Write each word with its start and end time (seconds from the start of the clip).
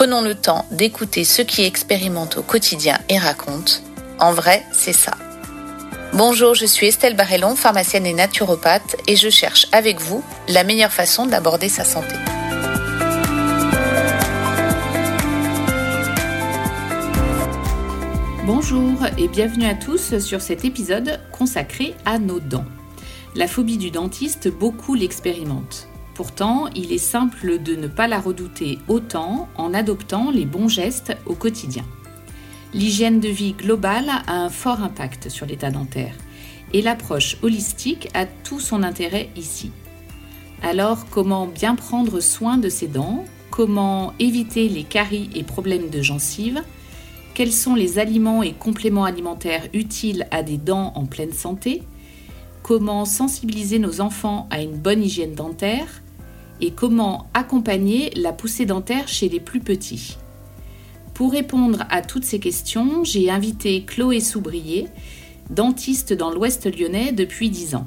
Prenons 0.00 0.22
le 0.22 0.34
temps 0.34 0.64
d'écouter 0.70 1.24
ceux 1.24 1.44
qui 1.44 1.62
expérimentent 1.62 2.38
au 2.38 2.42
quotidien 2.42 2.98
et 3.10 3.18
racontent. 3.18 3.74
En 4.18 4.32
vrai, 4.32 4.64
c'est 4.72 4.94
ça. 4.94 5.12
Bonjour, 6.14 6.54
je 6.54 6.64
suis 6.64 6.86
Estelle 6.86 7.16
Barrellon, 7.16 7.54
pharmacienne 7.54 8.06
et 8.06 8.14
naturopathe, 8.14 8.96
et 9.06 9.14
je 9.14 9.28
cherche 9.28 9.66
avec 9.72 10.00
vous 10.00 10.24
la 10.48 10.64
meilleure 10.64 10.90
façon 10.90 11.26
d'aborder 11.26 11.68
sa 11.68 11.84
santé. 11.84 12.14
Bonjour 18.46 19.04
et 19.18 19.28
bienvenue 19.28 19.66
à 19.66 19.74
tous 19.74 20.18
sur 20.18 20.40
cet 20.40 20.64
épisode 20.64 21.20
consacré 21.30 21.94
à 22.06 22.18
nos 22.18 22.40
dents. 22.40 22.64
La 23.34 23.46
phobie 23.46 23.76
du 23.76 23.90
dentiste, 23.90 24.48
beaucoup 24.48 24.94
l'expérimentent. 24.94 25.89
Pourtant, 26.20 26.68
il 26.76 26.92
est 26.92 26.98
simple 26.98 27.62
de 27.62 27.74
ne 27.74 27.86
pas 27.86 28.06
la 28.06 28.20
redouter 28.20 28.78
autant 28.88 29.48
en 29.56 29.72
adoptant 29.72 30.30
les 30.30 30.44
bons 30.44 30.68
gestes 30.68 31.16
au 31.24 31.34
quotidien. 31.34 31.82
L'hygiène 32.74 33.20
de 33.20 33.28
vie 33.30 33.54
globale 33.54 34.10
a 34.26 34.34
un 34.34 34.50
fort 34.50 34.82
impact 34.82 35.30
sur 35.30 35.46
l'état 35.46 35.70
dentaire 35.70 36.12
et 36.74 36.82
l'approche 36.82 37.38
holistique 37.40 38.10
a 38.12 38.26
tout 38.26 38.60
son 38.60 38.82
intérêt 38.82 39.30
ici. 39.34 39.72
Alors, 40.62 41.06
comment 41.08 41.46
bien 41.46 41.74
prendre 41.74 42.20
soin 42.20 42.58
de 42.58 42.68
ses 42.68 42.88
dents? 42.88 43.24
Comment 43.50 44.12
éviter 44.18 44.68
les 44.68 44.84
caries 44.84 45.30
et 45.34 45.42
problèmes 45.42 45.88
de 45.88 46.02
gencives 46.02 46.62
Quels 47.32 47.50
sont 47.50 47.74
les 47.74 47.98
aliments 47.98 48.42
et 48.42 48.52
compléments 48.52 49.04
alimentaires 49.04 49.68
utiles 49.72 50.26
à 50.32 50.42
des 50.42 50.58
dents 50.58 50.92
en 50.96 51.06
pleine 51.06 51.32
santé? 51.32 51.82
Comment 52.62 53.06
sensibiliser 53.06 53.78
nos 53.78 54.02
enfants 54.02 54.48
à 54.50 54.60
une 54.60 54.76
bonne 54.76 55.02
hygiène 55.02 55.34
dentaire? 55.34 56.02
Et 56.60 56.70
comment 56.70 57.26
accompagner 57.34 58.10
la 58.16 58.32
poussée 58.32 58.66
dentaire 58.66 59.08
chez 59.08 59.28
les 59.28 59.40
plus 59.40 59.60
petits. 59.60 60.16
Pour 61.14 61.32
répondre 61.32 61.84
à 61.90 62.02
toutes 62.02 62.24
ces 62.24 62.38
questions, 62.38 63.04
j'ai 63.04 63.30
invité 63.30 63.84
Chloé 63.84 64.20
Soubrier, 64.20 64.88
dentiste 65.50 66.12
dans 66.12 66.30
l'Ouest 66.30 66.66
lyonnais 66.66 67.12
depuis 67.12 67.50
10 67.50 67.74
ans. 67.74 67.86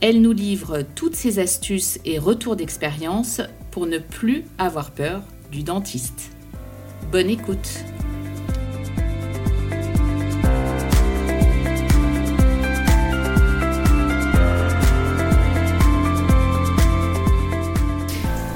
Elle 0.00 0.22
nous 0.22 0.32
livre 0.32 0.82
toutes 0.94 1.16
ses 1.16 1.40
astuces 1.40 1.98
et 2.04 2.18
retours 2.18 2.56
d'expérience 2.56 3.40
pour 3.70 3.86
ne 3.86 3.98
plus 3.98 4.44
avoir 4.56 4.92
peur 4.92 5.22
du 5.50 5.62
dentiste. 5.62 6.30
Bonne 7.10 7.30
écoute 7.30 7.84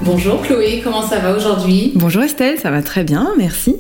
Bonjour 0.05 0.43
Chloé, 0.43 0.81
comment 0.83 1.07
ça 1.07 1.21
va 1.21 1.37
aujourd'hui 1.37 1.93
Bonjour 1.95 2.25
Estelle, 2.25 2.59
ça 2.59 2.73
va 2.73 2.83
très 2.83 3.05
bien, 3.05 3.31
merci. 3.39 3.77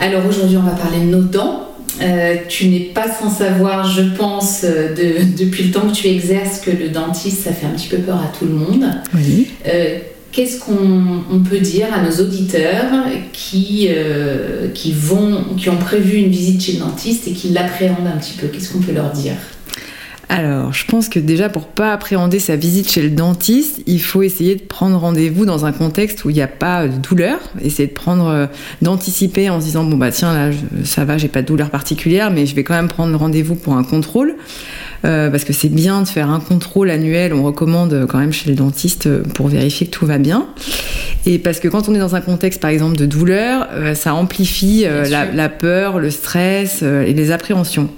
Alors 0.00 0.26
aujourd'hui 0.26 0.56
on 0.56 0.62
va 0.62 0.72
parler 0.72 0.98
de 0.98 1.04
nos 1.04 1.22
dents. 1.22 1.68
Euh, 2.02 2.34
tu 2.48 2.66
n'es 2.66 2.80
pas 2.80 3.06
sans 3.08 3.30
savoir, 3.30 3.88
je 3.88 4.02
pense, 4.16 4.64
euh, 4.64 4.92
depuis 5.38 5.64
le 5.64 5.70
temps 5.70 5.88
que 5.88 5.94
tu 5.94 6.08
exerces, 6.08 6.58
que 6.58 6.72
le 6.72 6.88
dentiste, 6.88 7.44
ça 7.44 7.52
fait 7.52 7.66
un 7.66 7.70
petit 7.70 7.86
peu 7.86 7.98
peur 7.98 8.16
à 8.16 8.36
tout 8.36 8.44
le 8.44 8.54
monde. 8.54 8.86
Oui. 9.14 9.46
Euh, 9.68 9.98
qu'est-ce 10.32 10.58
qu'on 10.58 11.40
peut 11.48 11.60
dire 11.60 11.86
à 11.94 12.02
nos 12.02 12.20
auditeurs 12.20 13.04
qui, 13.32 13.88
qui, 14.74 14.92
vont, 14.92 15.44
qui 15.56 15.70
ont 15.70 15.78
prévu 15.78 16.16
une 16.18 16.28
visite 16.28 16.60
chez 16.60 16.72
le 16.72 16.80
dentiste 16.80 17.28
et 17.28 17.32
qui 17.32 17.50
l'appréhendent 17.50 18.08
un 18.12 18.18
petit 18.18 18.34
peu? 18.36 18.48
Qu'est-ce 18.48 18.72
qu'on 18.72 18.80
peut 18.80 18.92
leur 18.92 19.12
dire? 19.12 19.36
Alors, 20.28 20.72
je 20.72 20.84
pense 20.86 21.08
que 21.08 21.20
déjà 21.20 21.48
pour 21.48 21.68
pas 21.68 21.92
appréhender 21.92 22.40
sa 22.40 22.56
visite 22.56 22.90
chez 22.90 23.00
le 23.00 23.10
dentiste, 23.10 23.82
il 23.86 24.02
faut 24.02 24.22
essayer 24.22 24.56
de 24.56 24.62
prendre 24.62 24.98
rendez-vous 24.98 25.46
dans 25.46 25.66
un 25.66 25.72
contexte 25.72 26.24
où 26.24 26.30
il 26.30 26.34
n'y 26.34 26.42
a 26.42 26.48
pas 26.48 26.88
de 26.88 26.96
douleur, 26.96 27.38
essayer 27.62 27.86
de 27.86 27.92
prendre 27.92 28.26
euh, 28.26 28.46
d'anticiper 28.82 29.48
en 29.50 29.60
se 29.60 29.66
disant 29.66 29.84
bon 29.84 29.96
bah 29.96 30.10
tiens 30.10 30.34
là 30.34 30.50
ça 30.82 31.04
va, 31.04 31.16
j'ai 31.16 31.28
pas 31.28 31.42
de 31.42 31.46
douleur 31.46 31.70
particulière, 31.70 32.32
mais 32.32 32.44
je 32.44 32.56
vais 32.56 32.64
quand 32.64 32.74
même 32.74 32.88
prendre 32.88 33.16
rendez-vous 33.16 33.54
pour 33.54 33.74
un 33.74 33.84
contrôle. 33.84 34.34
Euh, 35.04 35.30
parce 35.30 35.44
que 35.44 35.52
c'est 35.52 35.68
bien 35.68 36.02
de 36.02 36.08
faire 36.08 36.30
un 36.30 36.40
contrôle 36.40 36.90
annuel, 36.90 37.32
on 37.34 37.42
recommande 37.42 38.06
quand 38.08 38.18
même 38.18 38.32
chez 38.32 38.50
le 38.50 38.56
dentiste 38.56 39.08
pour 39.34 39.48
vérifier 39.48 39.86
que 39.86 39.92
tout 39.92 40.06
va 40.06 40.18
bien. 40.18 40.46
Et 41.26 41.38
parce 41.38 41.60
que 41.60 41.68
quand 41.68 41.88
on 41.88 41.94
est 41.94 41.98
dans 41.98 42.14
un 42.14 42.20
contexte, 42.20 42.60
par 42.60 42.70
exemple, 42.70 42.96
de 42.96 43.06
douleur, 43.06 43.68
euh, 43.72 43.94
ça 43.94 44.14
amplifie 44.14 44.84
la, 44.84 45.26
la, 45.26 45.48
peur, 45.48 45.98
le 45.98 46.10
stress 46.10 46.82
et 46.82 47.12
les 47.12 47.30
appréhensions. 47.30 47.88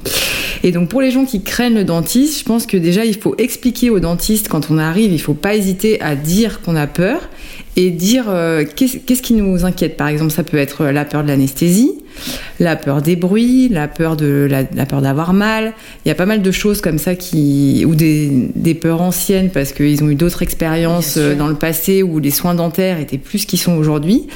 Et 0.65 0.73
donc 0.73 0.89
pour 0.89 1.01
les 1.01 1.11
gens 1.11 1.25
qui 1.25 1.43
craignent 1.43 1.75
le 1.75 1.85
dentiste, 1.85 2.41
je 2.41 2.45
pense 2.45 2.67
que 2.67 2.77
déjà 2.77 3.05
il 3.05 3.17
faut 3.17 3.35
expliquer 3.39 3.91
au 3.91 4.01
dentiste 4.01 4.49
quand 4.49 4.71
on 4.71 4.79
arrive, 4.79 5.13
il 5.13 5.21
faut 5.21 5.35
pas 5.35 5.55
hésiter 5.55 6.01
à 6.01 6.17
dire 6.17 6.61
qu'on 6.63 6.75
a 6.75 6.87
peur 6.87 7.29
et 7.77 7.91
dire 7.91 8.25
euh, 8.29 8.65
qu'est-ce 8.75 9.23
qui 9.23 9.35
nous 9.35 9.65
inquiète. 9.65 9.97
Par 9.97 10.09
exemple, 10.09 10.33
ça 10.33 10.43
peut 10.43 10.57
être 10.57 10.87
la 10.87 11.05
peur 11.05 11.23
de 11.23 11.29
l'anesthésie, 11.29 11.93
la 12.61 12.77
peur 12.77 13.03
des 13.03 13.17
bruits, 13.17 13.69
la 13.69 13.89
peur 13.89 14.17
de 14.17 14.49
la, 14.51 14.65
peur 14.87 15.03
d'avoir 15.03 15.33
mal. 15.33 15.73
Il 16.05 16.09
y 16.09 16.13
a 16.13 16.15
pas 16.15 16.27
mal 16.27 16.43
de 16.43 16.51
choses 16.51 16.81
comme 16.81 16.99
ça 16.99 17.15
qui 17.15 17.85
ou 17.87 17.95
des, 17.95 18.51
des 18.55 18.75
peurs 18.75 19.01
anciennes 19.01 19.51
parce 19.51 19.73
qu'ils 19.73 20.03
ont 20.03 20.09
eu 20.09 20.15
d'autres 20.15 20.43
expériences 20.43 21.17
euh, 21.17 21.35
dans 21.35 21.47
le 21.47 21.55
passé 21.55 22.03
où 22.03 22.19
les 22.19 22.31
soins 22.31 22.55
dentaires 22.55 22.99
étaient 23.01 23.19
plus 23.19 23.45
qu'ils 23.45 23.59
sont 23.59 23.77
aujourd'hui. 23.77 24.27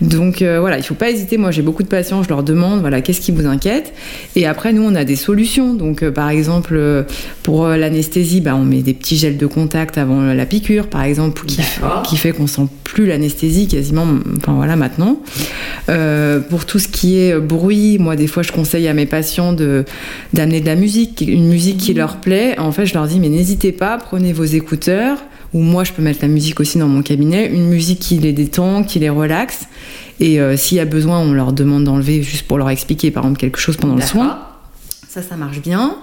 Donc 0.00 0.42
euh, 0.42 0.60
voilà, 0.60 0.78
il 0.78 0.82
faut 0.82 0.94
pas 0.94 1.10
hésiter. 1.10 1.36
Moi, 1.36 1.50
j'ai 1.50 1.62
beaucoup 1.62 1.82
de 1.82 1.88
patients, 1.88 2.22
je 2.22 2.28
leur 2.28 2.42
demande 2.42 2.80
voilà 2.80 3.00
qu'est-ce 3.00 3.20
qui 3.20 3.32
vous 3.32 3.46
inquiète? 3.46 3.92
Et 4.36 4.46
après, 4.46 4.72
nous, 4.72 4.82
on 4.82 4.94
a 4.94 5.04
des 5.04 5.16
solutions. 5.16 5.74
Donc 5.74 6.02
euh, 6.02 6.10
par 6.10 6.30
exemple, 6.30 7.04
pour 7.42 7.66
l'anesthésie, 7.66 8.40
bah, 8.40 8.54
on 8.56 8.64
met 8.64 8.82
des 8.82 8.94
petits 8.94 9.16
gels 9.16 9.36
de 9.36 9.46
contact 9.46 9.98
avant 9.98 10.20
la 10.20 10.46
piqûre, 10.46 10.86
par 10.86 11.02
exemple, 11.02 11.44
qui, 11.46 11.60
qui 12.08 12.16
fait 12.16 12.32
qu'on 12.32 12.46
sent 12.46 12.66
plus 12.84 13.06
l'anesthésie 13.06 13.66
quasiment. 13.66 14.06
Enfin 14.36 14.54
voilà 14.54 14.76
maintenant. 14.76 15.20
pour 16.48 16.64
tout 16.64 16.78
ce 16.78 16.88
qui 16.88 17.15
est 17.15 17.15
bruit, 17.40 17.98
moi 17.98 18.16
des 18.16 18.26
fois 18.26 18.42
je 18.42 18.52
conseille 18.52 18.88
à 18.88 18.94
mes 18.94 19.06
patients 19.06 19.52
de 19.52 19.84
d'amener 20.32 20.60
de 20.60 20.66
la 20.66 20.74
musique, 20.74 21.24
une 21.26 21.48
musique 21.48 21.78
qui 21.78 21.94
leur 21.94 22.16
plaît. 22.16 22.58
En 22.58 22.72
fait, 22.72 22.86
je 22.86 22.94
leur 22.94 23.06
dis 23.06 23.20
mais 23.20 23.28
n'hésitez 23.28 23.72
pas, 23.72 23.98
prenez 23.98 24.32
vos 24.32 24.44
écouteurs 24.44 25.18
ou 25.52 25.60
moi 25.60 25.84
je 25.84 25.92
peux 25.92 26.02
mettre 26.02 26.20
la 26.22 26.28
musique 26.28 26.60
aussi 26.60 26.78
dans 26.78 26.88
mon 26.88 27.02
cabinet, 27.02 27.46
une 27.46 27.68
musique 27.68 28.00
qui 28.00 28.18
les 28.18 28.32
détend, 28.32 28.82
qui 28.82 28.98
les 28.98 29.10
relaxe. 29.10 29.66
Et 30.20 30.40
euh, 30.40 30.56
s'il 30.56 30.78
y 30.78 30.80
a 30.80 30.84
besoin, 30.84 31.18
on 31.20 31.32
leur 31.32 31.52
demande 31.52 31.84
d'enlever 31.84 32.22
juste 32.22 32.46
pour 32.46 32.58
leur 32.58 32.70
expliquer 32.70 33.10
par 33.10 33.24
exemple 33.24 33.38
quelque 33.38 33.58
chose 33.58 33.76
pendant 33.76 33.94
le 33.94 34.02
soin. 34.02 34.38
Ça, 35.08 35.22
ça 35.22 35.36
marche 35.36 35.60
bien. 35.60 35.96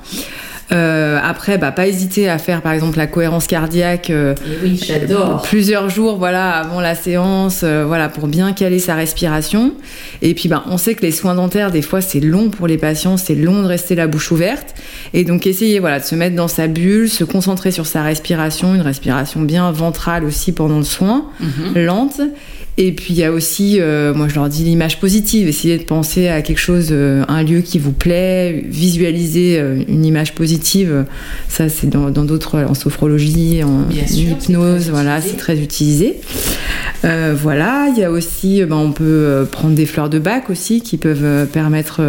Euh, 0.73 1.19
après, 1.23 1.57
bah, 1.57 1.72
pas 1.72 1.88
hésiter 1.88 2.29
à 2.29 2.38
faire 2.38 2.61
par 2.61 2.72
exemple 2.72 2.97
la 2.97 3.07
cohérence 3.07 3.47
cardiaque. 3.47 4.09
Euh, 4.09 4.34
oui, 4.63 4.79
j'adore. 4.84 5.41
Plusieurs 5.44 5.89
jours, 5.89 6.17
voilà, 6.17 6.51
avant 6.51 6.81
la 6.81 6.95
séance, 6.95 7.61
euh, 7.63 7.84
voilà, 7.85 8.09
pour 8.09 8.28
bien 8.28 8.53
caler 8.53 8.79
sa 8.79 8.95
respiration. 8.95 9.73
Et 10.22 10.34
puis, 10.34 10.50
bah, 10.50 10.63
on 10.67 10.78
sait 10.78 10.95
que 10.95 11.01
les 11.01 11.11
soins 11.11 11.35
dentaires, 11.35 11.72
des 11.72 11.81
fois, 11.81 12.01
c'est 12.01 12.19
long 12.19 12.50
pour 12.50 12.67
les 12.67 12.78
patients, 12.78 13.17
c'est 13.17 13.35
long 13.35 13.61
de 13.61 13.67
rester 13.67 13.95
la 13.95 14.07
bouche 14.07 14.31
ouverte. 14.31 14.73
Et 15.13 15.23
donc, 15.23 15.45
essayer, 15.45 15.79
voilà, 15.79 16.00
de 16.00 16.06
se 16.06 16.16
mettre 16.16 16.35
dans 16.35 16.47
sa 16.47 16.67
bulle, 16.67 17.09
se 17.09 17.23
concentrer 17.23 17.72
sur 17.72 17.85
sa 17.85 18.01
respiration, 18.01 18.73
une 18.73 18.81
respiration 18.81 19.41
bien 19.41 19.72
ventrale 19.72 20.23
aussi 20.23 20.51
pendant 20.53 20.78
le 20.78 20.84
soin, 20.84 21.25
mhm. 21.40 21.85
lente. 21.85 22.22
Et 22.78 22.91
puis 22.91 23.13
il 23.13 23.17
y 23.17 23.23
a 23.23 23.31
aussi, 23.31 23.78
euh, 23.79 24.16
moi 24.16 24.28
je 24.28 24.35
leur 24.35 24.50
dis 24.50 24.64
l'image 24.64 24.99
positive, 24.99 25.47
essayer 25.47 25.78
de 25.78 25.84
penser 25.84 26.28
à 26.28 26.41
quelque 26.41 26.59
chose, 26.59 26.87
euh, 26.90 27.23
un 27.28 27.43
lieu 27.43 27.61
qui 27.61 27.78
vous 27.78 27.91
plaît, 27.91 28.64
visualiser 28.67 29.59
euh, 29.59 29.84
une 29.87 30.03
image 30.03 30.34
positive. 30.34 31.05
Ça 31.49 31.70
c'est 31.70 31.87
dans 31.87 32.09
d'autres, 32.09 32.66
en 32.67 32.73
sophrologie, 32.73 33.64
en 33.64 33.87
hypnose, 33.91 34.90
voilà, 34.90 35.22
c'est 35.22 35.37
très 35.37 35.59
utilisé. 35.59 36.16
voilà, 37.03 37.90
il 37.96 37.99
y 37.99 38.03
a 38.03 38.09
aussi, 38.09 38.64
ben, 38.64 38.78
on 38.78 38.91
peut 38.91 39.46
prendre 39.52 39.76
des 39.76 39.85
fleurs 39.85 40.09
de 40.09 40.19
bac 40.19 40.49
aussi 40.49 40.81
qui 40.81 40.97
peuvent 40.97 41.47
permettre 41.47 42.02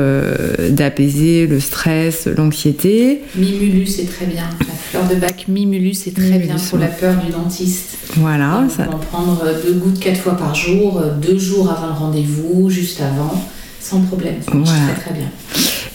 d'apaiser 0.71 1.47
le 1.47 1.61
stress, 1.61 2.27
l'anxiété. 2.27 3.21
Mimulus 3.37 3.97
c'est 3.97 4.07
très 4.07 4.27
bien. 4.27 4.49
La 4.61 4.75
fleur 4.75 5.09
de 5.09 5.17
bac 5.17 5.47
Mimulus 5.49 5.95
c'est 5.95 6.15
très 6.15 6.39
bien 6.39 6.57
pour 6.57 6.79
la 6.79 6.87
peur 6.87 7.17
du 7.17 7.33
dentiste. 7.33 7.99
Voilà. 8.17 8.65
ça... 8.75 8.85
On 8.89 8.93
peut 8.93 8.95
en 8.95 8.99
prendre 8.99 9.45
deux 9.65 9.75
gouttes 9.75 9.99
quatre 9.99 10.21
fois 10.21 10.37
par 10.37 10.54
jour, 10.55 11.03
deux 11.21 11.39
jours 11.39 11.71
avant 11.71 11.89
le 11.89 11.93
rendez-vous, 11.93 12.71
juste 12.71 13.01
avant, 13.01 13.35
sans 13.81 14.01
problème. 14.01 14.37
Ça 14.45 14.51
très 14.53 15.01
très 15.03 15.13
bien. 15.15 15.27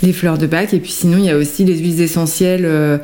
les 0.04 0.14
fleurs 0.14 0.38
de 0.38 0.46
bac. 0.48 0.74
Et 0.74 0.80
puis 0.80 0.92
sinon, 0.92 1.18
il 1.18 1.26
y 1.26 1.30
a 1.30 1.36
aussi 1.38 1.66
les 1.66 1.78
huiles 1.78 2.00
essentielles. 2.02 2.66
euh, 2.66 2.98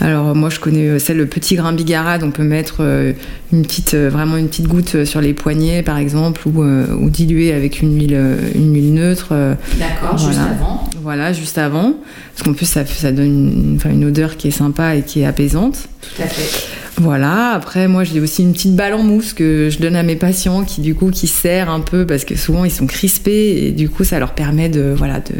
alors 0.00 0.34
moi, 0.34 0.48
je 0.50 0.58
connais 0.60 0.88
euh, 0.88 0.98
celle 0.98 1.18
le 1.18 1.26
petit 1.26 1.54
grain 1.56 1.72
bigarade. 1.72 2.22
On 2.24 2.30
peut 2.30 2.42
mettre 2.42 2.76
euh, 2.80 3.12
une 3.52 3.62
petite, 3.62 3.94
euh, 3.94 4.08
vraiment 4.10 4.36
une 4.36 4.48
petite 4.48 4.66
goutte 4.66 4.94
euh, 4.94 5.04
sur 5.04 5.20
les 5.20 5.34
poignets, 5.34 5.82
par 5.82 5.98
exemple, 5.98 6.40
ou, 6.48 6.62
euh, 6.62 6.86
ou 6.94 7.10
diluer 7.10 7.52
avec 7.52 7.82
une 7.82 7.94
huile, 7.94 8.14
euh, 8.14 8.36
une 8.54 8.74
huile 8.74 8.94
neutre. 8.94 9.28
euh, 9.32 9.54
D'accord, 9.78 10.16
juste 10.16 10.38
avant. 10.40 10.88
voilà, 11.02 11.32
juste 11.32 11.58
avant. 11.58 11.94
Parce 12.34 12.42
qu'en 12.44 12.54
plus, 12.54 12.66
ça, 12.66 12.84
ça 12.86 13.12
donne 13.12 13.26
une, 13.26 13.74
enfin, 13.76 13.90
une 13.90 14.04
odeur 14.06 14.36
qui 14.38 14.48
est 14.48 14.52
sympa 14.52 14.96
et 14.96 15.02
qui 15.02 15.20
est 15.20 15.26
apaisante. 15.26 15.88
Tout 16.02 16.22
à 16.22 16.26
fait. 16.26 16.66
Voilà, 16.96 17.52
après 17.52 17.88
moi 17.88 18.04
j'ai 18.04 18.20
aussi 18.20 18.42
une 18.42 18.52
petite 18.52 18.76
balle 18.76 18.92
en 18.94 19.02
mousse 19.02 19.32
que 19.32 19.70
je 19.70 19.78
donne 19.78 19.96
à 19.96 20.02
mes 20.02 20.16
patients 20.16 20.64
qui 20.64 20.82
du 20.82 20.94
coup 20.94 21.10
qui 21.10 21.28
serrent 21.28 21.72
un 21.72 21.80
peu 21.80 22.04
parce 22.06 22.24
que 22.26 22.36
souvent 22.36 22.64
ils 22.66 22.70
sont 22.70 22.86
crispés 22.86 23.66
et 23.66 23.70
du 23.72 23.88
coup 23.88 24.04
ça 24.04 24.18
leur 24.18 24.32
permet 24.34 24.68
de 24.68 24.92
voilà 24.94 25.20
de, 25.20 25.34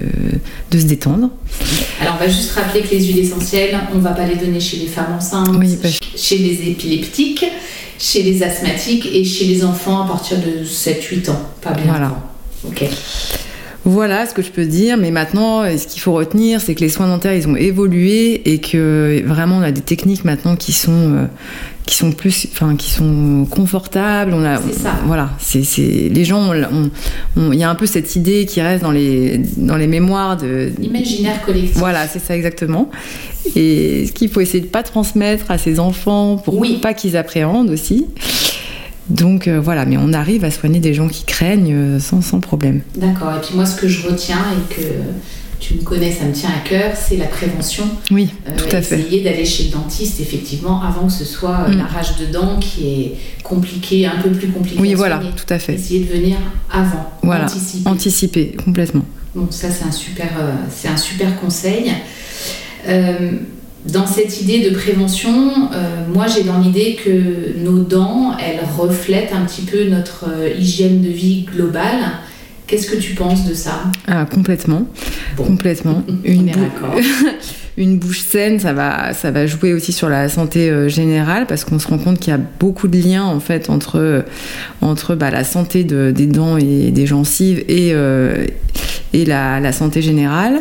de 0.71 0.79
se 0.79 0.85
détendre. 0.87 1.29
Alors, 2.01 2.15
on 2.17 2.25
va 2.25 2.29
juste 2.29 2.53
rappeler 2.53 2.81
que 2.81 2.91
les 2.93 3.05
huiles 3.05 3.19
essentielles, 3.19 3.79
on 3.95 3.99
va 3.99 4.11
pas 4.13 4.27
les 4.27 4.37
donner 4.37 4.59
chez 4.61 4.79
les 4.79 4.87
femmes 4.87 5.13
enceintes, 5.19 5.51
Oui, 5.59 5.79
chez 6.17 6.39
les 6.39 6.71
épileptiques, 6.71 7.45
chez 7.99 8.23
les 8.23 8.43
asthmatiques 8.43 9.07
et 9.13 9.23
chez 9.25 9.45
les 9.45 9.63
enfants 9.63 10.03
à 10.03 10.07
partir 10.09 10.39
de 10.39 10.65
7-8 10.65 11.31
ans, 11.31 11.41
pas 11.61 11.73
bien 11.73 11.85
Voilà. 11.93 12.07
avant. 12.07 12.23
Ok. 12.67 12.85
Voilà 13.85 14.27
ce 14.27 14.35
que 14.35 14.43
je 14.43 14.51
peux 14.51 14.67
dire, 14.67 14.97
mais 14.99 15.11
maintenant 15.11 15.63
ce 15.77 15.87
qu'il 15.87 16.01
faut 16.03 16.13
retenir 16.13 16.61
c'est 16.61 16.75
que 16.75 16.81
les 16.81 16.89
soins 16.91 17.09
dentaires 17.09 17.35
ils 17.35 17.49
ont 17.49 17.57
évolué 17.57 18.43
et 18.53 18.59
que 18.59 19.23
vraiment 19.25 19.57
on 19.57 19.63
a 19.63 19.73
des 19.73 19.81
techniques 19.81 20.25
maintenant 20.25 20.55
qui 20.55 20.73
sont 20.73 20.93
euh, 20.93 21.25
qui 21.87 21.97
sont 21.97 22.13
plus 22.13 22.47
enfin 22.53 22.77
qui 22.77 22.91
sont 22.91 23.47
confortables, 23.51 24.33
on 24.35 24.45
a 24.45 24.59
ça. 24.59 24.93
voilà, 25.07 25.31
c'est 25.39 25.63
les 26.13 26.25
gens 26.25 26.53
il 27.37 27.55
y 27.59 27.65
a 27.65 27.71
un 27.71 27.75
peu 27.75 27.87
cette 27.87 28.15
idée 28.17 28.45
qui 28.47 28.61
reste 28.61 28.83
dans 28.83 28.93
les 28.93 29.39
dans 29.57 29.77
les 29.77 29.87
mémoires 29.87 30.37
de 30.37 30.71
Imaginaire 30.83 31.41
collectif. 31.43 31.77
Voilà, 31.79 32.07
c'est 32.07 32.21
ça 32.21 32.37
exactement. 32.37 32.91
Et 33.57 34.05
ce 34.07 34.13
qu'il 34.13 34.29
faut 34.29 34.41
essayer 34.43 34.61
de 34.61 34.69
pas 34.69 34.83
transmettre 34.83 35.51
à 35.51 35.57
ses 35.59 35.81
enfants 35.81 36.37
pour 36.37 36.59
Oui. 36.59 36.79
pas 36.83 36.93
qu'ils 36.95 37.17
appréhendent 37.17 37.71
aussi. 37.71 38.07
Donc 39.11 39.49
euh, 39.49 39.61
voilà, 39.61 39.85
mais 39.87 39.97
on 39.99 40.13
arrive 40.13 40.45
à 40.45 40.51
soigner 40.51 40.81
des 40.81 40.95
gens 40.95 41.09
qui 41.09 41.25
craignent 41.25 41.75
euh, 41.75 42.01
sans, 42.01 42.23
sans 42.23 42.41
problème. 42.41 42.81
D'accord. 42.97 43.33
Et 43.37 43.41
puis 43.45 43.55
moi, 43.57 43.67
ce 43.67 43.77
que 43.81 43.89
je 43.89 44.07
retiens 44.07 44.39
et 44.53 44.75
que 44.75 44.81
tu 45.59 45.75
me 45.75 45.83
connais, 45.83 46.11
ça 46.13 46.25
me 46.25 46.33
tient 46.33 46.49
à 46.49 46.67
cœur, 46.67 46.93
c'est 46.97 47.17
la 47.17 47.27
prévention. 47.27 47.85
Oui, 48.11 48.31
Euh, 48.49 48.53
tout 48.57 48.75
à 48.75 48.81
fait. 48.81 49.01
Essayer 49.01 49.23
d'aller 49.23 49.45
chez 49.45 49.65
le 49.65 49.71
dentiste, 49.73 50.21
effectivement, 50.21 50.81
avant 50.83 51.07
que 51.07 51.13
ce 51.13 51.25
soit 51.25 51.69
Mm. 51.69 51.77
la 51.79 51.85
rage 51.85 52.17
de 52.19 52.27
dents 52.33 52.59
qui 52.59 52.87
est 52.89 53.13
compliquée, 53.43 54.07
un 54.07 54.21
peu 54.23 54.31
plus 54.31 54.49
compliquée. 54.49 54.81
Oui, 54.81 54.95
voilà, 54.95 55.17
soigner. 55.17 55.33
tout 55.37 55.53
à 55.53 55.59
fait. 55.59 55.75
Essayer 55.75 56.05
de 56.05 56.13
venir 56.13 56.39
avant, 56.73 57.11
Voilà, 57.23 57.45
anticiper. 57.45 57.89
Anticiper 57.91 58.57
complètement. 58.65 59.05
Bon, 59.35 59.49
ça 59.51 59.69
c'est 59.71 59.85
un 59.85 59.93
super, 59.93 60.29
euh, 60.41 60.53
c'est 60.71 60.89
un 60.89 60.97
super 60.97 61.39
conseil. 61.41 61.93
Euh, 62.89 63.33
dans 63.87 64.07
cette 64.07 64.41
idée 64.43 64.69
de 64.69 64.75
prévention, 64.75 65.71
euh, 65.73 66.05
moi 66.13 66.27
j'ai 66.27 66.43
dans 66.45 66.59
l'idée 66.59 66.99
que 67.03 67.59
nos 67.65 67.79
dents, 67.79 68.37
elles 68.39 68.61
reflètent 68.79 69.33
un 69.33 69.45
petit 69.47 69.63
peu 69.63 69.85
notre 69.85 70.27
euh, 70.29 70.51
hygiène 70.59 71.01
de 71.03 71.09
vie 71.09 71.47
globale. 71.55 72.01
Qu'est-ce 72.67 72.89
que 72.89 72.97
tu 72.97 73.15
penses 73.15 73.49
de 73.49 73.55
ça? 73.55 73.83
Ah, 74.07 74.27
complètement, 74.33 74.87
Bon. 75.37 75.43
complètement. 75.45 76.05
Une, 76.25 76.47
bou- 76.53 77.97
bouche 78.07 78.21
saine, 78.21 78.61
ça 78.61 78.73
va, 78.73 79.13
ça 79.15 79.31
va 79.33 79.47
jouer 79.47 79.73
aussi 79.73 79.93
sur 79.93 80.09
la 80.09 80.29
santé 80.29 80.71
euh, 80.71 80.89
générale 80.89 81.47
parce 81.49 81.65
qu'on 81.65 81.79
se 81.81 81.89
rend 81.89 81.99
compte 81.99 82.21
qu'il 82.21 82.33
y 82.33 82.37
a 82.37 82.41
beaucoup 82.61 82.87
de 82.87 82.97
liens 82.99 83.25
en 83.25 83.41
fait 83.41 83.71
entre 83.71 84.25
entre 84.83 85.15
bah, 85.17 85.31
la 85.33 85.43
santé 85.43 85.83
de- 85.83 86.13
des 86.15 86.27
dents 86.27 86.59
et 86.59 86.91
des 86.93 87.07
gencives 87.07 87.65
et 87.69 87.93
et 89.13 89.25
la, 89.25 89.59
la 89.59 89.73
santé 89.73 90.01
générale. 90.03 90.61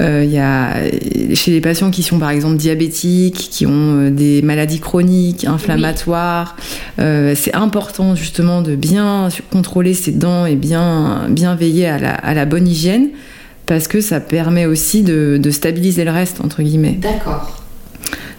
Euh, 0.00 0.24
y 0.24 0.38
a 0.38 0.74
chez 1.34 1.50
les 1.50 1.60
patients 1.60 1.90
qui 1.90 2.02
sont 2.02 2.18
par 2.18 2.30
exemple 2.30 2.56
diabétiques, 2.56 3.48
qui 3.50 3.66
ont 3.66 4.06
euh, 4.06 4.10
des 4.10 4.40
maladies 4.40 4.80
chroniques, 4.80 5.44
inflammatoires, 5.44 6.56
euh, 6.98 7.34
c'est 7.36 7.54
important 7.54 8.14
justement 8.14 8.62
de 8.62 8.74
bien 8.74 9.28
contrôler 9.50 9.92
ses 9.92 10.12
dents 10.12 10.46
et 10.46 10.56
bien, 10.56 11.26
bien 11.28 11.54
veiller 11.54 11.88
à 11.88 11.98
la, 11.98 12.14
à 12.14 12.32
la 12.32 12.46
bonne 12.46 12.66
hygiène 12.66 13.08
parce 13.66 13.86
que 13.86 14.00
ça 14.00 14.20
permet 14.20 14.66
aussi 14.66 15.02
de, 15.02 15.38
de 15.40 15.50
stabiliser 15.50 16.04
le 16.04 16.10
reste 16.10 16.40
entre 16.40 16.62
guillemets. 16.62 16.98
D'accord. 17.00 17.58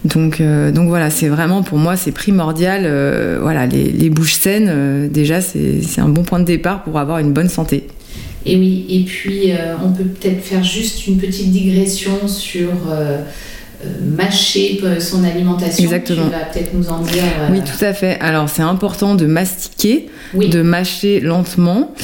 Donc, 0.04 0.40
euh, 0.40 0.70
donc 0.70 0.88
voilà, 0.88 1.08
c'est 1.08 1.28
vraiment 1.28 1.62
pour 1.62 1.78
moi 1.78 1.96
c'est 1.96 2.12
primordial. 2.12 2.82
euh, 2.84 3.38
voilà, 3.40 3.66
les, 3.66 3.90
les 3.90 4.10
bouches 4.10 4.34
saines, 4.34 4.68
euh, 4.68 5.08
déjà 5.08 5.40
c'est 5.40 5.98
un 5.98 6.08
bon 6.08 6.24
point 6.24 6.40
de 6.40 6.44
départ 6.44 6.82
pour 6.82 6.98
avoir 6.98 7.18
une 7.18 7.32
bonne 7.32 7.48
santé. 7.48 7.86
Et 8.46 8.56
oui, 8.56 8.84
et 8.88 9.00
puis 9.04 9.52
euh, 9.52 9.74
on 9.82 9.92
peut 9.92 10.04
peut-être 10.04 10.42
faire 10.42 10.62
juste 10.62 11.06
une 11.06 11.16
petite 11.16 11.50
digression 11.50 12.28
sur 12.28 12.68
euh, 12.90 13.18
euh, 13.82 13.86
mâcher 14.04 14.80
son 15.00 15.24
alimentation. 15.24 15.84
Exactement. 15.84 16.26
Tu 16.26 16.30
vas 16.30 16.44
peut-être 16.44 16.74
nous 16.74 16.90
en 16.90 17.00
dire. 17.00 17.22
euh, 17.40 17.48
Oui, 17.52 17.60
tout 17.62 17.82
à 17.84 17.94
fait. 17.94 18.18
Alors 18.20 18.48
c'est 18.48 18.62
important 18.62 19.14
de 19.14 19.26
mastiquer, 19.26 20.08
oui. 20.34 20.50
de 20.50 20.60
mâcher 20.62 21.20
lentement, 21.20 21.94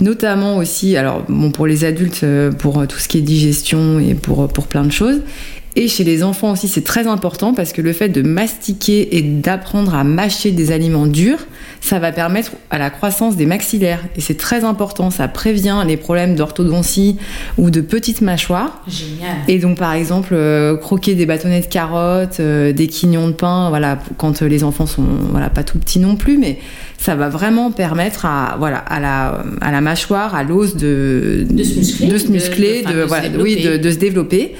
notamment 0.00 0.56
aussi, 0.56 0.96
alors 0.96 1.22
bon 1.28 1.50
pour 1.50 1.66
les 1.66 1.84
adultes, 1.84 2.24
pour 2.58 2.86
tout 2.86 2.98
ce 2.98 3.06
qui 3.08 3.18
est 3.18 3.22
digestion 3.22 3.98
et 4.00 4.14
pour, 4.14 4.48
pour 4.48 4.66
plein 4.68 4.84
de 4.84 4.92
choses. 4.92 5.20
Et 5.76 5.86
chez 5.86 6.02
les 6.02 6.24
enfants 6.24 6.50
aussi, 6.52 6.66
c'est 6.66 6.82
très 6.82 7.06
important 7.06 7.54
parce 7.54 7.72
que 7.72 7.80
le 7.80 7.92
fait 7.92 8.08
de 8.08 8.22
mastiquer 8.22 9.16
et 9.16 9.22
d'apprendre 9.22 9.94
à 9.94 10.02
mâcher 10.02 10.50
des 10.50 10.72
aliments 10.72 11.06
durs, 11.06 11.38
ça 11.80 12.00
va 12.00 12.10
permettre 12.10 12.52
à 12.70 12.78
la 12.78 12.90
croissance 12.90 13.36
des 13.36 13.46
maxillaires. 13.46 14.00
Et 14.16 14.20
c'est 14.20 14.36
très 14.36 14.64
important, 14.64 15.10
ça 15.10 15.28
prévient 15.28 15.76
les 15.86 15.96
problèmes 15.96 16.34
d'orthodontie 16.34 17.16
ou 17.56 17.70
de 17.70 17.80
petites 17.80 18.20
mâchoires. 18.20 18.82
Génial. 18.88 19.36
Et 19.46 19.58
donc, 19.58 19.78
par 19.78 19.92
exemple, 19.92 20.30
euh, 20.32 20.76
croquer 20.76 21.14
des 21.14 21.24
bâtonnets 21.24 21.60
de 21.60 21.66
carottes, 21.66 22.40
euh, 22.40 22.72
des 22.72 22.88
quignons 22.88 23.28
de 23.28 23.32
pain, 23.32 23.68
voilà, 23.68 23.98
quand 24.18 24.42
euh, 24.42 24.48
les 24.48 24.64
enfants 24.64 24.86
sont 24.86 25.04
voilà, 25.30 25.50
pas 25.50 25.62
tout 25.62 25.78
petits 25.78 26.00
non 26.00 26.16
plus, 26.16 26.36
mais 26.36 26.58
ça 26.98 27.14
va 27.14 27.28
vraiment 27.28 27.70
permettre 27.70 28.26
à, 28.26 28.56
voilà, 28.58 28.78
à, 28.78 28.98
la, 28.98 29.44
à 29.60 29.70
la 29.70 29.80
mâchoire, 29.80 30.34
à 30.34 30.42
l'os 30.42 30.74
de, 30.76 31.46
De 31.48 31.62
se 31.62 31.74
muscler, 31.78 32.06
de, 32.08 32.18
se 32.18 32.26
de- 32.26 32.32
muscler, 32.32 32.82
de- 32.82 32.86
enfin, 32.86 32.92
de- 32.92 32.96
de 32.96 33.02
se 33.02 33.06
voilà, 33.08 33.28
développer. 33.28 33.54
oui, 33.56 33.62
de, 33.62 33.76
de 33.76 33.90
se 33.90 33.96
développer. 33.96 34.54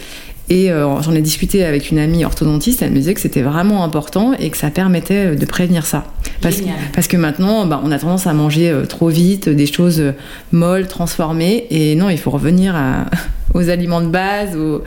Et 0.50 0.70
euh, 0.73 1.00
j'en 1.00 1.14
ai 1.14 1.23
discuté 1.23 1.64
avec 1.64 1.91
une 1.93 1.99
amie 1.99 2.25
orthodontiste, 2.25 2.82
elle 2.82 2.91
me 2.91 2.97
disait 2.97 3.14
que 3.14 3.20
c'était 3.20 3.43
vraiment 3.43 3.85
important 3.85 4.32
et 4.35 4.50
que 4.50 4.56
ça 4.56 4.70
permettait 4.70 5.37
de 5.37 5.47
prévenir 5.47 5.87
ça. 5.87 6.05
Parce, 6.43 6.56
Génial. 6.56 6.75
parce 6.93 7.06
que 7.06 7.17
maintenant, 7.17 7.67
bah, 7.67 7.81
on 7.85 7.93
a 7.93 7.99
tendance 8.00 8.26
à 8.26 8.32
manger 8.32 8.69
euh, 8.70 8.85
trop 8.85 9.08
vite, 9.08 9.49
des 9.49 9.67
choses 9.67 10.00
euh, 10.00 10.12
molles, 10.52 10.88
transformées. 10.88 11.67
Et 11.70 11.94
non, 11.94 12.08
il 12.11 12.19
faut 12.19 12.31
revenir 12.32 12.75
à- 12.75 13.06
aux 13.55 13.69
aliments 13.69 14.00
de 14.00 14.08
base, 14.08 14.56
aux, 14.56 14.82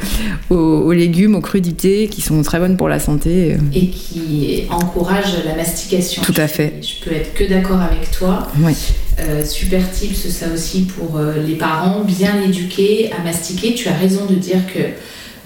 aux- 0.49 0.55
aux 0.81 0.91
légumes, 0.91 1.35
aux 1.35 1.41
crudités 1.41 2.07
qui 2.09 2.21
sont 2.21 2.41
très 2.41 2.59
bonnes 2.59 2.75
pour 2.75 2.89
la 2.89 2.99
santé. 2.99 3.55
Et 3.73 3.87
qui 3.87 4.63
encourage 4.69 5.33
la 5.45 5.55
mastication. 5.55 6.23
Tout 6.23 6.33
à 6.37 6.47
Je- 6.47 6.51
fait. 6.53 6.73
Je 6.81 7.05
peux 7.09 7.15
être 7.15 7.33
que 7.35 7.45
d'accord 7.45 7.79
avec 7.81 8.11
toi. 8.11 8.47
Oui, 8.59 8.73
Euh, 9.19 9.45
super 9.45 9.89
tips, 9.91 10.27
ça 10.29 10.47
aussi 10.53 10.81
pour 10.81 11.17
euh, 11.17 11.35
les 11.45 11.53
parents, 11.55 12.03
bien 12.03 12.41
éduqués 12.41 13.11
à 13.17 13.23
mastiquer. 13.23 13.75
Tu 13.75 13.87
as 13.87 13.93
raison 13.93 14.25
de 14.27 14.33
dire 14.35 14.59
que 14.73 14.79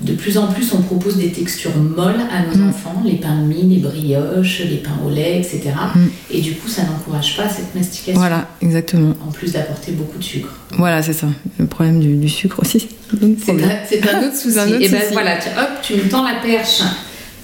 de 0.02 0.14
plus 0.14 0.38
en 0.38 0.48
plus 0.48 0.72
on 0.74 0.82
propose 0.84 1.18
des 1.18 1.32
textures 1.32 1.76
molles 1.76 2.22
à 2.32 2.46
nos 2.46 2.64
Mm. 2.64 2.70
enfants, 2.70 3.02
les 3.04 3.16
pains 3.16 3.36
de 3.42 3.46
mie, 3.48 3.64
les 3.64 3.78
brioches, 3.82 4.62
les 4.70 4.78
pains 4.78 4.98
au 5.06 5.10
lait, 5.10 5.38
etc. 5.40 5.62
Mm. 5.96 6.00
Et 6.32 6.42
du 6.42 6.54
coup, 6.54 6.68
ça 6.68 6.84
n'encourage 6.84 7.36
pas 7.36 7.50
cette 7.50 7.74
mastication. 7.74 8.20
voilà, 8.20 8.48
exactement. 8.62 9.14
En 9.28 9.32
plus 9.32 9.54
d'apporter 9.54 9.94
beaucoup 9.94 10.20
de 10.20 10.24
sucre. 10.24 10.50
Voilà, 10.78 11.02
c'est 11.02 11.14
ça. 11.14 11.28
Le 11.58 11.66
problème 11.66 12.00
du, 12.00 12.16
du 12.16 12.30
sucre 12.30 12.60
aussi. 12.62 12.88
c'est 13.44 13.52
un 13.52 13.56
autre 13.56 14.28
un, 14.28 14.36
souci. 14.36 14.60
Un 14.60 14.68
autre 14.68 14.82
et 14.82 14.90
ben 14.90 15.02
souci. 15.02 15.14
voilà, 15.14 15.38
tu- 15.38 15.50
hop, 15.50 15.70
tu 15.82 15.94
me 15.96 16.10
tends 16.10 16.24
la 16.28 16.36
perche 16.46 16.82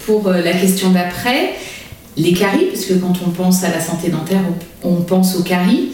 pour 0.05 0.27
euh, 0.27 0.41
la 0.41 0.51
question 0.53 0.91
d'après. 0.91 1.53
Les 2.15 2.33
caries, 2.33 2.65
parce 2.71 2.85
que 2.85 2.93
quand 2.93 3.13
on 3.25 3.31
pense 3.31 3.63
à 3.63 3.69
la 3.71 3.79
santé 3.81 4.09
dentaire, 4.09 4.41
on, 4.83 4.89
on 4.91 5.01
pense 5.01 5.35
aux 5.35 5.41
caries. 5.43 5.89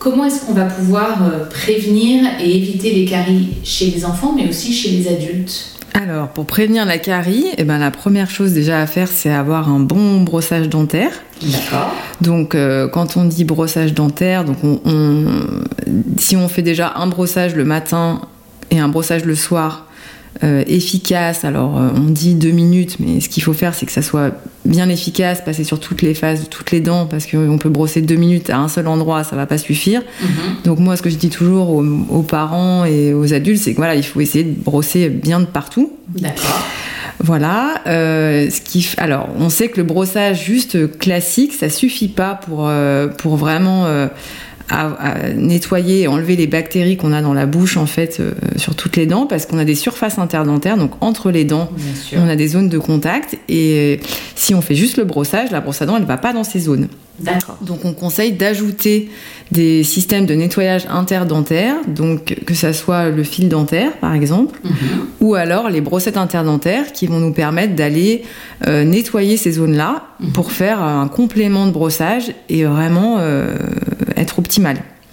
Comment 0.00 0.24
est-ce 0.24 0.40
qu'on 0.46 0.54
va 0.54 0.64
pouvoir 0.64 1.22
euh, 1.22 1.44
prévenir 1.44 2.24
et 2.42 2.56
éviter 2.56 2.92
les 2.92 3.04
caries 3.04 3.48
chez 3.62 3.86
les 3.90 4.04
enfants, 4.04 4.32
mais 4.34 4.48
aussi 4.48 4.72
chez 4.72 4.90
les 4.90 5.06
adultes? 5.06 5.76
Alors, 5.94 6.28
pour 6.28 6.46
prévenir 6.46 6.86
la 6.86 6.98
carie, 6.98 7.46
eh 7.58 7.64
ben, 7.64 7.78
la 7.78 7.90
première 7.90 8.30
chose 8.30 8.52
déjà 8.52 8.80
à 8.80 8.86
faire, 8.86 9.08
c'est 9.08 9.30
avoir 9.30 9.68
un 9.68 9.80
bon 9.80 10.22
brossage 10.22 10.68
dentaire. 10.68 11.10
D'accord. 11.42 11.92
Donc, 12.20 12.54
euh, 12.54 12.86
quand 12.88 13.16
on 13.16 13.24
dit 13.24 13.44
brossage 13.44 13.92
dentaire, 13.92 14.44
donc 14.44 14.58
on, 14.62 14.80
on- 14.84 15.26
si 16.18 16.36
on 16.36 16.48
fait 16.48 16.62
déjà 16.62 16.92
un 16.96 17.06
brossage 17.08 17.54
le 17.56 17.64
matin 17.64 18.20
et 18.70 18.78
un 18.78 18.88
brossage 18.88 19.24
le 19.24 19.34
soir, 19.34 19.86
euh, 20.44 20.62
efficace, 20.68 21.44
alors 21.44 21.76
euh, 21.78 21.88
on 21.96 22.08
dit 22.10 22.34
deux 22.34 22.52
minutes, 22.52 22.96
mais 23.00 23.20
ce 23.20 23.28
qu'il 23.28 23.42
faut 23.42 23.52
faire, 23.52 23.74
c'est 23.74 23.84
que 23.84 23.92
ça 23.92 24.02
soit 24.02 24.30
bien 24.64 24.88
efficace, 24.88 25.40
passer 25.42 25.64
sur 25.64 25.80
toutes 25.80 26.02
les 26.02 26.14
phases, 26.14 26.48
toutes 26.50 26.70
les 26.70 26.80
dents, 26.80 27.06
parce 27.06 27.26
qu'on 27.26 27.58
peut 27.58 27.70
brosser 27.70 28.02
deux 28.02 28.16
minutes 28.16 28.50
à 28.50 28.58
un 28.58 28.68
seul 28.68 28.88
endroit, 28.88 29.24
ça 29.24 29.36
va 29.36 29.46
pas 29.46 29.58
suffire. 29.58 30.02
Mhm. 30.20 30.28
Donc 30.64 30.78
moi, 30.78 30.96
ce 30.96 31.02
que 31.02 31.10
je 31.10 31.16
dis 31.16 31.30
toujours 31.30 31.70
aux, 31.70 31.84
aux 31.84 32.22
parents 32.22 32.84
et 32.84 33.14
aux 33.14 33.32
adultes, 33.32 33.62
c'est 33.62 33.72
que 33.72 33.78
voilà, 33.78 33.94
il 33.94 34.04
faut 34.04 34.20
essayer 34.20 34.44
de 34.44 34.54
brosser 34.62 35.08
bien 35.08 35.40
de 35.40 35.46
partout. 35.46 35.92
D'accord. 36.08 36.64
Voilà. 37.22 37.82
euh, 37.86 38.48
ce 38.50 38.60
qui, 38.60 38.86
alors, 38.96 39.28
on 39.38 39.48
sait 39.50 39.68
que 39.68 39.78
le 39.78 39.84
brossage 39.84 40.44
juste 40.44 40.98
classique, 40.98 41.52
ça 41.52 41.68
suffit 41.68 42.08
pas 42.08 42.34
pour, 42.34 42.68
euh, 42.68 43.08
pour 43.08 43.36
vraiment 43.36 43.86
euh, 43.86 44.08
à, 44.70 45.28
nettoyer 45.36 46.02
et 46.02 46.08
enlever 46.08 46.36
les 46.36 46.46
bactéries 46.46 46.96
qu'on 46.96 47.12
a 47.12 47.22
dans 47.22 47.34
la 47.34 47.46
bouche 47.46 47.76
en 47.76 47.86
fait 47.86 48.18
euh, 48.20 48.32
sur 48.56 48.74
toutes 48.74 48.96
les 48.96 49.06
dents 49.06 49.26
parce 49.26 49.46
qu'on 49.46 49.58
a 49.58 49.64
des 49.64 49.74
surfaces 49.74 50.18
interdentaires 50.18 50.76
donc 50.76 50.92
entre 51.00 51.30
les 51.30 51.44
dents 51.44 51.68
on 52.16 52.28
a 52.28 52.36
des 52.36 52.48
zones 52.48 52.68
de 52.68 52.78
contact 52.78 53.36
et 53.48 53.98
euh, 54.00 54.04
si 54.36 54.54
on 54.54 54.60
fait 54.60 54.74
juste 54.76 54.96
le 54.96 55.04
brossage 55.04 55.50
la 55.50 55.60
brosse 55.60 55.82
à 55.82 55.86
dents 55.86 55.96
elle 55.96 56.04
va 56.04 56.16
pas 56.18 56.32
dans 56.32 56.44
ces 56.44 56.60
zones 56.60 56.88
donc 57.60 57.84
on 57.84 57.92
conseille 57.92 58.32
d'ajouter 58.32 59.10
des 59.52 59.84
systèmes 59.84 60.24
de 60.24 60.34
nettoyage 60.34 60.86
interdentaire 60.88 61.74
donc 61.86 62.34
que 62.46 62.54
ça 62.54 62.72
soit 62.72 63.10
le 63.10 63.24
fil 63.24 63.48
dentaire 63.48 63.92
par 64.00 64.14
exemple 64.14 64.58
Mhm. 64.64 64.70
ou 65.20 65.34
alors 65.34 65.68
les 65.68 65.80
brossettes 65.82 66.16
interdentaires 66.16 66.92
qui 66.92 67.06
vont 67.06 67.18
nous 67.18 67.32
permettre 67.32 67.74
d'aller 67.74 68.22
euh, 68.66 68.84
nettoyer 68.84 69.36
ces 69.36 69.52
zones-là 69.52 70.04
Mhm. 70.20 70.32
pour 70.32 70.52
faire 70.52 70.82
un 70.82 71.08
complément 71.08 71.66
de 71.66 71.72
brossage 71.72 72.32
et 72.48 72.64
vraiment 72.64 73.16
euh, 73.18 73.54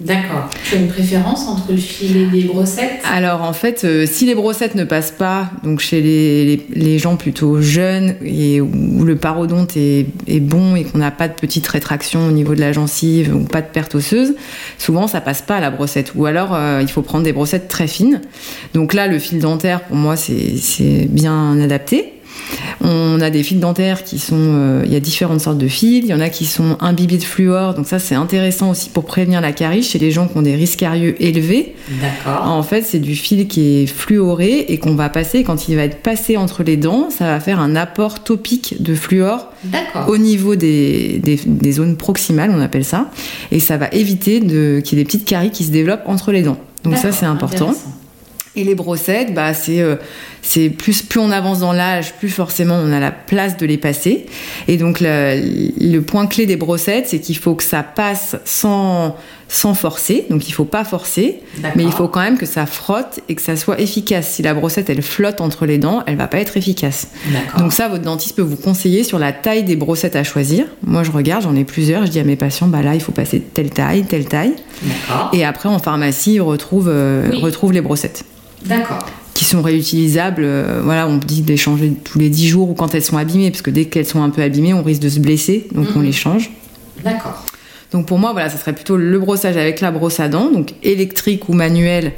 D'accord. 0.00 0.48
Tu 0.62 0.76
as 0.76 0.78
une 0.78 0.86
préférence 0.86 1.48
entre 1.48 1.72
le 1.72 1.76
fil 1.76 2.16
et 2.16 2.26
les 2.26 2.44
brossettes? 2.44 3.00
Alors 3.12 3.42
en 3.42 3.52
fait, 3.52 3.82
euh, 3.82 4.06
si 4.06 4.26
les 4.26 4.36
brossettes 4.36 4.76
ne 4.76 4.84
passent 4.84 5.10
pas, 5.10 5.50
donc 5.64 5.80
chez 5.80 6.00
les, 6.00 6.44
les- 6.44 6.66
les 6.70 6.98
gens 7.00 7.16
plutôt 7.16 7.60
jeunes 7.60 8.14
et 8.24 8.60
où 8.60 9.02
le 9.04 9.16
parodonte 9.16 9.76
est, 9.76 10.06
est 10.28 10.38
bon 10.38 10.76
et 10.76 10.84
qu'on 10.84 10.98
n'a 10.98 11.10
pas 11.10 11.26
de 11.26 11.32
petite 11.32 11.66
rétraction 11.66 12.28
au 12.28 12.30
niveau 12.30 12.54
de 12.54 12.60
la 12.60 12.70
gencive 12.70 13.34
ou 13.34 13.40
pas 13.40 13.60
de 13.60 13.66
perte 13.66 13.96
osseuse, 13.96 14.34
souvent 14.78 15.08
ça 15.08 15.20
passe 15.20 15.42
pas 15.42 15.56
à 15.56 15.60
la 15.60 15.70
brossette. 15.72 16.12
Ou 16.14 16.26
alors 16.26 16.54
euh, 16.54 16.78
il 16.80 16.88
faut 16.88 17.02
prendre 17.02 17.24
des 17.24 17.32
brossettes 17.32 17.66
très 17.66 17.88
fines. 17.88 18.20
Donc 18.74 18.94
là, 18.94 19.08
le 19.08 19.18
fil 19.18 19.40
dentaire 19.40 19.80
pour 19.80 19.96
moi 19.96 20.14
c'est 20.14 21.08
bien 21.10 21.60
adapté. 21.60 22.12
On 22.80 23.20
a 23.20 23.30
des 23.30 23.42
fils 23.42 23.58
dentaires 23.58 24.04
qui 24.04 24.18
sont, 24.18 24.36
euh, 24.38 24.82
il 24.86 24.92
y 24.92 24.96
a 24.96 25.00
différentes 25.00 25.40
sortes 25.40 25.58
de 25.58 25.68
fils. 25.68 26.04
Il 26.04 26.06
y 26.10 26.14
en 26.14 26.20
a 26.20 26.28
qui 26.28 26.46
sont 26.46 26.76
imbibés 26.80 27.16
de 27.18 27.24
fluor, 27.24 27.74
donc 27.74 27.86
ça 27.86 27.98
c'est 27.98 28.14
intéressant 28.14 28.70
aussi 28.70 28.88
pour 28.90 29.04
prévenir 29.04 29.40
la 29.40 29.52
carie 29.52 29.82
chez 29.82 29.98
les 29.98 30.10
gens 30.10 30.28
qui 30.28 30.36
ont 30.38 30.42
des 30.42 30.54
risques 30.54 30.78
carieux 30.78 31.14
élevés. 31.22 31.74
D'accord. 32.00 32.46
En 32.48 32.62
fait, 32.62 32.82
c'est 32.82 32.98
du 33.00 33.14
fil 33.16 33.48
qui 33.48 33.82
est 33.82 33.86
fluoré 33.86 34.66
et 34.68 34.78
qu'on 34.78 34.94
va 34.94 35.08
passer, 35.08 35.42
quand 35.42 35.68
il 35.68 35.76
va 35.76 35.82
être 35.82 36.02
passé 36.02 36.36
entre 36.36 36.62
les 36.62 36.76
dents, 36.76 37.08
ça 37.10 37.24
va 37.26 37.40
faire 37.40 37.60
un 37.60 37.74
apport 37.76 38.22
topique 38.22 38.76
de 38.80 38.94
fluor 38.94 39.52
au 40.08 40.18
niveau 40.18 40.54
des, 40.56 41.18
des- 41.22 41.40
des 41.44 41.72
zones 41.72 41.96
proximales, 41.96 42.52
on 42.54 42.60
appelle 42.60 42.84
ça, 42.84 43.10
et 43.50 43.58
ça 43.60 43.76
va 43.76 43.88
éviter 43.92 44.40
qu'il 44.40 44.48
y 44.48 45.00
ait 45.00 45.02
des 45.02 45.04
petites 45.04 45.24
caries 45.24 45.50
qui 45.50 45.64
se 45.64 45.70
développent 45.70 46.02
entre 46.06 46.30
les 46.32 46.42
dents. 46.42 46.58
Donc 46.84 46.96
ça, 46.96 47.10
c'est 47.12 47.26
important. 47.26 47.72
Et 48.56 48.64
les 48.64 48.74
brossettes, 48.74 49.34
bah, 49.34 49.54
c'est 49.54 49.80
euh, 49.80 49.96
c'est 50.42 50.70
plus, 50.70 51.02
plus 51.02 51.20
on 51.20 51.30
avance 51.30 51.60
dans 51.60 51.72
l'âge, 51.72 52.14
plus 52.14 52.30
forcément 52.30 52.74
on 52.82 52.92
a 52.92 52.98
la 53.00 53.12
place 53.12 53.56
de 53.56 53.66
les 53.66 53.76
passer. 53.76 54.26
Et 54.66 54.76
donc 54.78 54.98
le, 55.00 55.40
le 55.78 56.00
point 56.00 56.26
clé 56.26 56.46
des 56.46 56.56
brossettes, 56.56 57.08
c'est 57.08 57.20
qu'il 57.20 57.36
faut 57.36 57.54
que 57.54 57.62
ça 57.62 57.82
passe 57.82 58.36
sans, 58.44 59.14
sans 59.48 59.74
forcer. 59.74 60.24
Donc 60.30 60.48
il 60.48 60.52
faut 60.52 60.64
pas 60.64 60.84
forcer, 60.84 61.40
mais 61.76 61.84
il 61.84 61.92
faut 61.92 62.08
quand 62.08 62.20
même 62.22 62.38
que 62.38 62.46
ça 62.46 62.66
frotte 62.66 63.20
et 63.28 63.34
que 63.34 63.42
ça 63.42 63.54
soit 63.56 63.78
efficace. 63.80 64.28
Si 64.28 64.42
la 64.42 64.54
brossette 64.54 64.88
elle 64.90 65.02
flotte 65.02 65.40
entre 65.40 65.66
les 65.66 65.78
dents, 65.78 66.02
elle 66.06 66.16
va 66.16 66.26
pas 66.26 66.38
être 66.38 66.56
efficace. 66.56 67.08
Donc 67.58 67.72
ça, 67.72 67.88
votre 67.88 68.02
dentiste 68.04 68.34
peut 68.36 68.42
vous 68.42 68.56
conseiller 68.56 69.04
sur 69.04 69.18
la 69.18 69.32
taille 69.32 69.62
des 69.64 69.76
brossettes 69.76 70.16
à 70.16 70.24
choisir. 70.24 70.64
Moi, 70.84 71.02
je 71.04 71.10
regarde, 71.12 71.42
j'en 71.42 71.54
ai 71.54 71.64
plusieurs. 71.64 72.06
Je 72.06 72.10
dis 72.10 72.18
à 72.20 72.24
mes 72.24 72.36
patients, 72.36 72.66
bah 72.68 72.82
là, 72.82 72.94
il 72.94 73.00
faut 73.00 73.12
passer 73.12 73.40
telle 73.40 73.70
taille, 73.70 74.04
telle 74.04 74.24
taille. 74.24 74.54
Et 75.32 75.44
après, 75.44 75.68
en 75.68 75.78
pharmacie, 75.78 76.34
ils 76.34 76.40
retrouvent, 76.40 76.88
euh, 76.92 77.28
Oui. 77.32 77.40
retrouvent 77.40 77.72
les 77.72 77.82
brossettes 77.82 78.24
D'accord. 78.66 79.04
qui 79.34 79.44
sont 79.44 79.62
réutilisables. 79.62 80.42
euh, 80.44 80.80
voilà, 80.82 81.06
on 81.06 81.16
dit 81.18 81.42
de 81.42 81.48
les 81.48 81.56
changer 81.56 81.92
tous 82.04 82.18
les 82.18 82.28
10 82.28 82.48
jours 82.48 82.70
ou 82.70 82.74
quand 82.74 82.94
elles 82.94 83.04
sont 83.04 83.16
abîmées, 83.16 83.50
parce 83.50 83.62
que 83.62 83.70
dès 83.70 83.84
qu'elles 83.84 84.04
sont 84.06 84.22
un 84.22 84.30
peu 84.30 84.42
abîmées, 84.42 84.74
on 84.74 84.82
risque 84.82 85.02
de 85.02 85.08
se 85.08 85.20
blesser, 85.20 85.68
donc 85.74 85.86
on 85.94 86.00
Mhm. 86.00 86.04
les 86.06 86.12
change. 86.12 86.50
D'accord. 87.04 87.44
Donc 87.92 88.04
pour 88.04 88.18
moi, 88.18 88.32
voilà, 88.32 88.50
ça 88.50 88.58
serait 88.58 88.74
plutôt 88.74 88.98
le 88.98 89.18
brossage 89.18 89.56
avec 89.56 89.80
la 89.80 89.90
brosse 89.90 90.20
à 90.20 90.28
dents, 90.28 90.50
donc 90.50 90.74
électrique 90.82 91.48
ou 91.48 91.54
manuel, 91.54 92.12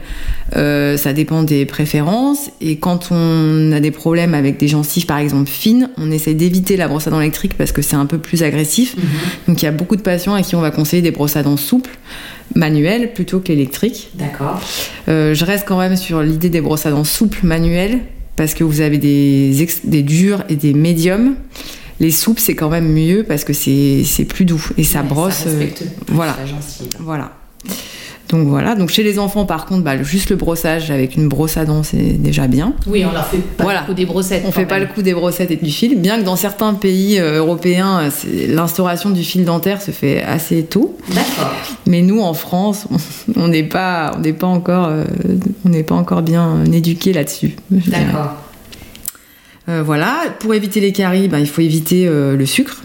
euh, 0.57 0.97
ça 0.97 1.13
dépend 1.13 1.45
des 1.45 1.65
préférences. 1.65 2.51
Et 2.61 2.79
quand 2.79 3.09
on 3.13 3.71
a 3.71 3.79
des 3.79 3.93
problèmes 3.93 4.35
avec 4.35 4.57
des 4.59 4.67
gencives, 4.67 5.07
par 5.07 5.19
exemple 5.19 5.49
fines, 5.49 5.91
on 5.97 6.11
essaie 6.11 6.35
d'éviter 6.35 6.77
la 6.77 6.89
brosse 6.89 7.07
à 7.07 7.11
dents 7.11 7.21
électrique 7.21 7.55
parce 7.57 7.71
que 7.71 7.83
c'est 7.83 7.95
un 7.95 8.07
peu 8.07 8.19
plus 8.19 8.43
agressif. 8.43 8.97
Mhm. 8.97 9.03
Donc 9.47 9.63
il 9.63 9.65
y 9.65 9.69
a 9.69 9.73
beaucoup 9.73 9.95
de 9.95 10.03
patients 10.03 10.35
à 10.35 10.43
qui 10.43 10.57
on 10.57 10.61
va 10.61 10.73
conseiller 10.73 11.03
des 11.03 11.13
brosses 11.13 11.37
à 11.37 11.45
dents 11.45 11.57
souples, 11.57 11.91
manuelles 12.55 13.13
plutôt 13.13 13.41
qu'électriques. 13.41 14.11
D'accord. 14.15 14.61
Euh, 15.09 15.35
je 15.35 15.45
reste 15.45 15.65
quand 15.67 15.79
même 15.79 15.97
sur 15.97 16.23
l'idée 16.23 16.49
des 16.51 16.61
brosses 16.61 16.87
à 16.87 16.91
dents 16.91 17.05
souples 17.05 17.45
manuelles 17.47 18.01
parce 18.37 18.55
que 18.55 18.65
vous 18.65 18.81
avez 18.81 18.99
des, 18.99 19.67
des 19.85 20.03
durs 20.03 20.45
et 20.49 20.57
des 20.57 20.73
médiums. 20.75 21.35
Les 22.01 22.11
souples, 22.11 22.41
c'est 22.41 22.55
quand 22.55 22.71
même 22.71 22.91
mieux 22.91 23.25
parce 23.25 23.45
que 23.45 23.53
c'est 23.53 24.25
plus 24.27 24.47
doux 24.47 24.65
et 24.79 24.85
ça 24.85 25.03
Ouais, 25.03 25.09
brosse. 25.09 25.45
euh, 25.47 25.59
respecte 25.59 25.85
plus 26.07 26.15
voilà. 26.15 26.35
la 26.41 26.47
gencive. 26.47 26.89
voilà. 26.99 27.33
Donc 28.31 28.47
voilà. 28.47 28.75
Donc 28.77 28.91
chez 28.91 29.03
les 29.03 29.19
enfants, 29.19 29.45
par 29.45 29.67
contre, 29.67 29.83
bah, 29.83 30.01
juste 30.03 30.31
le 30.31 30.37
brossage 30.37 30.91
avec 30.91 31.17
une 31.17 31.29
brosse 31.29 31.57
à 31.57 31.65
dents, 31.65 31.83
c'est 31.83 31.97
déjà 32.21 32.47
bien. 32.47 32.75
Oui, 32.87 33.05
on 33.05 33.13
leur 33.13 33.27
fait 33.27 33.39
pas 33.39 33.65
Voilà. 33.65 33.81
le 33.81 33.87
coup 33.87 33.95
des 33.95 34.07
brossettes. 34.07 34.45
On 34.47 34.53
fait 34.53 34.67
pas 34.67 34.79
le 34.79 34.87
coup 34.87 35.03
des 35.03 35.15
brossettes 35.15 35.51
et 35.51 35.57
du 35.57 35.71
fil, 35.71 35.99
bien 36.01 36.19
que 36.21 36.25
dans 36.25 36.37
certains 36.37 36.75
pays 36.75 37.19
euh, 37.19 37.39
européens, 37.39 38.01
euh, 38.03 38.11
l'instauration 38.49 39.11
du 39.11 39.25
fil 39.25 39.45
dentaire 39.45 39.83
se 39.83 39.91
fait 39.91 40.23
assez 40.23 40.63
tôt. 40.63 40.97
D'accord. 41.09 41.53
Mais 41.87 42.03
nous, 42.03 42.21
en 42.21 42.35
France, 42.35 42.87
on- 42.93 43.43
on 43.43 43.49
n'est 43.49 43.65
pas, 43.65 44.13
on 44.17 44.21
n'est 44.21 44.33
pas 44.33 44.47
encore, 44.47 44.87
euh, 44.89 45.05
on 45.65 45.71
n'est 45.71 45.83
pas 45.83 45.97
encore 45.97 46.23
bien 46.23 46.65
éduqués 46.73 47.13
là-dessus. 47.13 47.57
D'accord. 47.71 48.35
Euh, 49.69 49.83
voilà. 49.85 50.19
Pour 50.39 50.55
éviter 50.55 50.81
les 50.81 50.93
caries, 50.93 51.29
ben, 51.29 51.39
il 51.39 51.47
faut 51.49 51.61
éviter 51.63 52.07
euh, 52.07 52.37
le 52.37 52.47
sucre. 52.47 52.83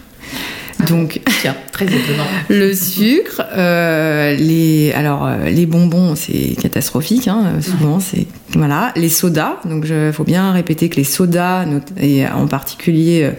Donc 0.88 1.20
Tiens, 1.40 1.56
très 1.72 1.84
étonnant. 1.86 2.24
le 2.48 2.72
sucre, 2.74 3.42
euh, 3.56 4.34
les 4.34 4.92
alors 4.92 5.26
euh, 5.26 5.48
les 5.50 5.66
bonbons 5.66 6.14
c'est 6.14 6.54
catastrophique 6.60 7.28
hein, 7.28 7.44
euh, 7.56 7.60
souvent 7.62 8.00
c'est 8.00 8.26
voilà 8.54 8.92
les 8.96 9.08
sodas 9.08 9.56
donc 9.64 9.86
il 9.88 10.12
faut 10.12 10.24
bien 10.24 10.52
répéter 10.52 10.88
que 10.88 10.96
les 10.96 11.04
sodas 11.04 11.66
et 12.00 12.26
en 12.26 12.46
particulier 12.46 13.30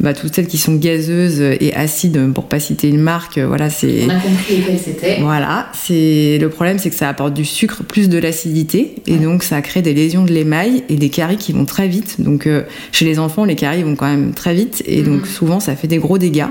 bah, 0.00 0.14
toutes 0.14 0.34
celles 0.34 0.46
qui 0.46 0.58
sont 0.58 0.74
gazeuses 0.76 1.40
et 1.40 1.74
acides 1.74 2.32
pour 2.32 2.44
pas 2.46 2.60
citer 2.60 2.88
une 2.88 3.00
marque 3.00 3.38
voilà 3.38 3.68
c'est 3.70 4.04
On 4.06 4.10
a 4.10 4.14
compris 4.20 4.56
lesquels 4.56 4.78
c'était. 4.78 5.18
voilà, 5.20 5.68
c'est 5.74 6.38
le 6.40 6.48
problème, 6.48 6.78
c'est 6.78 6.90
que 6.90 6.96
ça 6.96 7.08
apporte 7.08 7.34
du 7.34 7.44
sucre 7.44 7.82
plus 7.82 8.08
de 8.08 8.18
l'acidité 8.18 8.94
et 9.06 9.16
donc 9.16 9.42
ça 9.42 9.60
crée 9.62 9.82
des 9.82 9.94
lésions 9.94 10.24
de 10.24 10.32
l'émail 10.32 10.84
et 10.88 10.96
des 10.96 11.08
caries 11.10 11.36
qui 11.36 11.52
vont 11.52 11.64
très 11.66 11.88
vite. 11.88 12.20
Donc 12.20 12.46
euh, 12.46 12.62
chez 12.92 13.04
les 13.04 13.18
enfants, 13.18 13.44
les 13.44 13.54
caries 13.56 13.82
vont 13.82 13.96
quand 13.96 14.08
même 14.08 14.32
très 14.32 14.54
vite 14.54 14.82
et 14.86 15.02
donc 15.02 15.22
Mhm. 15.22 15.26
souvent 15.26 15.60
ça 15.60 15.76
fait 15.76 15.88
des 15.88 15.98
gros 15.98 16.18
dégâts. 16.18 16.46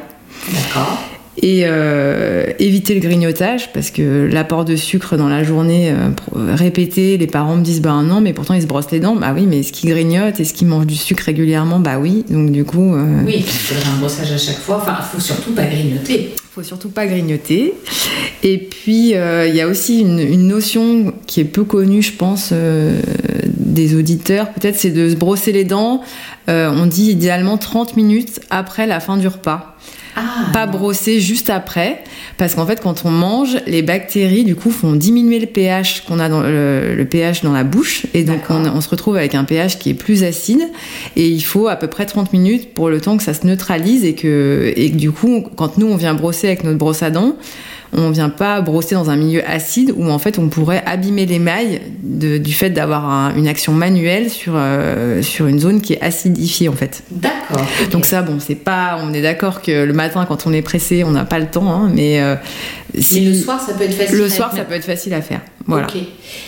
D'accord. 0.52 1.02
Et 1.44 1.62
euh, 1.64 2.46
éviter 2.60 2.94
le 2.94 3.00
grignotage 3.00 3.72
parce 3.74 3.90
que 3.90 4.30
l'apport 4.32 4.66
de 4.66 4.76
sucre 4.76 5.16
dans 5.16 5.30
la 5.30 5.44
journée 5.44 5.90
euh, 5.90 6.10
pro- 6.10 6.36
répété, 6.36 7.18
les 7.18 7.26
parents 7.26 7.56
me 7.56 7.64
disent 7.64 7.82
bah 7.82 8.02
non, 8.04 8.20
mais 8.20 8.34
pourtant 8.34 8.54
ils 8.54 8.62
se 8.62 8.68
brossent 8.68 8.92
les 8.92 9.00
dents. 9.00 9.16
Bah 9.16 9.32
oui, 9.34 9.46
mais 9.48 9.60
est-ce 9.62 9.72
qu'ils 9.72 9.90
grignotent? 9.90 10.40
Est-ce 10.40 10.54
qu'ils 10.54 10.68
mangent 10.68 10.86
du 10.88 10.96
sucre 10.98 11.24
régulièrement? 11.24 11.80
Bah 11.80 11.98
oui. 12.00 12.26
Donc 12.30 12.52
du 12.52 12.66
coup. 12.66 12.94
euh, 12.94 13.22
Oui, 13.26 13.36
il 13.38 13.44
faudrait 13.44 13.84
un 13.96 13.98
brossage 14.00 14.32
à 14.32 14.38
chaque 14.38 14.58
fois. 14.60 14.78
Enfin, 14.82 14.98
il 15.00 15.06
faut 15.16 15.22
surtout 15.22 15.52
pas 15.54 15.64
grignoter. 15.66 16.36
faut 16.52 16.64
surtout 16.64 16.90
pas 16.90 17.08
grignoter. 17.08 17.74
Et 18.44 18.58
puis, 18.58 19.16
euh, 19.16 19.48
il 19.48 19.56
y 19.56 19.62
a 19.62 19.68
aussi 19.68 20.02
une, 20.02 20.20
une 20.20 20.48
notion 20.48 21.14
qui 21.28 21.40
est 21.40 21.46
peu 21.46 21.64
connue, 21.64 22.02
je 22.02 22.12
pense, 22.12 22.50
euh, 22.52 23.00
des 23.56 23.96
auditeurs, 23.96 24.50
peut-être, 24.52 24.76
c'est 24.76 24.92
de 24.92 25.10
se 25.10 25.16
brosser 25.16 25.54
les 25.54 25.64
dents. 25.64 26.02
Euh, 26.50 26.70
on 26.76 26.88
dit 26.88 27.10
idéalement 27.12 27.58
30 27.58 27.96
minutes 27.96 28.42
après 28.50 28.86
la 28.86 29.00
fin 29.00 29.16
du 29.16 29.28
repas. 29.28 29.78
Ah. 30.16 30.52
Pas 30.54 30.68
brosser 30.68 31.20
juste 31.20 31.50
après, 31.50 32.04
parce 32.38 32.56
qu'en 32.56 32.66
fait, 32.66 32.82
quand 32.82 33.04
on 33.06 33.12
mange, 33.12 33.58
les 33.68 33.82
bactéries, 33.82 34.44
du 34.44 34.56
coup, 34.56 34.72
font 34.72 34.94
diminuer 34.94 35.40
le 35.40 35.48
pH 35.48 36.02
qu'on 36.02 36.20
a 36.20 36.28
dans 36.28 36.42
le, 36.42 36.96
le 36.96 37.06
pH 37.06 37.42
dans 37.42 37.54
la 37.54 37.64
bouche, 37.64 38.06
et 38.14 38.24
donc 38.24 38.42
on, 38.50 38.66
on 38.66 38.82
se 38.82 38.90
retrouve 38.90 39.16
avec 39.16 39.36
un 39.36 39.44
pH 39.44 39.80
qui 39.80 39.90
est 39.92 39.94
plus 39.94 40.24
acide, 40.24 40.62
et 41.16 41.28
il 41.28 41.42
faut 41.42 41.68
à 41.68 41.76
peu 41.76 41.88
près 41.88 42.06
30 42.06 42.34
minutes 42.34 42.74
pour 42.74 42.90
le 42.90 43.00
temps 43.00 43.18
que 43.18 43.24
ça 43.24 43.34
se 43.34 43.48
neutralise, 43.48 44.04
et 44.04 44.16
que, 44.16 44.74
et 44.76 44.92
que 44.92 44.98
du 44.98 45.12
coup, 45.12 45.44
quand 45.56 45.78
nous 45.78 45.88
on 45.88 45.96
vient 45.96 46.14
brosser 46.14 46.48
avec 46.48 46.64
notre 46.64 46.78
brosse 46.78 47.04
à 47.04 47.10
dents, 47.10 47.36
on 47.94 48.10
vient 48.10 48.30
pas 48.30 48.62
brosser 48.62 48.96
dans 48.96 49.10
un 49.10 49.16
milieu 49.18 49.42
acide 49.50 49.94
où 49.98 50.10
en 50.10 50.18
fait 50.20 50.40
on 50.40 50.48
pourrait 50.48 50.82
abîmer 50.86 51.26
l'émail 51.26 51.82
de- 52.04 52.38
du 52.38 52.54
fait 52.54 52.70
d'avoir 52.70 53.06
un- 53.10 53.36
une 53.36 53.48
action 53.48 53.74
manuelle 53.74 54.30
sur, 54.30 54.54
euh, 54.56 55.22
sur 55.22 55.48
une 55.48 55.60
zone 55.60 55.82
qui 55.82 55.94
est 55.94 56.02
acidifiée 56.02 56.70
en 56.70 56.74
fait. 56.74 57.04
D'accord. 57.12 57.66
Donc 57.92 58.06
ça, 58.06 58.22
bon, 58.22 58.38
c'est 58.40 58.56
pas. 58.56 58.98
On 59.04 59.14
est 59.14 59.22
d'accord 59.22 59.62
que 59.62 59.84
le 59.84 59.94
matin, 59.94 60.26
quand 60.26 60.48
on 60.48 60.54
est 60.54 60.62
pressé, 60.62 61.04
on 61.04 61.12
n'a 61.12 61.26
pas 61.26 61.40
le 61.40 61.48
temps, 61.48 61.70
hein, 61.70 61.92
mais 61.94 62.22
euh, 62.22 62.36
si 62.98 63.22
Mais 63.22 63.28
le 63.30 63.34
soir, 63.36 63.60
ça 63.60 63.74
peut 63.74 63.84
être 63.84 63.94
facile. 63.94 64.18
le 64.18 64.26
à 64.26 64.30
soir, 64.30 64.50
ça 64.52 64.58
mettre. 64.58 64.70
peut 64.70 64.76
être 64.76 64.86
facile 64.86 65.14
à 65.14 65.22
faire. 65.22 65.42
Voilà. 65.68 65.88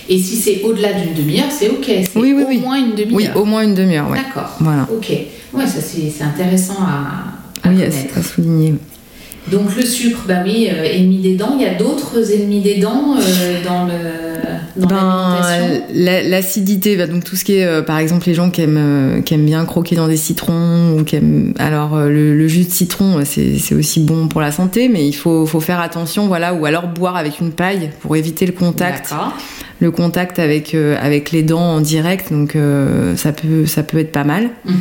Et 0.10 0.18
si 0.18 0.36
c'est 0.38 0.62
au-delà 0.64 0.94
d'une 0.94 1.14
demi-heure, 1.14 1.52
c'est 1.52 1.70
ok. 1.70 1.86
C'est 1.86 2.10
Oui, 2.16 2.34
oui, 2.36 2.44
au 2.44 2.48
oui. 2.48 2.60
moins 2.60 2.78
une 2.78 2.96
demi-heure. 2.96 3.16
Oui, 3.16 3.28
au 3.36 3.46
moins 3.46 3.64
une 3.64 3.76
demi-heure, 3.76 4.10
ouais. 4.10 4.18
D'accord. 4.18 4.56
Voilà. 4.60 4.88
Ok. 4.92 5.10
Ouais, 5.54 5.68
ça 5.68 5.80
c'est 5.82 6.24
intéressant 6.24 6.78
à, 6.82 7.68
à 7.68 7.72
Oui, 7.72 7.84
à, 7.84 7.88
connaître. 7.90 8.18
à 8.18 8.22
souligner. 8.24 8.74
Donc 9.52 9.76
le 9.76 9.84
sucre, 9.84 10.22
bah 10.28 10.36
oui, 10.46 10.70
euh, 10.72 10.84
ennemi 10.84 11.20
des 11.20 11.36
dents. 11.36 11.56
Il 11.58 11.64
y 11.64 11.68
a 11.68 11.74
d'autres 11.76 12.32
ennemis 12.32 12.62
des 12.62 12.78
dents 12.80 13.16
euh, 13.18 13.64
dans 13.64 13.86
le. 13.86 13.94
dans 14.78 14.88
Ben, 14.88 15.82
L'acidité, 15.94 16.96
bah, 16.96 17.08
donc 17.08 17.24
tout 17.24 17.36
ce 17.36 17.44
qui 17.44 17.58
est, 17.58 17.66
euh, 17.66 17.82
par 17.82 17.98
exemple, 18.00 18.26
les 18.28 18.34
gens 18.34 18.50
qui 18.50 18.62
aiment, 18.62 18.78
euh, 18.78 19.22
qui 19.22 19.34
aiment 19.34 19.46
bien 19.46 19.66
croquer 19.66 19.96
dans 19.96 20.08
des 20.08 20.18
citrons, 20.18 20.98
ou 20.98 21.04
qui 21.04 21.18
aiment, 21.18 21.54
alors 21.60 21.96
euh, 21.96 22.08
le, 22.10 22.36
le 22.36 22.48
jus 22.48 22.64
de 22.64 22.72
citron, 22.72 23.20
euh, 23.20 23.24
c'est 23.26 23.58
c'est 23.60 23.76
aussi 23.76 24.00
bon 24.00 24.28
pour 24.28 24.40
la 24.42 24.52
santé, 24.52 24.88
mais 24.88 25.06
il 25.06 25.14
faut, 25.14 25.46
faut 25.46 25.60
faire 25.60 25.82
attention, 25.82 26.28
voilà, 26.28 26.54
ou 26.54 26.66
alors 26.66 26.88
boire 26.88 27.18
avec 27.18 27.40
une 27.42 27.52
paille 27.52 27.90
pour 28.02 28.16
éviter 28.16 28.46
le 28.46 28.54
contact. 28.54 29.14
Le 29.80 29.92
contact 29.92 30.40
avec, 30.40 30.76
euh, 30.76 30.96
avec 31.02 31.32
les 31.32 31.44
dents 31.44 31.76
en 31.76 31.82
direct, 31.82 32.32
donc 32.32 32.56
euh, 32.56 33.16
ça, 33.18 33.32
peut, 33.34 33.66
ça 33.66 33.84
peut 33.84 33.98
être 34.00 34.12
pas 34.12 34.24
mal. 34.24 34.50
Mhm. 34.66 34.76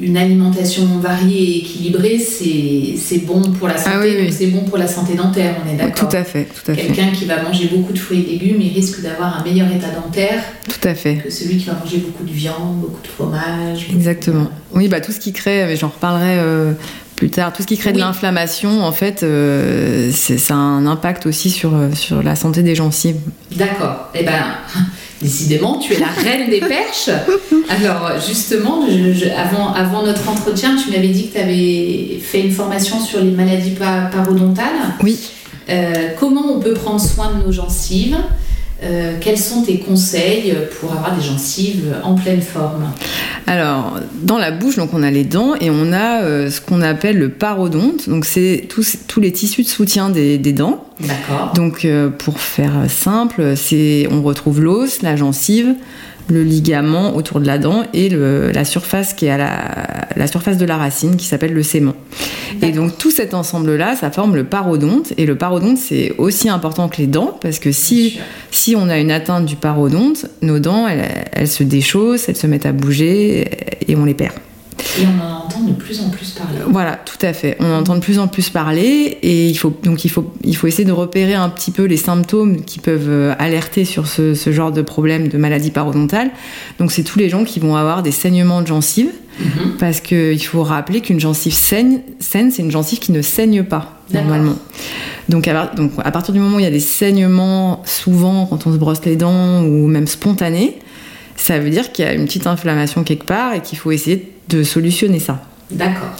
Une 0.00 0.16
alimentation 0.18 0.84
variée 0.98 1.42
et 1.54 1.58
équilibrée, 1.58 2.18
c'est 2.18 3.18
bon 3.24 3.40
pour 3.52 3.68
la 3.68 3.76
santé, 3.78 3.90
Ah 3.96 4.00
oui, 4.04 4.32
c'est 4.32 4.46
bon 4.48 4.60
pour 4.64 4.76
la 4.78 4.86
santé 4.86 5.14
dentaire, 5.14 5.56
on 5.64 5.72
est 5.72 5.76
d'accord 5.76 6.08
Tout 6.10 6.16
à 6.16 6.24
fait, 6.24 6.44
tout 6.44 6.70
à 6.70 6.74
fait, 6.74 6.82
Quelqu'un 6.82 7.10
qui 7.10 7.24
va 7.24 7.42
manger 7.42 7.68
beaucoup 7.74 7.92
de 7.92 7.98
fruits 7.98 8.20
et 8.28 8.32
légumes, 8.38 8.60
il 8.60 8.72
risque 8.74 9.00
d'avoir 9.00 9.40
un 9.40 9.44
meilleur 9.44 9.66
état 9.72 9.88
dentaire 9.88 10.42
tout 10.68 10.86
à 10.86 10.94
fait. 10.94 11.16
que 11.16 11.30
celui 11.30 11.56
qui 11.56 11.64
va 11.64 11.72
manger 11.74 11.98
beaucoup 11.98 12.24
de 12.24 12.30
viande, 12.30 12.80
beaucoup 12.80 13.00
de 13.02 13.08
fromage. 13.08 13.86
beaucoup 13.86 13.96
Exactement. 13.96 14.42
de- 14.44 14.48
Oui, 14.74 14.88
bah 14.88 15.00
tout 15.00 15.10
ce 15.12 15.20
qui 15.20 15.32
crée, 15.32 15.64
mais 15.66 15.76
j'en 15.76 15.88
reparlerai 15.88 16.38
euh, 16.38 16.72
plus 17.18 17.30
tard, 17.30 17.52
tout 17.52 17.62
ce 17.62 17.66
qui 17.66 17.76
crée 17.76 17.92
de 17.92 17.98
l'inflammation, 17.98 18.84
en 18.84 18.92
fait, 18.92 19.24
euh, 19.24 20.12
ça 20.12 20.54
a 20.54 20.56
un 20.56 20.86
impact 20.86 21.26
aussi 21.26 21.50
sur, 21.50 21.74
euh, 21.74 21.88
sur 21.92 22.22
la 22.22 22.36
santé 22.36 22.62
des 22.62 22.76
gencives. 22.76 23.16
D'accord. 23.56 24.08
Eh 24.14 24.22
ben, 24.22 24.44
décidément, 25.20 25.78
tu 25.78 25.94
es 25.94 25.98
la 25.98 26.06
reine 26.06 26.48
des 26.48 26.60
perches. 26.60 27.10
Alors, 27.68 28.12
justement, 28.24 28.82
je- 28.88 29.12
je- 29.12 29.30
avant, 29.30 29.72
avant 29.74 30.04
notre 30.04 30.28
entretien, 30.28 30.76
tu 30.76 30.92
m'avais 30.92 31.08
dit 31.08 31.28
que 31.28 31.34
tu 31.34 31.40
avais 31.40 32.20
fait 32.22 32.40
une 32.40 32.52
formation 32.52 33.00
sur 33.00 33.20
les 33.20 33.32
maladies 33.32 33.72
pa- 33.72 34.08
parodontales. 34.12 34.94
Oui. 35.02 35.18
Euh, 35.70 36.10
comment 36.20 36.44
on 36.54 36.60
peut 36.60 36.74
prendre 36.74 37.00
soin 37.00 37.32
de 37.34 37.44
nos 37.44 37.52
gencives? 37.52 38.16
Euh, 38.82 39.14
Quels 39.20 39.38
sont 39.38 39.62
tes 39.62 39.78
conseils 39.78 40.54
pour 40.78 40.92
avoir 40.92 41.16
des 41.16 41.22
gencives 41.22 41.96
en 42.04 42.14
pleine 42.14 42.40
forme? 42.40 42.84
Alors, 43.46 43.98
dans 44.22 44.38
la 44.38 44.52
bouche, 44.52 44.76
donc 44.76 44.90
on 44.92 45.02
a 45.02 45.10
les 45.10 45.24
dents 45.24 45.54
et 45.60 45.68
on 45.70 45.92
a 45.92 46.22
euh, 46.22 46.48
ce 46.48 46.60
qu'on 46.60 46.80
appelle 46.82 47.18
le 47.18 47.28
parodonte. 47.30 48.08
Donc, 48.08 48.24
c'est 48.24 48.66
tous, 48.68 48.98
tous 49.08 49.20
les 49.20 49.32
tissus 49.32 49.62
de 49.62 49.68
soutien 49.68 50.10
des, 50.10 50.38
des 50.38 50.52
dents. 50.52 50.84
D'accord. 51.00 51.52
Donc, 51.54 51.84
euh, 51.84 52.08
pour 52.08 52.40
faire 52.40 52.88
simple, 52.88 53.54
c'est 53.56 54.06
on 54.12 54.22
retrouve 54.22 54.60
l'os, 54.60 55.02
la 55.02 55.16
gencive, 55.16 55.74
le 56.28 56.42
ligament 56.42 57.16
autour 57.16 57.40
de 57.40 57.46
la 57.46 57.58
dent 57.58 57.84
et 57.94 58.08
le- 58.08 58.50
la 58.52 58.64
surface 58.64 59.14
qui 59.14 59.26
est 59.26 59.30
à 59.30 59.38
la, 59.38 60.08
la 60.16 60.26
surface 60.26 60.58
de 60.58 60.64
la 60.66 60.76
racine 60.76 61.16
qui 61.16 61.26
s'appelle 61.26 61.52
le 61.54 61.62
sément. 61.62 61.94
Et 62.62 62.70
donc 62.72 62.98
tout 62.98 63.10
cet 63.10 63.34
ensemble-là, 63.34 63.96
ça 63.96 64.10
forme 64.10 64.34
le 64.36 64.44
parodonte. 64.44 65.12
Et 65.16 65.26
le 65.26 65.36
parodonte, 65.36 65.78
c'est 65.78 66.12
aussi 66.18 66.48
important 66.48 66.88
que 66.88 66.98
les 66.98 67.06
dents 67.06 67.38
parce 67.40 67.58
que 67.58 67.72
si, 67.72 68.18
si 68.50 68.76
on 68.76 68.88
a 68.88 68.98
une 68.98 69.10
atteinte 69.10 69.46
du 69.46 69.56
parodonte, 69.56 70.26
nos 70.42 70.58
dents, 70.58 70.86
elles, 70.88 71.04
elles 71.32 71.48
se 71.48 71.62
déchaussent, 71.62 72.28
elles 72.28 72.36
se 72.36 72.46
mettent 72.46 72.66
à 72.66 72.72
bouger 72.72 73.48
et 73.86 73.96
on 73.96 74.04
les 74.04 74.14
perd. 74.14 74.34
Et 75.00 75.04
on 75.06 75.22
en 75.24 75.44
entend 75.46 75.60
de 75.60 75.72
plus 75.72 76.00
en 76.00 76.08
plus 76.10 76.30
parler. 76.30 76.58
Voilà, 76.68 76.96
tout 76.96 77.24
à 77.24 77.32
fait. 77.32 77.56
On 77.60 77.72
entend 77.72 77.94
de 77.96 78.00
plus 78.00 78.18
en 78.18 78.28
plus 78.28 78.50
parler 78.50 79.18
et 79.22 79.48
il 79.48 79.54
faut 79.54 79.72
donc 79.82 80.04
il 80.04 80.08
faut 80.08 80.32
il 80.44 80.56
faut 80.56 80.66
essayer 80.66 80.84
de 80.84 80.92
repérer 80.92 81.34
un 81.34 81.48
petit 81.48 81.70
peu 81.70 81.84
les 81.84 81.96
symptômes 81.96 82.62
qui 82.62 82.78
peuvent 82.78 83.08
euh, 83.08 83.34
alerter 83.38 83.84
sur 83.84 84.06
ce, 84.06 84.34
ce 84.34 84.52
genre 84.52 84.72
de 84.72 84.82
problème 84.82 85.28
de 85.28 85.38
maladie 85.38 85.70
parodontale. 85.70 86.30
Donc 86.78 86.92
c'est 86.92 87.04
tous 87.04 87.18
les 87.18 87.28
gens 87.28 87.44
qui 87.44 87.60
vont 87.60 87.76
avoir 87.76 88.02
des 88.02 88.12
saignements 88.12 88.62
de 88.62 88.66
gencives 88.66 89.12
Mhm. 89.38 89.76
parce 89.78 90.00
qu'il 90.00 90.42
faut 90.44 90.64
rappeler 90.64 91.00
qu'une 91.00 91.20
gencive 91.20 91.52
saigne, 91.54 92.00
saine, 92.18 92.50
c'est 92.50 92.62
une 92.62 92.72
gencive 92.72 92.98
qui 92.98 93.12
ne 93.12 93.22
saigne 93.22 93.62
pas 93.62 94.00
normalement. 94.12 94.56
Donc 95.28 95.46
à, 95.46 95.66
donc 95.76 95.92
à 96.02 96.10
partir 96.10 96.34
du 96.34 96.40
moment 96.40 96.56
où 96.56 96.58
il 96.60 96.64
y 96.64 96.66
a 96.66 96.72
des 96.72 96.80
saignements, 96.80 97.82
souvent 97.84 98.46
quand 98.46 98.66
on 98.66 98.72
se 98.72 98.78
brosse 98.78 99.04
les 99.04 99.14
dents 99.16 99.62
ou 99.62 99.86
même 99.86 100.06
spontanés, 100.08 100.78
ça 101.36 101.58
veut 101.60 101.70
dire 101.70 101.92
qu'il 101.92 102.04
y 102.04 102.08
a 102.08 102.14
une 102.14 102.24
petite 102.24 102.46
inflammation 102.48 103.04
quelque 103.04 103.26
part 103.26 103.52
et 103.54 103.60
qu'il 103.60 103.78
faut 103.78 103.92
essayer 103.92 104.16
de 104.16 104.22
solutionner 104.64 105.18
ça. 105.18 105.42
D'accord. 105.70 106.14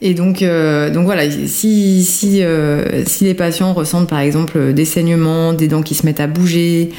Et 0.00 0.14
donc, 0.14 0.42
euh, 0.42 0.90
donc 0.90 1.06
voilà, 1.06 1.28
si, 1.28 2.04
si, 2.04 2.42
euh, 2.42 3.04
si 3.04 3.24
les 3.24 3.34
patients 3.34 3.72
ressentent 3.72 4.08
par 4.08 4.20
exemple 4.20 4.72
des 4.72 4.84
saignements, 4.84 5.52
des 5.52 5.66
dents 5.66 5.82
qui 5.82 5.96
se 5.96 6.06
mettent 6.06 6.20
à 6.20 6.28
bouger, 6.28 6.90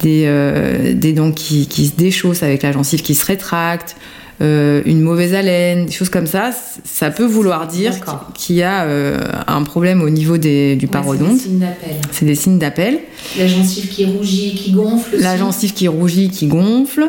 des, 0.00 0.24
euh, 0.26 0.94
des 0.94 1.12
dents 1.12 1.32
qui, 1.32 1.66
qui 1.66 1.86
se 1.86 1.96
déchaussent 1.96 2.42
avec 2.42 2.62
la 2.62 2.72
gencive 2.72 3.02
qui 3.02 3.14
se 3.14 3.26
rétracte, 3.26 3.96
euh, 4.42 4.82
une 4.84 5.00
mauvaise 5.00 5.32
haleine, 5.32 5.86
des 5.86 5.92
choses 5.92 6.10
comme 6.10 6.26
ça, 6.26 6.50
ça 6.84 7.10
peut 7.10 7.24
vouloir 7.24 7.66
dire 7.66 7.94
qu'il 8.34 8.56
y 8.56 8.62
a 8.62 8.84
euh, 8.84 9.18
un 9.46 9.62
problème 9.62 10.02
au 10.02 10.10
niveau 10.10 10.36
des, 10.36 10.76
du 10.76 10.88
parodonte. 10.88 11.38
c'est 11.38 11.46
des 11.46 11.54
signes 11.54 11.58
d'appel. 11.58 11.96
C'est 12.10 12.24
des 12.26 12.34
signes 12.34 12.58
d'appel. 12.58 12.98
La 13.38 13.46
gencive 13.46 13.88
qui 13.88 14.04
rougit, 14.04 14.54
qui 14.54 14.72
gonfle. 14.72 15.16
La 15.18 15.38
gencive 15.38 15.72
qui 15.72 15.88
rougit, 15.88 16.28
qui 16.28 16.48
gonfle. 16.48 17.08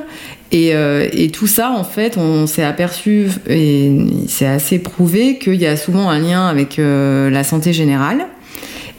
Et, 0.52 0.74
euh, 0.74 1.08
et 1.12 1.30
tout 1.30 1.48
ça, 1.48 1.72
en 1.72 1.84
fait, 1.84 2.18
on 2.18 2.48
s'est 2.48 2.64
aperçu, 2.64 3.28
et 3.50 3.92
c'est 4.28 4.48
assez 4.48 4.80
prouvé, 4.80 5.38
qu'il 5.40 5.56
y 5.56 5.66
a 5.66 5.76
souvent 5.76 6.10
un 6.10 6.20
lien 6.20 6.48
avec 6.48 6.80
euh, 6.80 7.30
la 7.30 7.44
santé 7.44 7.74
générale. 7.74 8.28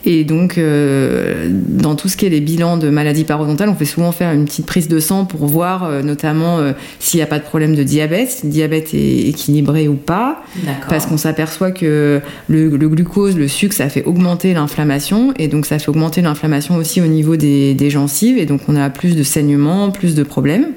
Et 0.05 0.25
donc, 0.25 0.59
euh, 0.59 1.49
dans 1.51 1.97
tout 1.97 2.09
ce 2.09 2.17
qui 2.17 2.25
est 2.25 2.29
les 2.29 2.41
bilans 2.41 2.77
de 2.77 2.89
maladies 2.89 3.25
parodontales, 3.25 3.69
on 3.69 3.75
fait 3.75 3.85
souvent 3.85 4.13
faire 4.13 4.33
une 4.33 4.45
petite 4.45 4.65
prise 4.65 4.89
de 4.89 5.01
sang 5.01 5.25
pour 5.25 5.47
voir 5.47 5.85
euh, 5.85 6.03
notamment 6.03 6.59
euh, 6.59 6.73
s'il 7.01 7.19
n'y 7.19 7.23
a 7.25 7.27
pas 7.27 7.39
de 7.39 7.45
problème 7.45 7.75
de 7.75 7.83
diabète, 7.83 8.31
si 8.31 8.47
le 8.47 8.53
diabète 8.53 8.95
est 8.95 9.29
équilibré 9.29 9.89
ou 9.89 9.95
pas. 9.95 10.43
Parce 10.89 11.05
qu'on 11.05 11.17
s'aperçoit 11.17 11.73
que 11.73 12.21
le, 12.49 12.77
le 12.77 12.89
glucose, 12.89 13.37
le 13.37 13.49
sucre, 13.49 13.75
ça 13.75 13.89
fait 13.89 14.05
augmenter 14.05 14.55
l'inflammation. 14.55 15.35
Et 15.39 15.49
donc, 15.49 15.67
ça 15.67 15.79
fait 15.79 15.89
augmenter 15.89 16.23
l'inflammation 16.23 16.77
aussi 16.77 17.03
au 17.03 17.07
niveau 17.07 17.37
des, 17.37 17.75
des 17.75 17.91
gencives. 17.91 18.39
Et 18.39 18.47
donc, 18.47 18.61
on 18.69 18.77
a 18.77 18.89
plus 18.91 19.17
de 19.17 19.23
saignements, 19.23 19.91
plus 19.91 20.15
de 20.15 20.23
problèmes. 20.23 20.69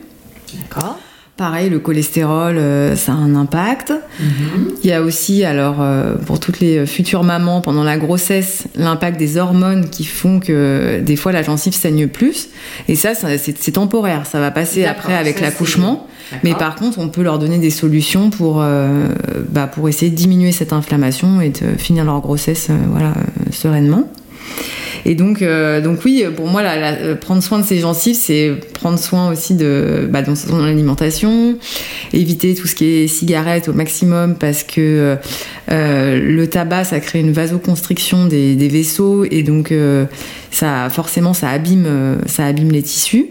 D'accord. 0.58 1.00
Pareil, 1.38 1.70
le 1.70 1.80
cholestérol, 1.80 2.58
euh, 2.58 2.96
ça 2.96 3.14
a 3.14 3.16
un 3.16 3.36
impact. 3.36 3.94
Mhm. 4.20 4.74
Il 4.84 4.90
y 4.90 4.94
a 4.94 5.02
aussi, 5.02 5.44
alors, 5.44 5.78
euh, 5.80 6.16
pour 6.16 6.40
toutes 6.40 6.60
les 6.60 6.86
futures 6.86 7.24
mamans, 7.24 7.62
pendant 7.62 7.84
la 7.84 7.98
grossesse, 7.98 8.66
l'impact 8.76 9.18
des 9.18 9.38
hormones 9.38 9.90
qui 9.90 10.04
font 10.04 10.40
que 10.40 11.00
des 11.00 11.16
fois 11.16 11.32
la 11.32 11.42
gencive 11.42 11.74
saigne 11.74 12.08
plus. 12.08 12.50
Et 12.88 12.96
ça, 12.96 13.16
ça, 13.16 13.30
c'est 13.38 13.72
temporaire. 13.72 14.28
Ça 14.28 14.40
va 14.40 14.52
passer 14.52 14.86
après 14.86 15.16
avec 15.16 15.40
l'accouchement. 15.42 16.08
Mais 16.44 16.54
par 16.54 16.76
contre, 16.76 17.00
on 17.00 17.10
peut 17.10 17.24
leur 17.24 17.40
donner 17.40 17.58
des 17.58 17.70
solutions 17.70 18.30
pour, 18.30 18.62
euh, 18.62 19.10
bah, 19.50 19.68
pour 19.68 19.90
essayer 19.90 20.12
de 20.12 20.16
diminuer 20.16 20.52
cette 20.52 20.74
inflammation 20.74 21.42
et 21.42 21.50
de 21.50 21.78
finir 21.78 22.06
leur 22.06 22.22
grossesse 22.22 22.68
euh, 22.70 22.76
voilà, 22.90 23.10
euh, 23.10 23.52
sereinement. 23.52 24.10
Et 25.06 25.16
donc, 25.16 25.42
euh, 25.42 25.82
donc 25.82 26.00
oui, 26.06 26.24
pour 26.36 26.48
moi, 26.48 26.62
la- 26.62 26.94
euh, 26.94 27.16
prendre 27.16 27.42
soin 27.42 27.60
de 27.60 27.66
ses 27.66 27.80
gencives, 27.80 28.16
c'est 28.16 28.52
prendre 28.74 29.00
soin 29.00 29.32
aussi 29.32 29.56
de 29.56 30.08
bah, 30.12 30.22
dans 30.22 30.36
son 30.36 30.64
alimentation, 30.64 31.56
éviter 32.14 32.54
tout 32.56 32.68
ce 32.68 32.76
qui 32.76 32.86
est 32.86 33.08
cigarette 33.08 33.68
au 33.70 33.74
maximum 33.74 34.36
parce 34.36 34.64
que 34.64 35.18
euh, 35.72 36.20
le 36.22 36.48
tabac, 36.48 36.84
ça 36.86 37.00
crée 37.00 37.20
une 37.20 37.32
vasoconstriction 37.32 38.26
des, 38.28 38.56
des 38.56 38.68
vaisseaux 38.68 39.26
et 39.30 39.44
donc 39.44 39.72
euh, 39.72 40.06
ça, 40.52 40.90
forcément, 40.90 41.34
ça 41.34 41.50
abîme, 41.50 41.86
euh, 41.88 42.16
ça 42.28 42.46
abîme 42.46 42.72
les 42.72 42.84
tissus. 42.84 43.28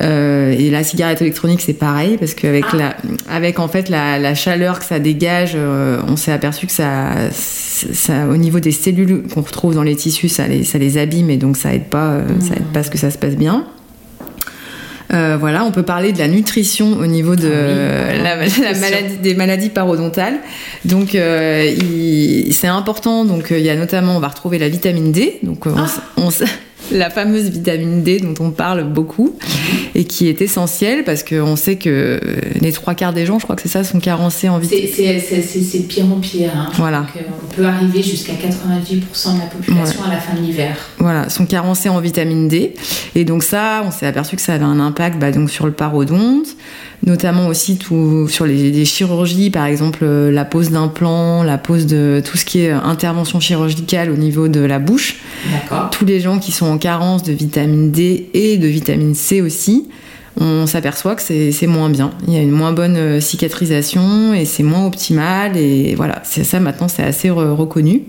Euh, 0.00 0.52
et 0.58 0.70
la 0.70 0.82
cigarette 0.82 1.20
électronique, 1.22 1.60
c'est 1.60 1.72
pareil 1.74 2.16
parce 2.18 2.34
qu'avec 2.34 2.64
Ah. 2.72 2.76
la, 2.76 2.96
avec 3.32 3.58
en 3.60 3.68
fait 3.68 3.88
la, 3.88 4.18
la 4.18 4.34
chaleur 4.34 4.80
que 4.80 4.84
ça 4.84 4.98
dégage, 4.98 5.52
euh, 5.54 6.00
on 6.08 6.16
s'est 6.16 6.32
aperçu 6.32 6.66
que 6.66 6.72
ça, 6.72 7.10
ça, 7.32 8.26
au 8.28 8.36
niveau 8.36 8.58
des 8.58 8.72
cellules 8.72 9.22
qu'on 9.32 9.42
retrouve 9.42 9.74
dans 9.74 9.84
les 9.84 9.94
tissus, 9.94 10.28
ça 10.28 10.48
les, 10.48 10.64
ça 10.64 10.78
les 10.78 10.98
abîme 10.98 11.30
et 11.30 11.36
donc 11.36 11.56
ça 11.56 11.72
aide 11.74 11.84
pas, 11.84 12.10
euh, 12.12 12.22
ça 12.40 12.54
aide 12.56 12.64
pas 12.72 12.80
à 12.80 12.82
ce 12.82 12.90
que 12.90 12.98
ça 12.98 13.10
se 13.12 13.18
passe 13.18 13.36
bien. 13.36 13.66
Euh, 15.12 15.36
voilà, 15.38 15.64
on 15.64 15.70
peut 15.70 15.82
parler 15.82 16.12
de 16.12 16.18
la 16.18 16.26
nutrition 16.28 16.94
au 16.98 17.06
niveau 17.06 17.36
de 17.36 17.48
Ah 17.52 18.12
oui, 18.14 18.22
la, 18.22 18.36
la 18.36 18.44
nutrition. 18.46 18.80
maladie, 18.80 19.16
des 19.22 19.34
maladies 19.34 19.68
parodontales. 19.68 20.38
Donc, 20.86 21.14
euh, 21.14 21.72
c'est 22.50 22.66
important. 22.66 23.24
Donc, 23.24 23.48
il 23.50 23.60
y 23.60 23.70
a 23.70 23.76
notamment, 23.76 24.16
on 24.16 24.20
va 24.20 24.28
retrouver 24.28 24.58
la 24.58 24.68
vitamine 24.68 25.12
D. 25.12 25.38
Donc, 25.42 25.66
on 25.66 25.74
Ah. 25.76 25.86
on 26.16 26.30
la 26.92 27.10
fameuse 27.10 27.50
vitamine 27.50 28.02
D 28.02 28.20
dont 28.20 28.34
on 28.44 28.50
parle 28.50 28.84
beaucoup 28.84 29.36
et 29.94 30.04
qui 30.04 30.28
est 30.28 30.42
essentielle 30.42 31.04
parce 31.04 31.22
qu'on 31.22 31.56
sait 31.56 31.76
que 31.76 32.20
les 32.60 32.72
trois 32.72 32.94
quarts 32.94 33.12
des 33.12 33.26
gens, 33.26 33.38
je 33.38 33.44
crois 33.44 33.56
que 33.56 33.62
c'est 33.62 33.68
ça, 33.68 33.84
sont 33.84 34.00
carencés 34.00 34.48
en 34.48 34.58
vitamine. 34.58 34.88
C'est- 34.94 35.20
C'est 35.42 35.78
de 35.78 35.84
pire 35.84 36.04
en 36.06 36.20
pire. 36.20 36.50
hein. 36.56 36.68
Voilà. 36.74 37.00
Donc, 37.00 37.08
euh, 37.16 37.20
on 37.50 37.54
peut 37.54 37.64
arriver 37.66 38.02
jusqu'à 38.02 38.34
90% 38.34 39.34
de 39.34 39.38
la 39.40 39.46
population 39.46 40.02
à 40.04 40.08
la 40.12 40.20
fin 40.20 40.34
de 40.34 40.40
l'hiver. 40.40 40.76
Voilà, 40.98 41.28
sont 41.30 41.46
carencés 41.46 41.88
en 41.88 42.00
vitamine 42.00 42.48
D. 42.48 42.74
Et 43.14 43.24
donc 43.24 43.42
ça, 43.42 43.82
on 43.86 43.90
s'est 43.90 44.06
aperçu 44.06 44.36
que 44.36 44.42
ça 44.42 44.54
avait 44.54 44.64
un 44.64 44.80
impact 44.80 45.18
bah, 45.18 45.30
donc 45.32 45.50
sur 45.50 45.66
le 45.66 45.72
parodonte, 45.72 46.46
notamment 47.06 47.48
aussi 47.48 47.76
tout, 47.76 48.28
sur 48.28 48.46
les, 48.46 48.70
les 48.70 48.84
chirurgies, 48.84 49.50
par 49.50 49.66
exemple 49.66 50.00
euh, 50.02 50.30
la 50.30 50.44
pose 50.44 50.70
d'implants, 50.70 51.42
la 51.42 51.58
pose 51.58 51.86
de 51.86 52.22
tout 52.24 52.36
ce 52.36 52.44
qui 52.44 52.60
est 52.60 52.70
intervention 52.70 53.40
chirurgicale 53.40 54.10
au 54.10 54.16
niveau 54.16 54.48
de 54.48 54.60
la 54.60 54.78
bouche. 54.78 55.16
Tous 55.90 56.04
les 56.04 56.20
gens 56.20 56.38
qui 56.38 56.52
sont 56.52 56.66
en 56.66 56.78
carence 56.78 57.22
de 57.22 57.32
vitamine 57.32 57.90
D 57.90 58.30
et 58.34 58.56
de 58.56 58.66
vitamine 58.66 59.14
C 59.14 59.42
aussi, 59.42 59.88
on 60.40 60.66
s'aperçoit 60.66 61.14
que 61.14 61.22
c'est 61.22 61.66
moins 61.66 61.90
bien. 61.90 62.10
Il 62.26 62.34
y 62.34 62.38
a 62.38 62.42
une 62.42 62.50
moins 62.50 62.72
bonne 62.72 62.96
euh, 62.96 63.20
cicatrisation 63.20 64.34
et 64.34 64.46
c'est 64.46 64.64
moins 64.64 64.84
optimal. 64.86 65.56
Et 65.56 65.94
voilà, 65.94 66.22
c'est 66.24 66.42
ça 66.42 66.58
maintenant, 66.58 66.88
c'est 66.88 67.04
assez 67.04 67.28
re- 67.28 67.54
reconnu. 67.54 68.02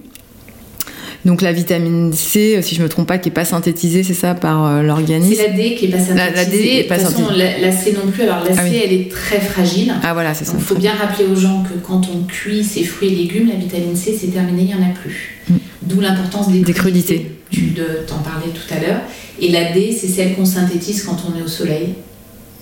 Donc 1.25 1.41
la 1.41 1.51
vitamine 1.51 2.13
C, 2.13 2.59
si 2.61 2.75
je 2.75 2.83
me 2.83 2.87
trompe 2.87 3.07
pas, 3.07 3.17
qui 3.17 3.29
est 3.29 3.31
pas 3.31 3.45
synthétisée, 3.45 4.03
c'est 4.03 4.13
ça 4.13 4.35
par 4.35 4.65
euh, 4.67 4.81
l'organisme? 4.83 5.33
C'est 5.35 5.47
la 5.47 5.53
D 5.53 5.75
qui 5.75 5.85
est 5.85 5.89
pas 5.89 5.97
synthétisée. 5.97 6.15
La- 6.15 6.31
la 6.31 6.45
D 6.45 6.57
est 6.57 6.83
pas 6.83 6.97
de 6.97 7.03
toute 7.03 7.11
façon, 7.13 7.27
la, 7.35 7.59
la 7.59 7.71
C 7.71 7.93
non 7.93 8.11
plus. 8.11 8.23
Alors 8.23 8.43
la 8.43 8.51
Ah 8.51 8.63
C, 8.63 8.69
oui. 8.71 8.81
elle 8.85 8.93
est 8.93 9.11
très 9.11 9.39
fragile. 9.39 9.93
Ah 10.03 10.13
voilà, 10.13 10.35
c'est 10.35 10.45
ça. 10.45 10.51
Donc 10.51 10.61
il 10.61 10.65
faut 10.67 10.75
bien 10.75 10.93
rappeler 10.93 11.25
aux 11.25 11.35
gens 11.35 11.63
que 11.63 11.77
quand 11.85 12.01
on 12.13 12.25
cuit 12.25 12.63
ces 12.63 12.83
fruits 12.83 13.07
et 13.11 13.15
légumes, 13.15 13.47
la 13.49 13.55
vitamine 13.55 13.95
C, 13.95 14.15
c'est 14.19 14.27
terminé, 14.27 14.61
il 14.61 14.67
n'y 14.67 14.73
en 14.75 14.87
a 14.87 14.93
plus. 14.93 15.39
Mm. 15.49 15.53
D'où 15.81 15.99
l'importance 15.99 16.51
des, 16.51 16.59
Des 16.61 16.73
crudités. 16.73 17.31
Tu 17.49 17.73
t'en 18.07 18.17
parlais 18.19 18.51
tout 18.53 18.73
à 18.73 18.79
l'heure. 18.79 19.01
Et 19.41 19.49
la 19.49 19.71
D, 19.71 19.97
c'est 19.99 20.07
celle 20.07 20.35
qu'on 20.35 20.45
synthétise 20.45 21.03
quand 21.03 21.17
on 21.27 21.39
est 21.39 21.43
au 21.43 21.47
soleil. 21.47 21.95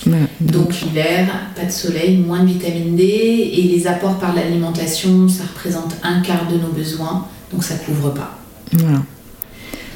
Voilà. 0.06 0.26
Donc 0.39 0.82
l'hiver, 0.82 1.28
pas 1.56 1.65
de 1.65 1.71
soleil, 1.71 2.17
moins 2.17 2.43
de 2.43 2.47
vitamine 2.47 2.95
D. 2.95 3.04
Et 3.04 3.62
les 3.63 3.88
apports 3.88 4.19
par 4.19 4.34
l'alimentation, 4.34 5.28
ça 5.28 5.43
représente 5.43 5.95
un 6.04 6.21
quart 6.21 6.47
de 6.49 6.58
nos 6.58 6.71
besoins. 6.71 7.28
Donc 7.52 7.63
ça 7.63 7.76
couvre 7.76 8.13
pas. 8.13 8.39
Voilà. 8.77 9.01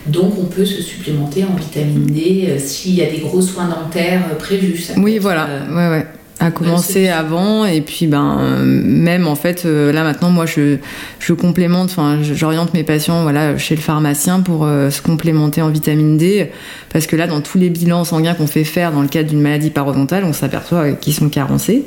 Donc 0.08 0.36
on 0.40 0.46
peut 0.46 0.66
se 0.66 0.82
supplémenter 0.82 1.44
en 1.44 1.54
vitamine 1.56 2.06
D 2.06 2.46
euh, 2.48 2.60
s'il 2.60 2.96
y 2.96 3.02
a 3.02 3.10
des 3.12 3.18
gros 3.20 3.42
soins 3.42 3.68
dentaires 3.68 4.22
euh, 4.32 4.36
prévus. 4.36 4.78
Ça 4.78 4.94
Oui, 4.98 5.18
voilà. 5.20 5.48
euh, 5.48 5.68
Ouais, 5.76 5.98
ouais. 5.98 6.08
À 6.40 6.52
commencer 6.52 7.08
avant 7.08 7.66
et 7.66 7.82
puis 7.82 8.06
ben 8.06 8.38
même 8.63 9.28
en 9.28 9.34
fait 9.34 9.63
là 9.66 10.04
maintenant 10.04 10.30
moi 10.30 10.46
je, 10.46 10.78
je 11.18 11.34
complémente 11.34 11.90
enfin 11.90 12.20
j'oriente 12.22 12.76
mes 12.76 12.84
patients 12.84 13.24
voilà 13.24 13.58
chez 13.58 13.76
le 13.76 13.82
pharmacien 13.82 14.42
pour 14.42 14.60
se 14.68 15.02
complémenter 15.02 15.63
en 15.63 15.70
vitamine 15.70 16.16
D 16.16 16.52
parce 16.94 17.08
que 17.08 17.16
là 17.16 17.26
dans 17.26 17.42
tous 17.42 17.58
les 17.58 17.72
bilans 17.72 18.04
sanguins 18.04 18.36
qu'on 18.36 18.46
fait 18.46 18.66
faire 18.66 18.92
dans 18.92 19.02
le 19.02 19.08
cadre 19.08 19.30
d'une 19.30 19.42
maladie 19.42 19.72
parodontale 19.72 20.26
on 20.26 20.32
s'aperçoit 20.34 20.92
qu'ils 20.92 21.16
sont 21.16 21.30
carencés 21.30 21.86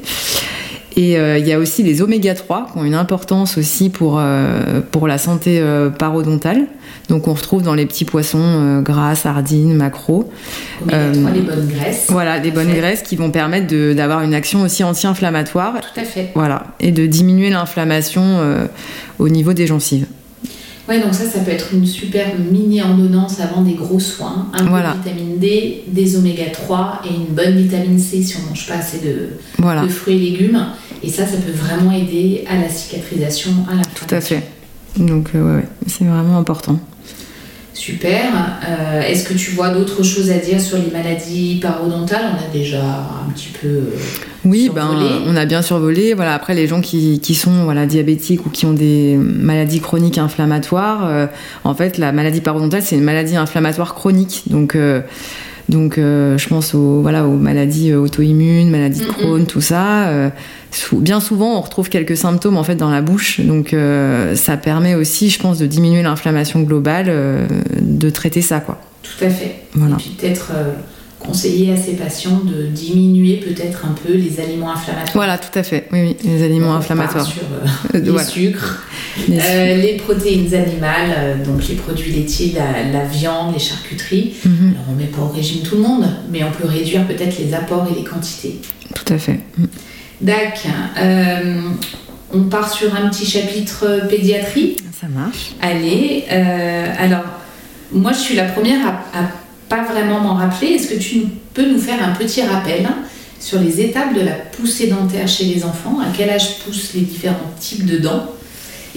et 0.96 1.18
euh, 1.18 1.38
il 1.38 1.46
y 1.46 1.52
a 1.52 1.58
aussi 1.58 1.82
les 1.82 2.02
oméga 2.02 2.34
3 2.34 2.68
qui 2.72 2.78
ont 2.78 2.84
une 2.84 2.94
importance 2.94 3.58
aussi 3.58 3.90
pour, 3.90 4.18
euh, 4.18 4.80
pour 4.90 5.06
la 5.06 5.18
santé 5.18 5.60
euh, 5.60 5.88
parodontale. 5.90 6.66
Donc 7.08 7.28
on 7.28 7.34
retrouve 7.34 7.62
dans 7.62 7.74
les 7.74 7.86
petits 7.86 8.04
poissons 8.04 8.80
gras, 8.82 9.14
sardines, 9.14 9.74
maquereaux. 9.74 10.30
Oméga 10.82 10.96
Euh, 10.96 11.12
3, 11.12 11.30
les 11.30 11.40
bonnes 11.40 11.68
graisses. 11.68 12.06
Voilà, 12.08 12.38
des 12.40 12.50
bonnes 12.50 12.72
graisses 12.72 13.02
qui 13.02 13.16
vont 13.16 13.30
permettre 13.30 13.66
d'avoir 13.94 14.22
une 14.22 14.34
action 14.34 14.62
aussi 14.62 14.84
anti-inflammatoire. 14.84 15.74
Tout 15.80 16.00
à 16.00 16.04
fait. 16.04 16.30
Voilà, 16.34 16.64
et 16.80 16.92
de 16.92 17.06
diminuer 17.06 17.50
l'inflammation 17.50 18.22
euh, 18.24 18.66
au 19.18 19.28
niveau 19.28 19.52
des 19.52 19.66
gencives. 19.66 20.06
Ouais, 20.90 21.00
donc 21.00 21.14
ça, 21.14 21.24
ça 21.24 21.38
peut 21.38 21.52
être 21.52 21.72
une 21.72 21.86
super 21.86 22.26
mini 22.50 22.82
ordonnance 22.82 23.38
avant 23.38 23.62
des 23.62 23.74
gros 23.74 24.00
soins. 24.00 24.48
Un 24.52 24.64
Voilà. 24.64 24.90
peu 24.90 24.98
de 24.98 25.14
vitamine 25.14 25.38
D, 25.38 25.84
des 25.86 26.16
oméga 26.16 26.46
3 26.52 27.02
et 27.08 27.14
une 27.14 27.32
bonne 27.32 27.56
vitamine 27.56 27.96
C 27.96 28.20
si 28.24 28.34
on 28.38 28.48
mange 28.48 28.66
pas 28.66 28.74
assez 28.74 28.98
de, 28.98 29.28
Voilà, 29.58 29.82
de 29.82 29.88
fruits 29.88 30.16
et 30.16 30.30
légumes. 30.32 30.60
Et 31.04 31.08
ça, 31.08 31.26
ça 31.26 31.36
peut 31.36 31.52
vraiment 31.52 31.92
aider 31.92 32.44
à 32.50 32.56
la 32.60 32.68
cicatrisation, 32.68 33.52
à 33.70 33.76
la 33.76 33.82
tout 33.84 34.12
à 34.12 34.20
fait. 34.20 34.42
Donc 34.96 35.28
euh, 35.36 35.44
ouais, 35.44 35.56
ouais, 35.62 35.68
c'est 35.86 36.04
vraiment 36.04 36.36
important. 36.36 36.80
Super. 37.80 38.24
Euh, 38.68 39.00
Est-ce 39.00 39.26
que 39.26 39.32
tu 39.32 39.52
vois 39.52 39.70
d'autres 39.70 40.02
choses 40.02 40.30
à 40.30 40.36
dire 40.36 40.60
sur 40.60 40.76
les 40.76 40.90
maladies 40.92 41.60
parodontales? 41.62 42.26
On 42.34 42.44
a 42.50 42.52
déjà 42.52 42.82
un 42.82 43.30
petit 43.32 43.48
peu. 43.48 43.68
euh, 43.68 43.82
Oui, 44.44 44.70
ben, 44.74 44.90
on 45.26 45.34
a 45.34 45.46
bien 45.46 45.62
survolé. 45.62 46.12
Voilà, 46.12 46.34
après 46.34 46.54
les 46.54 46.66
gens 46.66 46.82
qui, 46.82 47.20
qui 47.20 47.34
sont 47.34 47.64
voilà, 47.64 47.86
diabétiques 47.86 48.44
ou 48.44 48.50
qui 48.50 48.66
ont 48.66 48.74
des 48.74 49.16
maladies 49.16 49.80
chroniques 49.80 50.18
inflammatoires, 50.18 51.06
euh, 51.06 51.26
en 51.64 51.74
fait, 51.74 51.96
la 51.96 52.12
maladie 52.12 52.42
parodontale, 52.42 52.82
c'est 52.82 52.96
une 52.96 53.02
maladie 53.04 53.36
inflammatoire 53.36 53.94
chronique. 53.94 54.42
Donc, 54.48 54.76
donc 55.70 55.96
euh, 55.98 56.36
je 56.36 56.48
pense 56.48 56.74
aux, 56.74 57.00
voilà, 57.00 57.26
aux 57.26 57.36
maladies 57.36 57.90
euh, 57.92 57.98
auto-immunes, 58.00 58.70
maladies 58.70 59.00
de 59.00 59.06
Mhm. 59.06 59.12
Crohn, 59.12 59.46
tout 59.46 59.60
ça. 59.60 60.08
euh, 60.08 60.30
bien 60.92 61.20
souvent, 61.20 61.56
on 61.56 61.60
retrouve 61.60 61.88
quelques 61.88 62.16
symptômes 62.16 62.56
en 62.56 62.64
fait 62.64 62.74
dans 62.76 62.90
la 62.90 63.02
bouche. 63.02 63.40
Donc, 63.40 63.72
euh, 63.72 64.34
ça 64.36 64.56
permet 64.56 64.94
aussi, 64.94 65.30
je 65.30 65.38
pense, 65.40 65.58
de 65.58 65.66
diminuer 65.66 66.02
l'inflammation 66.02 66.60
globale, 66.60 67.12
de 67.80 68.10
traiter 68.10 68.42
ça, 68.42 68.60
quoi. 68.60 68.78
Tout 69.02 69.24
à 69.24 69.30
fait. 69.30 69.62
Voilà. 69.74 69.94
Et 69.94 69.98
puis 69.98 70.10
peut-être 70.18 70.52
conseiller 71.20 71.72
à 71.72 71.76
ces 71.76 71.92
patients 71.92 72.40
de 72.44 72.66
diminuer 72.66 73.36
peut-être 73.36 73.84
un 73.84 73.92
peu 73.92 74.14
les 74.14 74.40
aliments 74.40 74.72
inflammatoires. 74.72 75.12
Voilà, 75.14 75.38
tout 75.38 75.56
à 75.56 75.62
fait. 75.62 75.86
Oui, 75.92 76.00
oui, 76.00 76.16
les 76.24 76.42
aliments 76.42 76.68
repart 76.78 76.80
inflammatoires. 76.82 77.26
Sur 77.26 77.42
euh, 77.42 77.66
Euh, 77.94 78.00
les 78.00 78.10
voilà. 78.10 78.26
sucres, 78.26 78.82
Les- 79.28 79.38
euh, 79.38 79.76
les 79.76 79.96
protéines 79.96 80.52
animales, 80.54 81.10
euh, 81.16 81.44
donc 81.44 81.68
les 81.68 81.74
produits 81.76 82.10
laitiers, 82.12 82.54
la, 82.56 82.90
la 82.90 83.04
viande, 83.04 83.52
les 83.52 83.58
charcuteries. 83.60 84.34
Mhm, 84.44 84.72
Alors 84.74 84.84
on 84.90 84.94
met 84.94 85.04
pas 85.06 85.20
au 85.22 85.28
régime 85.28 85.62
tout 85.62 85.76
le 85.76 85.82
monde, 85.82 86.06
mais 86.32 86.42
on 86.42 86.50
peut 86.50 86.66
réduire 86.66 87.06
peut-être 87.06 87.38
les 87.38 87.52
apports 87.54 87.86
et 87.90 87.98
les 87.98 88.04
quantités. 88.04 88.58
tout 88.94 89.12
à 89.12 89.18
fait. 89.18 89.40
Dac, 90.20 90.66
euh, 91.00 91.60
on 92.32 92.42
part 92.44 92.72
sur 92.72 92.94
un 92.94 93.08
petit 93.08 93.26
chapitre 93.26 93.84
euh, 93.86 94.06
pédiatrie. 94.06 94.76
Ça 95.00 95.06
marche. 95.08 95.52
Allez, 95.62 96.24
euh, 96.30 96.86
alors 96.98 97.24
moi 97.92 98.12
je 98.12 98.18
suis 98.18 98.36
la 98.36 98.44
première 98.44 98.86
à, 98.86 98.90
à 99.18 99.30
pas 99.70 99.84
vraiment 99.84 100.20
m'en 100.20 100.34
rappeler. 100.34 100.72
Est-ce 100.72 100.88
que 100.88 100.98
tu 100.98 101.22
peux 101.54 101.64
nous 101.64 101.78
faire 101.78 102.04
un 102.04 102.12
petit 102.12 102.42
rappel 102.42 102.86
sur 103.38 103.60
les 103.60 103.80
étapes 103.80 104.12
de 104.14 104.20
la 104.20 104.32
poussée 104.32 104.88
dentaire 104.88 105.26
chez 105.26 105.44
les 105.44 105.64
enfants? 105.64 106.00
À 106.00 106.08
quel 106.14 106.28
âge 106.28 106.58
poussent 106.58 106.92
les 106.94 107.02
différents 107.02 107.54
types 107.58 107.86
de 107.86 107.96
dents? 107.96 108.26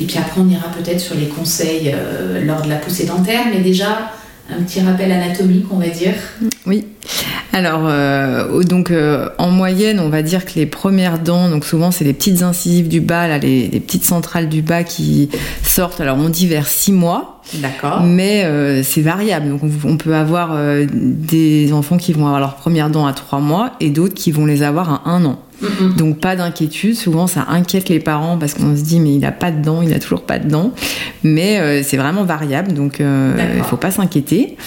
Et 0.02 0.06
puis 0.06 0.18
après 0.18 0.42
on 0.42 0.50
ira 0.50 0.68
peut-être 0.70 1.00
sur 1.00 1.16
les 1.16 1.28
conseils 1.28 1.94
euh, 1.94 2.44
lors 2.44 2.64
de 2.64 2.70
la 2.70 2.78
poussée 2.78 3.06
dentaire, 3.06 3.46
mais 3.54 3.62
déjà 3.62 4.12
un 4.50 4.64
petit 4.64 4.82
rappel 4.82 5.12
anatomique 5.12 5.68
on 5.72 5.78
va 5.78 5.88
dire. 5.88 6.16
Oui. 6.66 6.88
Alors, 7.54 7.84
euh, 7.86 8.64
donc 8.64 8.90
euh, 8.90 9.30
en 9.38 9.52
moyenne, 9.52 10.00
on 10.00 10.10
va 10.10 10.24
dire 10.24 10.44
que 10.44 10.54
les 10.56 10.66
premières 10.66 11.20
dents, 11.20 11.50
donc 11.50 11.66
souvent 11.66 11.92
c'est 11.92 12.04
les 12.04 12.14
petites 12.14 12.42
incisives 12.42 12.88
du 12.88 13.00
bas, 13.00 13.28
là, 13.28 13.38
les, 13.38 13.68
les 13.68 13.80
petites 13.80 14.06
centrales 14.06 14.50
du 14.50 14.64
bas 14.64 14.84
qui 14.84 15.30
sortent. 15.62 16.02
Alors 16.02 16.18
on 16.18 16.30
dit 16.30 16.48
vers 16.48 16.68
6 16.68 16.92
mois, 16.94 17.42
D'accord. 17.56 18.02
mais 18.02 18.44
euh, 18.46 18.82
c'est 18.82 19.02
variable. 19.02 19.50
Donc 19.50 19.62
on, 19.64 19.90
on 19.92 19.98
peut 19.98 20.16
avoir 20.16 20.58
des 20.92 21.74
enfants 21.74 21.98
qui 21.98 22.12
vont 22.14 22.26
avoir 22.26 22.40
leurs 22.40 22.56
premières 22.56 22.90
dents 22.90 23.06
à 23.06 23.14
3 23.14 23.40
mois 23.40 23.74
et 23.80 23.92
d'autres 23.92 24.16
qui 24.16 24.32
vont 24.32 24.48
les 24.48 24.64
avoir 24.64 24.90
à 25.06 25.10
1 25.12 25.26
an. 25.26 25.40
Mhm. 25.62 25.96
Donc 25.96 26.20
pas 26.20 26.36
d'inquiétude, 26.36 26.96
souvent 26.96 27.28
ça 27.28 27.46
inquiète 27.48 27.88
les 27.88 28.00
parents 28.00 28.38
parce 28.38 28.54
qu'on 28.56 28.76
se 28.76 28.82
dit 28.82 29.00
mais 29.00 29.16
il 29.16 29.24
a 29.24 29.32
pas 29.32 29.52
de 29.52 29.62
dents, 29.62 29.82
il 29.82 29.94
a 29.94 30.00
toujours 30.00 30.24
pas 30.24 30.40
de 30.40 30.50
dents. 30.50 30.72
Mais 31.24 31.84
c'est 31.84 31.98
vraiment 31.98 32.24
variable, 32.24 32.74
donc 32.74 33.00
il 33.00 33.64
faut 33.64 33.78
pas 33.78 33.92
s'inquiéter. 33.92 34.58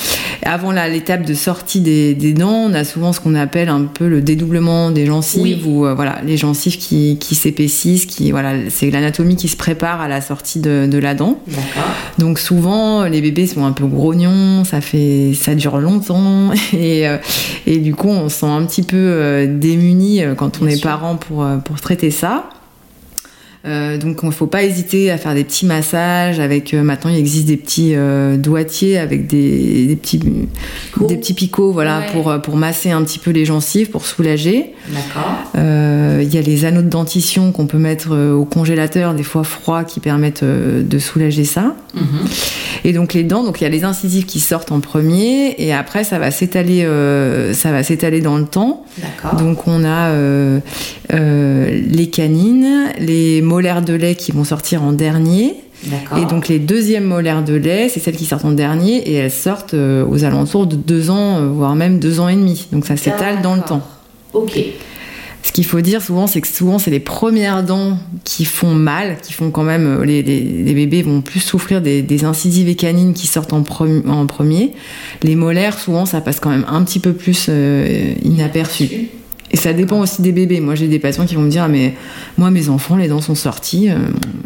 Avant 0.43 0.71
l'étape 0.71 1.25
de 1.25 1.35
sortie 1.35 1.81
des, 1.81 2.15
des 2.15 2.26
dents, 2.33 2.67
on 2.69 2.75
a 2.75 2.85
souvent 2.85 3.13
ce 3.13 3.21
qu'on 3.21 3.35
appelle 3.35 3.69
un 3.69 3.83
peu 3.85 4.09
le 4.09 4.21
dédoublement 4.23 4.91
des 4.91 5.07
gencives 5.07 5.43
Oui. 5.43 5.63
ou 5.67 5.87
euh, 5.87 5.95
voilà 5.95 6.17
les 6.25 6.37
gencives 6.37 6.79
qui, 6.79 7.17
qui 7.19 7.35
s'épaississent, 7.35 8.07
qui 8.07 8.31
voilà 8.31 8.55
c'est 8.71 8.91
l'anatomie 8.91 9.37
qui 9.37 9.49
se 9.49 9.57
prépare 9.57 10.01
à 10.01 10.09
la 10.09 10.21
sortie 10.21 10.61
de, 10.61 10.87
de 10.91 10.99
la 10.99 11.15
dent. 11.15 11.39
Donc 12.19 12.39
souvent 12.39 13.05
les 13.05 13.21
bébés 13.21 13.47
sont 13.47 13.65
un 13.65 13.73
peu 13.73 13.87
grognons, 13.87 14.65
ça 14.65 14.81
fait 14.81 15.33
ça 15.35 15.55
dure 15.55 15.79
longtemps 15.79 16.53
et, 16.73 17.09
euh, 17.09 17.19
et 17.67 17.79
du 17.79 17.95
coup 17.95 18.09
on 18.09 18.29
se 18.29 18.41
sent 18.41 18.47
un 18.47 18.65
petit 18.65 18.83
peu 18.83 18.97
euh, 18.97 19.47
démuni 19.59 20.21
quand 20.37 20.59
on 20.61 20.65
Bien 20.67 20.75
est 20.75 20.79
sûr. 20.79 20.89
parent 20.91 21.17
pour, 21.17 21.47
pour 21.65 21.81
traiter 21.81 22.11
ça. 22.11 22.49
Euh, 23.65 23.97
donc 23.99 24.19
il 24.23 24.27
ne 24.27 24.31
faut 24.31 24.47
pas 24.47 24.63
hésiter 24.63 25.11
à 25.11 25.19
faire 25.19 25.35
des 25.35 25.43
petits 25.43 25.67
massages 25.67 26.39
avec 26.39 26.73
euh, 26.73 26.83
maintenant 26.83 27.11
il 27.11 27.17
existe 27.19 27.47
des 27.47 27.57
petits 27.57 27.95
euh, 27.97 28.37
doigtiers 28.37 28.97
avec 28.99 29.27
des, 29.27 29.87
des 29.87 29.97
petits 29.97 30.21
des 31.09 31.17
petits 31.17 31.35
picots 31.35 31.73
voilà 31.73 31.99
Ouais. 31.99 32.13
pour, 32.13 32.31
euh, 32.31 32.39
pour 32.39 32.57
masser 32.57 32.91
un 32.91 33.03
petit 33.03 33.19
peu 33.19 33.31
les 33.33 33.45
gencives 33.45 33.91
pour 33.91 34.07
soulager. 34.07 34.73
D'accord. 34.89 35.53
Il 35.55 36.33
y 36.35 36.39
a 36.39 36.43
les 36.43 36.65
anneaux 36.65 36.83
de 36.83 36.89
dentition 36.89 37.51
qu'on 37.53 37.67
peut 37.67 37.79
mettre 37.79 38.17
au 38.17 38.45
congélateur 38.45 39.15
des 39.15 39.23
fois 39.23 39.43
froids 39.45 39.85
qui 39.85 40.01
permettent 40.01 40.45
de 40.45 40.99
soulager 40.99 41.45
ça. 41.45 41.75
Mhm. 41.95 42.03
Et 42.85 42.93
donc 42.93 43.15
les 43.15 43.25
dents, 43.25 43.43
donc 43.43 43.61
il 43.61 43.65
y 43.65 43.67
a 43.67 43.71
les 43.71 43.85
incisives 43.85 44.27
qui 44.27 44.39
sortent 44.41 44.71
en 44.73 44.81
premier, 44.81 45.55
et 45.59 45.73
après 45.73 46.05
ça 46.05 46.19
va 46.19 46.31
s'étaler, 46.31 46.87
ça 47.53 47.73
va 47.73 47.83
s'étaler 47.83 48.21
dans 48.21 48.37
le 48.37 48.45
temps. 48.45 48.85
D'accord. 48.99 49.41
Donc 49.41 49.67
on 49.67 49.85
a 49.85 50.13
les 51.11 52.11
canines, 52.11 52.87
les 52.99 53.41
molaires 53.57 53.83
de 53.83 53.95
lait 53.95 54.15
qui 54.15 54.33
vont 54.33 54.45
sortir 54.45 54.83
en 54.83 54.93
dernier, 54.93 55.55
et 56.21 56.25
donc 56.27 56.49
les 56.49 56.59
deuxièmes 56.59 57.05
molaires 57.05 57.43
de 57.43 57.55
lait, 57.55 57.89
c'est 57.89 58.01
celles 58.01 58.17
qui 58.17 58.27
sortent 58.27 58.45
en 58.45 58.53
dernier, 58.53 58.97
et 59.09 59.15
elles 59.15 59.31
sortent 59.31 59.73
euh, 59.75 60.05
aux 60.07 60.25
alentours 60.25 60.67
de 60.67 60.77
deux 60.77 61.09
ans, 61.11 61.39
euh, 61.39 61.49
voire 61.49 61.75
même 61.75 61.99
deux 61.99 62.21
ans 62.21 62.29
et 62.29 62.35
demi. 62.37 62.67
Donc 62.73 62.85
ça 62.87 62.97
s'étale 62.97 63.41
dans 63.43 63.55
le 63.57 63.63
temps. 63.63 63.83
Ok. 64.35 64.59
Ce 65.43 65.53
qu'il 65.53 65.65
faut 65.65 65.81
dire 65.81 66.03
souvent, 66.03 66.27
c'est 66.27 66.41
que 66.41 66.49
souvent, 66.49 66.79
c'est 66.79 66.91
les 66.91 66.99
premières 67.01 67.63
dents 67.63 67.97
qui 68.25 68.45
font 68.45 68.75
mal, 68.75 69.17
qui 69.23 69.33
font 69.33 69.51
quand 69.51 69.63
même. 69.63 69.87
euh, 69.87 70.05
Les, 70.05 70.23
les- 70.23 70.41
les 70.67 70.75
bébés 70.75 71.03
vont 71.03 71.21
plus 71.23 71.41
souffrir 71.41 71.81
des, 71.81 72.03
des 72.03 72.25
incisives 72.25 72.69
et 72.69 72.75
canines 72.75 73.15
qui 73.15 73.27
sortent 73.27 73.53
en, 73.53 73.63
premi- 73.63 74.03
en 74.09 74.27
premier. 74.27 74.73
Les 75.23 75.37
molaires, 75.37 75.79
souvent, 75.79 76.05
ça 76.05 76.21
passe 76.21 76.41
quand 76.41 76.51
même 76.51 76.67
un 76.69 76.83
petit 76.83 76.99
peu 76.99 77.13
plus 77.13 77.47
euh, 77.49 78.13
inaperçu. 78.25 79.09
Et 79.57 79.59
ça 79.59 79.73
dépend 79.73 80.01
aussi 80.01 80.21
des 80.21 80.33
bébés. 80.33 80.61
Moi, 80.61 80.75
j'ai 80.75 80.87
des 80.87 80.99
patients 80.99 81.25
qui 81.25 81.35
vont 81.35 81.41
me 81.41 81.49
dire 81.49 81.63
Ah, 81.63 81.69
mais 81.69 81.95
moi, 82.37 82.51
mes 82.51 82.69
enfants, 82.69 82.95
les 82.97 83.09
dents 83.09 83.23
sont 83.23 83.35
sorties, 83.35 83.89
euh, 83.89 83.95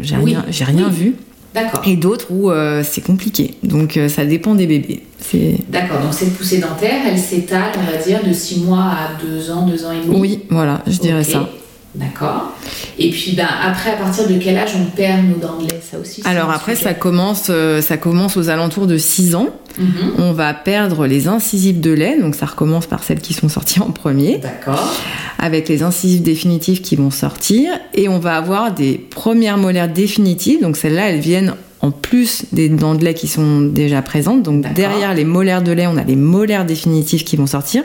j'ai 0.01 0.16
Oui, 0.16 0.37
rien, 0.37 0.44
j'ai 0.51 0.62
rien 0.62 0.87
oui. 0.88 0.94
vu. 0.94 1.14
D'accord. 1.53 1.83
Et 1.85 1.96
d'autres 1.96 2.27
où 2.31 2.49
euh, 2.53 2.85
c'est 2.88 3.01
compliqué. 3.01 3.55
Donc, 3.64 3.96
euh, 3.96 4.09
ça 4.09 4.25
dépend 4.25 4.55
des 4.55 4.68
bébés. 4.68 5.03
C'est. 5.18 5.57
D'accord, 5.68 5.99
donc 6.01 6.14
cette 6.14 6.33
poussée 6.35 6.59
dentaire, 6.59 7.01
elle 7.09 7.18
s'étale, 7.18 7.73
on 7.77 7.90
va 7.90 7.99
dire, 8.01 8.20
de 8.25 8.33
6 8.33 8.61
mois 8.61 8.85
à 8.85 9.20
2 9.20 9.51
ans, 9.51 9.66
2 9.66 9.85
ans 9.85 9.90
et 9.90 10.07
demi. 10.07 10.16
Oui, 10.16 10.38
voilà, 10.49 10.81
je 10.87 10.99
dirais 10.99 11.25
ça. 11.25 11.51
D'accord. 11.94 12.53
Et 12.98 13.11
puis 13.11 13.33
ben, 13.33 13.48
après, 13.62 13.90
à 13.90 13.96
partir 13.96 14.29
de 14.29 14.38
quel 14.38 14.57
âge 14.57 14.70
on 14.76 14.85
perd 14.94 15.26
nos 15.29 15.37
dents 15.37 15.59
de 15.59 15.64
lait 15.68 15.81
Ça 15.83 15.98
aussi. 15.98 16.22
Alors 16.24 16.50
après, 16.50 16.76
ça 16.76 16.94
commence, 16.94 17.46
euh, 17.50 17.83
ça 17.83 17.96
commence 17.96 18.37
aux 18.37 18.48
alentours 18.48 18.87
de 18.87 18.96
6 18.96 19.35
ans. 19.35 19.48
Mhm. 19.79 20.12
On 20.18 20.33
va 20.33 20.55
perdre 20.55 21.07
les 21.07 21.26
incisives 21.26 21.81
de 21.81 21.90
lait, 21.90 22.20
donc 22.20 22.35
ça 22.35 22.46
recommence 22.46 22.87
par 22.87 23.03
celles 23.03 23.20
qui 23.20 23.35
sont 23.35 23.48
sorties 23.48 23.81
en 23.81 23.90
premier, 23.90 24.38
D'accord. 24.38 24.94
avec 25.38 25.68
les 25.68 25.83
incisives 25.83 26.22
définitives 26.22 26.81
qui 26.81 26.96
vont 26.96 27.11
sortir, 27.11 27.72
et 27.94 28.09
on 28.09 28.18
va 28.18 28.37
avoir 28.37 28.72
des 28.72 28.94
premières 28.94 29.59
molaires 29.59 29.88
définitives, 29.88 30.62
donc 30.62 30.76
celles-là, 30.76 31.11
elles 31.11 31.20
viennent 31.20 31.55
en 31.83 31.90
plus 31.90 32.45
des 32.53 32.69
dents 32.69 32.95
de 32.95 33.05
lait 33.05 33.14
qui 33.14 33.27
sont 33.29 33.61
déjà 33.62 34.03
présentes. 34.03 34.43
Donc 34.43 34.71
derrière 34.75 35.14
les 35.14 35.25
molaires 35.25 35.62
de 35.62 35.73
lait, 35.73 35.87
on 35.87 35.97
a 35.97 36.05
les 36.05 36.16
molaires 36.16 36.66
définitives 36.66 37.25
qui 37.25 37.37
vont 37.37 37.47
sortir. 37.47 37.85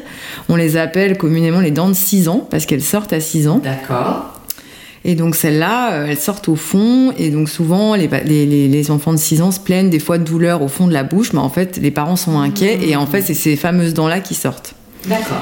On 0.49 0.55
les 0.55 0.75
appelle 0.77 1.17
communément 1.17 1.60
les 1.62 1.71
dents 1.71 1.88
de 1.89 1.93
6 1.93 2.27
ans, 2.27 2.45
parce 2.49 2.65
qu'elles 2.65 2.84
sortent 2.84 3.13
à 3.13 3.19
6 3.21 3.47
ans. 3.47 3.62
D'accord. 3.63 4.31
Et 5.08 5.13
donc 5.15 5.36
celles-là, 5.36 5.93
euh, 5.93 6.05
elles 6.10 6.17
sortent 6.17 6.49
au 6.49 6.55
fond, 6.55 7.13
et 7.17 7.29
donc 7.29 7.47
souvent 7.47 7.93
les, 7.95 8.10
les, 8.25 8.67
les- 8.67 8.91
enfants 8.91 9.13
de 9.13 9.17
6 9.19 9.41
ans 9.43 9.51
se 9.51 9.60
plaignent 9.60 9.91
des 9.91 9.99
fois 9.99 10.17
de 10.17 10.23
douleurs 10.23 10.62
au 10.63 10.67
fond 10.67 10.88
de 10.88 10.93
la 10.93 11.03
bouche, 11.03 11.31
mais 11.31 11.39
en 11.39 11.49
fait 11.49 11.77
les 11.77 11.91
parents 11.91 12.15
sont 12.15 12.39
inquiets, 12.39 12.79
et 12.89 12.95
en 12.95 13.05
fait 13.05 13.21
c'est 13.21 13.36
ces 13.36 13.55
fameuses 13.55 13.93
dents-là 13.93 14.19
qui 14.19 14.34
sortent. 14.34 14.73
D'accord. 15.08 15.41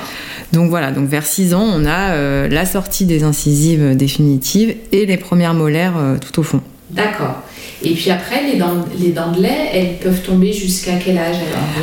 Donc 0.52 0.70
voilà, 0.70 0.92
donc 0.92 1.08
vers 1.08 1.26
6 1.26 1.54
ans, 1.54 1.64
on 1.66 1.86
a 1.86 2.12
euh, 2.12 2.50
la 2.50 2.66
sortie 2.66 3.06
des 3.06 3.24
incisives 3.24 3.96
définitives 3.96 4.76
et 4.92 5.06
les 5.06 5.16
premières 5.18 5.54
molaires 5.54 5.94
euh, 5.98 6.18
tout 6.18 6.38
au 6.42 6.44
fond. 6.44 6.60
D'accord. 6.92 7.42
Et 7.86 7.94
puis 7.94 8.10
après, 8.12 8.44
les 8.50 8.58
dents, 8.58 8.86
les 8.98 9.10
dents 9.12 9.32
de 9.32 9.42
lait, 9.42 9.70
elles 9.74 9.98
peuvent 10.02 10.22
tomber 10.22 10.54
jusqu'à 10.54 10.94
quel 11.04 11.18
âge 11.18 11.36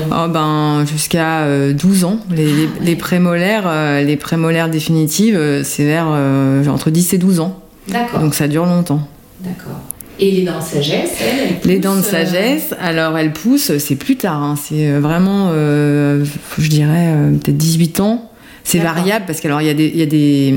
alors 0.08 0.24
Oh 0.26 0.32
ben 0.32 0.84
jusqu'à 0.86 1.40
euh, 1.42 1.72
12 1.74 2.04
ans, 2.04 2.20
les, 2.34 2.46
les, 2.46 2.68
les 2.82 2.96
prémolaires, 2.96 3.64
euh, 3.66 4.02
les 4.02 4.16
prémolaires 4.16 4.70
définitives, 4.70 5.36
euh, 5.36 5.62
c'est 5.62 5.84
vers 5.84 6.06
euh, 6.10 6.66
entre 6.68 6.90
10 6.90 7.12
et 7.14 7.18
12 7.18 7.40
ans, 7.40 7.60
D'accord. 7.88 8.20
donc 8.20 8.34
ça 8.34 8.48
dure 8.48 8.64
longtemps. 8.64 9.06
D'accord. 9.40 9.80
Et 10.18 10.30
les 10.30 10.42
dents 10.42 10.58
de 10.58 10.64
sagesse, 10.64 11.12
elles, 11.20 11.56
elles 11.64 11.70
Les 11.70 11.78
dents 11.78 11.94
de 11.96 12.00
poussent, 12.00 12.08
euh, 12.08 12.24
sagesse, 12.24 12.74
alors 12.80 13.16
elles 13.16 13.32
poussent, 13.32 13.76
c'est 13.78 13.96
plus 13.96 14.16
tard, 14.16 14.42
hein, 14.42 14.54
c'est 14.62 14.90
euh, 14.90 15.00
vraiment, 15.00 15.48
euh, 15.52 16.24
je 16.58 16.68
dirais, 16.68 17.14
euh, 17.14 17.30
peut-être 17.32 17.56
18 17.56 18.00
ans. 18.00 18.30
C'est 18.62 18.78
variable 18.78 19.24
parce 19.26 19.40
qu'alors 19.40 19.62
il 19.62 19.66
y 19.66 19.70
a 19.70 19.74
des. 19.74 19.86
il 19.86 19.98
Y 19.98 20.02
a 20.02 20.06
des 20.06 20.54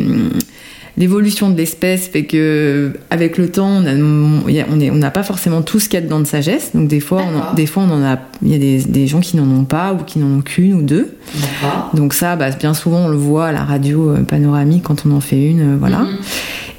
L'évolution 0.96 1.50
de 1.50 1.58
l'espèce 1.58 2.08
fait 2.08 2.26
que 2.26 2.94
avec 3.10 3.40
le 3.40 3.50
temps, 3.50 3.68
on 3.84 3.86
a- 4.48 4.52
y 4.52 4.60
a- 4.60 4.66
n'a 4.92 5.10
pas 5.12 5.24
forcément 5.24 5.64
tous 5.64 5.88
quatre 5.88 6.08
dents 6.08 6.20
de 6.20 6.26
sagesse. 6.28 6.72
Donc 6.76 6.88
des 6.88 7.00
fois, 7.00 7.24
on 7.24 7.30
en, 7.36 7.40
D'accord. 7.40 7.54
des 7.56 7.66
fois 7.66 7.84
on 7.84 7.92
en 7.92 8.04
a. 8.04 8.20
Il 8.44 8.50
y 8.52 8.54
a 8.56 8.60
des, 8.60 8.78
des 8.84 9.08
gens 9.08 9.20
qui 9.20 9.36
n'en 9.38 9.50
ont 9.50 9.64
pas 9.64 9.94
ou 9.94 10.04
qui 10.04 10.20
n'en 10.20 10.38
ont 10.38 10.42
qu'une 10.42 10.74
ou 10.76 10.82
deux. 10.84 11.16
Donc 11.96 12.14
ça, 12.14 12.36
bah, 12.36 12.52
bien 12.52 12.74
souvent, 12.76 13.06
on 13.06 13.08
le 13.08 13.18
voit 13.18 13.48
à 13.48 13.52
la 13.52 13.64
radio 13.64 14.12
euh, 14.12 14.18
panoramique 14.24 14.84
quand 14.84 15.04
on 15.08 15.12
en 15.12 15.20
fait 15.20 15.42
une, 15.44 15.74
euh, 15.74 15.78
voilà. 15.80 16.00
Mhm. 16.00 16.18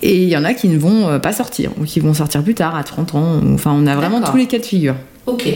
Et 0.03 0.23
il 0.23 0.29
y 0.29 0.37
en 0.37 0.45
a 0.45 0.55
qui 0.55 0.69
ne 0.69 0.79
vont 0.79 1.09
euh, 1.09 1.19
pas 1.19 1.33
sortir 1.33 1.71
ou 1.81 1.85
qui 1.85 1.99
vont 1.99 2.15
sortir 2.15 2.43
plus 2.45 2.55
tard, 2.55 2.77
à 2.77 2.85
30 2.85 3.15
ans. 3.17 3.41
Enfin, 3.55 3.73
on 3.75 3.87
a 3.87 3.97
vraiment 3.97 4.21
tous 4.21 4.37
les 4.37 4.47
cas 4.47 4.59
de 4.59 4.65
figure. 4.65 4.95
Ok. 5.27 5.49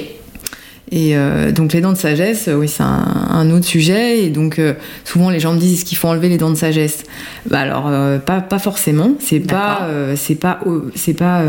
Et 0.91 1.17
euh, 1.17 1.53
donc 1.53 1.73
les 1.75 1.81
dents 1.83 1.93
de 1.93 1.99
sagesse, 1.99 2.49
euh, 2.49 2.55
oui, 2.55 2.67
c'est 2.69 2.83
un, 2.83 2.87
un 3.31 3.51
autre 3.51 3.67
sujet. 3.67 4.25
Et 4.25 4.31
donc 4.31 4.59
euh, 4.59 4.73
souvent 5.05 5.29
les 5.31 5.39
gens 5.41 5.53
me 5.53 5.59
disent 5.59 5.75
est-ce 5.81 5.85
qu'il 5.85 5.99
faut 5.99 6.09
enlever 6.09 6.29
les 6.29 6.39
dents 6.39 6.51
de 6.51 6.55
sagesse? 6.57 7.05
Bah 7.51 7.61
alors 7.61 7.91
pas, 8.23 8.41
pas 8.41 8.59
forcément. 8.59 9.13
C'est 9.21 9.41
pas 9.41 9.87
c'est 10.17 10.35
pas 10.37 10.61
c'est 10.95 11.15
pas 11.15 11.43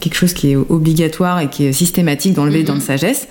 quelque 0.00 0.14
chose 0.16 0.32
qui 0.32 0.52
est 0.52 0.56
obligatoire 0.56 1.40
et 1.40 1.48
qui 1.48 1.66
est 1.66 1.72
systématique 1.72 2.34
d'enlever 2.34 2.58
les 2.58 2.62
Mhm. 2.64 2.68
dents 2.68 2.74
de 2.76 2.80
sagesse. 2.80 3.28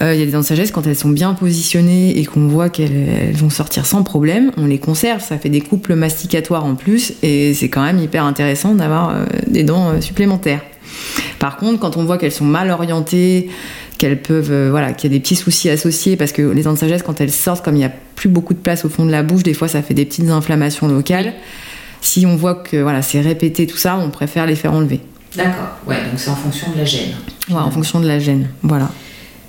Euh, 0.00 0.14
Il 0.14 0.20
y 0.20 0.22
a 0.22 0.26
des 0.26 0.32
dents 0.32 0.40
de 0.40 0.44
sagesse 0.44 0.70
quand 0.70 0.86
elles 0.86 0.96
sont 0.96 1.08
bien 1.10 1.34
positionnées 1.34 2.18
et 2.18 2.24
qu'on 2.24 2.46
voit 2.48 2.68
qu'elles 2.70 3.08
elles 3.28 3.36
vont 3.36 3.50
sortir 3.50 3.84
sans 3.86 4.02
problème, 4.02 4.52
on 4.56 4.66
les 4.66 4.78
conserve. 4.78 5.20
Ça 5.22 5.36
fait 5.38 5.48
des 5.50 5.60
couples 5.60 5.94
masticatoires 5.96 6.64
en 6.64 6.74
plus 6.76 7.12
et 7.22 7.52
c'est 7.54 7.68
quand 7.68 7.82
même 7.82 7.98
hyper 7.98 8.24
intéressant 8.24 8.74
d'avoir 8.74 9.14
des 9.46 9.64
dents 9.64 10.00
supplémentaires. 10.00 10.62
Par 11.38 11.56
contre, 11.56 11.78
quand 11.78 11.96
on 11.96 12.04
voit 12.04 12.18
qu'elles 12.18 12.32
sont 12.32 12.44
mal 12.44 12.70
orientées, 12.70 13.48
qu'elles 13.98 14.22
peuvent, 14.22 14.52
euh, 14.52 14.68
voilà, 14.70 14.92
qu'il 14.92 15.10
y 15.10 15.14
a 15.14 15.16
des 15.16 15.20
petits 15.20 15.36
soucis 15.36 15.68
associés, 15.68 16.16
parce 16.16 16.32
que 16.32 16.42
les 16.42 16.62
dents 16.62 16.72
de 16.72 16.78
sagesse, 16.78 17.02
quand 17.02 17.20
elles 17.20 17.32
sortent, 17.32 17.64
comme 17.64 17.74
il 17.74 17.80
n'y 17.80 17.84
a 17.84 17.92
plus 18.14 18.28
beaucoup 18.28 18.54
de 18.54 18.58
place 18.58 18.84
au 18.84 18.88
fond 18.88 19.04
de 19.04 19.10
la 19.10 19.22
bouche, 19.22 19.42
des 19.42 19.54
fois 19.54 19.68
ça 19.68 19.82
fait 19.82 19.94
des 19.94 20.04
petites 20.04 20.30
inflammations 20.30 20.88
locales. 20.88 21.34
Si 22.00 22.24
on 22.24 22.36
voit 22.36 22.54
que 22.54 22.76
voilà, 22.76 23.02
c'est 23.02 23.20
répété 23.20 23.66
tout 23.66 23.76
ça, 23.76 23.98
on 23.98 24.10
préfère 24.10 24.46
les 24.46 24.54
faire 24.54 24.72
enlever. 24.72 25.00
D'accord. 25.36 25.76
Ouais, 25.86 25.96
donc 25.96 26.18
c'est 26.18 26.30
en 26.30 26.36
fonction 26.36 26.70
de 26.72 26.78
la 26.78 26.84
gêne. 26.84 27.10
Ouais, 27.50 27.56
en 27.56 27.70
fonction 27.70 28.00
de 28.00 28.06
la 28.06 28.18
gêne. 28.18 28.48
Voilà. 28.62 28.90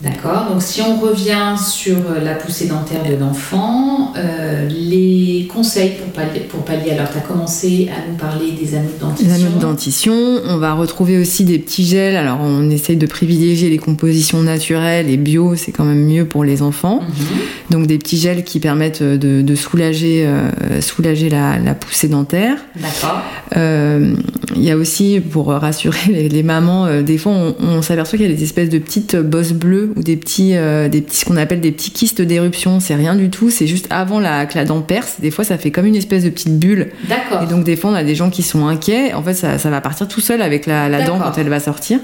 D'accord. 0.02 0.48
Donc 0.50 0.62
si 0.62 0.82
on 0.82 0.98
revient 0.98 1.56
sur 1.62 1.98
euh, 1.98 2.24
la 2.24 2.36
poussée 2.36 2.68
dentaire 2.68 3.04
de 3.04 3.16
l'enfant, 3.20 4.14
euh, 4.16 4.68
les 4.70 5.46
conseils 5.54 5.92
pour 6.02 6.08
pallier, 6.14 6.40
pour 6.50 6.64
pallier 6.64 6.92
alors 6.92 7.12
tu 7.12 7.18
as 7.18 7.22
commencé 7.22 7.90
à 7.92 8.10
nous 8.10 8.16
parler 8.16 8.52
des 8.52 8.76
anneaux 8.76 8.88
de 8.88 8.94
Les 8.94 9.00
dentition. 9.00 9.34
anneaux 9.36 9.56
de 9.58 9.62
dentition, 9.62 10.14
on 10.48 10.58
va 10.58 10.74
retrouver 10.74 11.18
aussi 11.20 11.44
des 11.44 11.60
petits 11.60 11.86
gels. 11.86 12.16
Alors 12.16 12.38
on 12.42 12.70
essaye 12.70 12.96
de 12.96 13.06
privilégier 13.08 13.70
les 13.70 13.78
compositions 13.78 14.42
naturelles 14.42 15.10
et 15.10 15.18
bio, 15.18 15.56
c'est 15.58 15.74
quand 15.74 15.84
même 15.84 16.06
mieux 16.06 16.24
pour 16.26 16.46
les 16.46 16.62
enfants. 16.62 17.02
Mhm. 17.02 17.38
Donc 17.72 17.88
des 17.88 17.98
petits 17.98 18.18
gels 18.18 18.46
qui 18.46 18.62
permettent 18.62 19.04
de, 19.04 19.42
de 19.42 19.56
soulager, 19.56 20.26
euh, 20.26 20.80
soulager 20.82 21.30
la, 21.30 21.58
la 21.58 21.74
poussée 21.76 22.08
dentaire. 22.08 22.56
D'accord. 22.78 23.22
Euh, 23.58 24.14
Il 24.56 24.64
y 24.64 24.72
a 24.72 24.78
aussi, 24.78 25.20
pour 25.20 25.48
rassurer 25.48 26.00
les, 26.10 26.30
les 26.30 26.44
mamans, 26.44 26.86
euh, 26.86 27.02
des 27.02 27.18
fois 27.18 27.34
on, 27.34 27.56
on 27.62 27.82
s'aperçoit 27.82 28.18
qu'il 28.18 28.30
y 28.30 28.32
a 28.32 28.36
des 28.36 28.44
espèces 28.44 28.70
de 28.70 28.80
petites 28.80 29.18
bosses 29.18 29.52
bleues 29.52 29.89
ou 29.96 30.04
des 30.04 30.16
petits, 30.16 30.56
euh, 30.56 30.90
des 30.90 31.02
petits 31.02 31.18
ce 31.18 31.26
qu'on 31.26 31.38
appelle 31.38 31.62
des 31.62 31.72
petits 31.72 31.92
kystes 31.92 32.22
d'éruption. 32.22 32.80
C'est 32.80 32.96
rien 32.96 33.16
du 33.16 33.30
tout, 33.30 33.50
c'est 33.50 33.68
juste 33.68 33.88
avant 33.90 34.20
la, 34.20 34.46
que 34.46 34.58
la 34.58 34.66
dent 34.66 34.82
perce. 34.82 35.18
Des 35.20 35.32
fois 35.32 35.44
ça 35.44 35.58
fait 35.58 35.72
comme 35.72 35.86
une 35.86 35.96
espèce 35.96 36.24
de 36.24 36.30
petite 36.30 36.58
bulle. 36.58 36.92
D'accord. 37.08 37.44
Et 37.44 37.48
donc 37.48 37.64
des 37.64 37.76
fois 37.76 37.92
on 37.92 37.96
a 37.96 38.04
des 38.04 38.16
gens 38.16 38.30
qui 38.30 38.44
sont 38.44 38.68
inquiets. 38.68 39.14
En 39.14 39.24
fait 39.24 39.34
ça, 39.34 39.58
ça 39.58 39.70
va 39.70 39.82
partir 39.82 40.08
tout 40.08 40.22
seul 40.22 40.42
avec 40.42 40.66
la, 40.66 40.90
la 40.90 41.02
dent 41.04 41.20
quand 41.20 41.38
elle 41.38 41.50
va 41.50 41.60
sortir. 41.60 42.00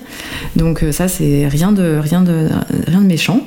Donc 0.56 0.84
euh, 0.84 0.92
ça 0.92 1.08
c'est 1.08 1.48
rien 1.48 1.72
de, 1.72 1.98
rien, 1.98 2.22
de, 2.22 2.48
rien 2.88 3.02
de 3.02 3.08
méchant. 3.08 3.42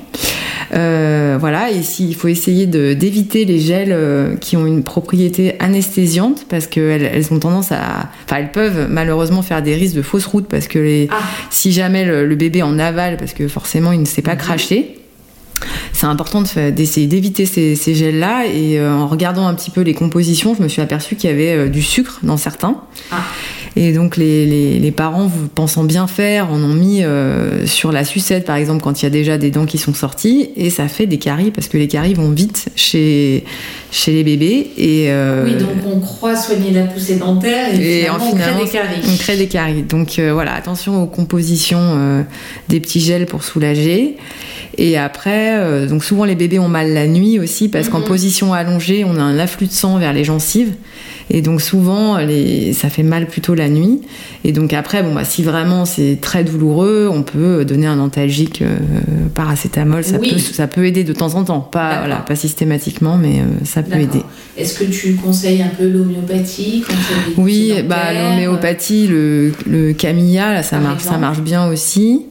Euh, 0.71 1.37
voilà, 1.39 1.71
et 1.71 1.81
s'il 1.81 2.13
faut 2.15 2.27
essayer 2.27 2.67
d'éviter 2.67 3.43
les 3.45 3.59
gels 3.59 4.37
qui 4.39 4.55
ont 4.55 4.67
une 4.67 4.83
propriété 4.83 5.55
anesthésiante 5.59 6.45
parce 6.47 6.67
qu'elles 6.67 7.03
elles 7.03 7.33
ont 7.33 7.39
tendance 7.39 7.71
à. 7.71 8.09
Enfin, 8.25 8.37
elles 8.37 8.51
peuvent 8.51 8.87
malheureusement 8.89 9.41
faire 9.41 9.63
des 9.63 9.73
risques 9.73 9.95
de 9.95 10.03
fausse 10.03 10.25
route 10.25 10.47
parce 10.47 10.67
que 10.67 10.77
les, 10.77 11.07
Ah, 11.11 11.17
si 11.49 11.71
jamais 11.71 12.05
le, 12.05 12.25
le 12.25 12.35
bébé 12.35 12.61
en 12.61 12.77
avale, 12.77 13.17
parce 13.17 13.33
que 13.33 13.47
forcément 13.47 13.91
il 13.91 13.99
ne 13.99 14.05
sait 14.05 14.21
pas 14.21 14.28
Mhm. 14.33 14.39
cracher, 14.39 14.99
c'est 15.93 16.05
important 16.05 16.41
de 16.41 16.69
d'essayer 16.69 17.07
d'éviter 17.07 17.45
ces, 17.45 17.75
ces 17.75 17.95
gels-là. 17.95 18.45
Et 18.45 18.79
euh, 18.79 18.93
en 18.93 19.07
regardant 19.07 19.47
un 19.47 19.53
petit 19.53 19.69
peu 19.69 19.81
les 19.81 19.93
compositions, 19.93 20.55
je 20.55 20.63
me 20.63 20.67
suis 20.67 20.81
aperçue 20.81 21.15
qu'il 21.15 21.29
y 21.29 21.33
avait 21.33 21.53
euh, 21.53 21.67
du 21.67 21.81
sucre 21.81 22.19
dans 22.23 22.37
certains. 22.37 22.77
Ah. 23.11 23.23
Et 23.75 23.93
donc 23.93 24.17
les, 24.17 24.45
les- 24.45 24.79
les 24.79 24.91
parents, 24.91 25.27
vous 25.27 25.47
pensant 25.47 25.83
bien 25.83 26.07
faire, 26.07 26.51
en 26.51 26.61
ont 26.61 26.73
mis 26.73 27.03
euh, 27.03 27.65
sur 27.65 27.91
la 27.91 28.03
sucette, 28.03 28.45
par 28.45 28.55
exemple, 28.55 28.81
quand 28.83 29.01
il 29.01 29.05
y 29.05 29.07
a 29.07 29.09
déjà 29.11 29.37
des 29.37 29.51
dents 29.51 29.65
qui 29.65 29.77
sont 29.77 29.93
sorties. 29.93 30.49
Et 30.55 30.69
ça 30.69 30.87
fait 30.87 31.05
des 31.05 31.17
caries, 31.17 31.51
parce 31.51 31.67
que 31.67 31.77
les 31.77 31.87
caries 31.87 32.13
vont 32.13 32.29
vite 32.31 32.69
chez, 32.75 33.43
chez 33.91 34.11
les 34.11 34.23
bébés. 34.23 34.71
Et, 34.77 35.05
euh, 35.11 35.45
oui, 35.45 35.55
donc 35.55 35.69
on 35.85 35.99
croit 35.99 36.35
soigner 36.35 36.71
la 36.71 36.83
poussée 36.83 37.15
dentaire 37.15 37.73
et, 37.73 37.77
et 37.77 38.01
finalement, 38.01 38.25
en 38.25 38.31
on 38.31 38.35
crée 38.35 38.63
des 38.65 38.69
caries. 38.69 39.01
on 39.07 39.17
crée 39.17 39.37
des 39.37 39.47
caries. 39.47 39.83
Donc 39.83 40.19
euh, 40.19 40.33
voilà, 40.33 40.53
attention 40.53 41.01
aux 41.03 41.07
compositions 41.07 42.25
des 42.67 42.79
petits 42.79 42.99
gels 43.01 43.25
pour 43.25 43.43
soulager. 43.43 44.17
Et 44.81 44.97
après, 44.97 45.57
euh, 45.57 45.87
donc 45.87 46.05
souvent 46.05 46.23
les 46.23 46.35
bébés 46.35 46.57
ont 46.57 46.69
mal 46.69 46.93
la 46.93 47.05
nuit 47.05 47.37
aussi 47.37 47.67
parce 47.67 47.89
qu'en 47.89 47.99
Mhm. 47.99 48.05
position 48.05 48.53
allongée, 48.53 49.03
on 49.03 49.17
a 49.17 49.21
un 49.21 49.37
afflux 49.37 49.67
de 49.67 49.73
sang 49.73 49.97
vers 49.97 50.13
les 50.13 50.23
gencives. 50.23 50.71
Et 51.29 51.41
donc 51.41 51.59
souvent, 51.61 52.17
les... 52.17 52.71
ça 52.73 52.89
fait 52.89 53.03
mal 53.03 53.27
plutôt 53.27 53.55
la 53.55 53.67
nuit. 53.67 53.99
Et 54.45 54.53
donc 54.53 54.71
après, 54.71 55.03
bon, 55.03 55.13
bah, 55.13 55.25
si 55.25 55.43
vraiment 55.43 55.83
c'est 55.83 56.17
très 56.21 56.45
douloureux, 56.45 57.09
on 57.11 57.23
peut 57.23 57.65
donner 57.65 57.87
un 57.87 57.99
antalgique 57.99 58.61
euh, 58.61 58.77
paracétamol. 59.35 60.03
Ça, 60.05 60.17
Oui. 60.19 60.31
peut, 60.31 60.39
ça 60.39 60.67
peut 60.67 60.85
aider 60.85 61.03
de 61.03 61.11
temps 61.13 61.35
en 61.35 61.43
temps. 61.43 61.59
Pas, 61.59 61.89
D'accord. 61.89 61.99
voilà, 62.07 62.15
pas 62.21 62.35
systématiquement, 62.37 63.17
mais 63.17 63.41
euh, 63.41 63.65
ça 63.65 63.83
peut 63.83 63.99
aider. 63.99 64.21
Est-ce 64.57 64.79
que 64.79 64.85
tu 64.85 65.15
conseilles 65.15 65.61
un 65.61 65.71
peu 65.77 65.87
l'homéopathie 65.89 66.83
Oui, 67.37 67.73
bah, 67.87 68.13
l'homéopathie, 68.13 69.07
le, 69.07 69.51
le 69.69 69.91
camilla, 69.93 70.53
là, 70.53 70.63
ça 70.63 70.77
Par 70.77 70.81
marche, 70.87 71.01
ça 71.03 71.09
exemple. 71.09 71.21
marche 71.21 71.39
bien 71.41 71.67
aussi. 71.69 72.25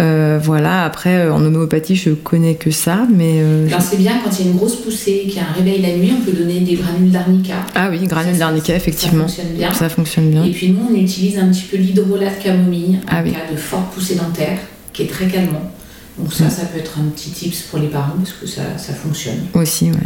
Euh, 0.00 0.38
voilà, 0.42 0.84
après, 0.84 1.26
euh, 1.26 1.34
en 1.34 1.44
homéopathie, 1.44 1.96
je 1.96 2.10
connais 2.10 2.54
que 2.54 2.70
ça, 2.70 3.06
mais. 3.14 3.34
euh, 3.36 3.66
Alors 3.68 3.82
c'est 3.82 3.98
bien 3.98 4.14
quand 4.24 4.30
il 4.38 4.46
y 4.46 4.48
a 4.48 4.50
une 4.52 4.56
grosse 4.56 4.76
poussée, 4.76 5.24
qu'il 5.26 5.34
y 5.36 5.38
a 5.38 5.42
un 5.48 5.52
réveil 5.52 5.82
la 5.82 5.94
nuit, 5.94 6.12
on 6.18 6.24
peut 6.24 6.32
donner 6.32 6.60
des 6.60 6.74
granules 6.74 7.10
d'arnica. 7.10 7.54
Ah 7.74 7.88
oui, 7.90 7.98
granule 8.06 8.28
Ça, 8.28 8.32
ça- 8.32 8.38
d'arnica, 8.38 8.74
effectivement. 8.74 9.28
Ça 9.28 9.34
fonctionne 9.42 9.56
bien. 9.56 9.72
Ça 9.74 9.88
fonctionne 9.88 10.30
bien. 10.30 10.44
Et 10.44 10.50
puis 10.50 10.70
nous, 10.70 10.86
on 10.90 10.94
utilise 10.94 11.38
un 11.38 11.48
petit 11.48 11.62
peu 11.70 11.76
l'hydrolat 11.76 12.30
de 12.30 12.42
camomille 12.42 12.96
en 13.04 13.08
Ah 13.08 13.20
oui. 13.22 13.32
cas 13.32 13.52
de 13.52 13.56
forte 13.56 13.92
poussée 13.92 14.14
dentaire, 14.14 14.58
qui 14.92 15.02
est 15.02 15.06
très 15.06 15.26
calmant. 15.26 15.70
Donc 16.18 16.32
ça, 16.32 16.44
Mm. 16.44 16.50
ça 16.50 16.62
peut 16.66 16.78
être 16.78 16.98
un 16.98 17.08
petit 17.10 17.30
tips 17.30 17.62
pour 17.62 17.78
les 17.78 17.88
parents 17.88 18.14
parce 18.18 18.32
que 18.32 18.46
ça, 18.46 18.62
ça 18.78 18.92
fonctionne. 18.94 19.40
Aussi, 19.54 19.86
ouais. 19.90 19.96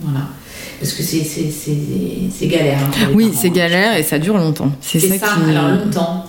Voilà. 0.00 0.26
Parce 0.80 0.92
que 0.92 1.02
c'est, 1.02 2.46
galère. 2.46 2.78
hein, 2.82 3.08
Oui, 3.14 3.30
c'est 3.34 3.48
hein. 3.48 3.52
galère 3.54 3.96
et 3.96 4.02
ça 4.02 4.18
dure 4.18 4.36
longtemps. 4.36 4.70
C'est 4.80 4.98
ça, 5.00 5.18
ça, 5.18 5.26
qui. 5.44 5.50
alors 5.50 5.68
longtemps. 5.84 6.24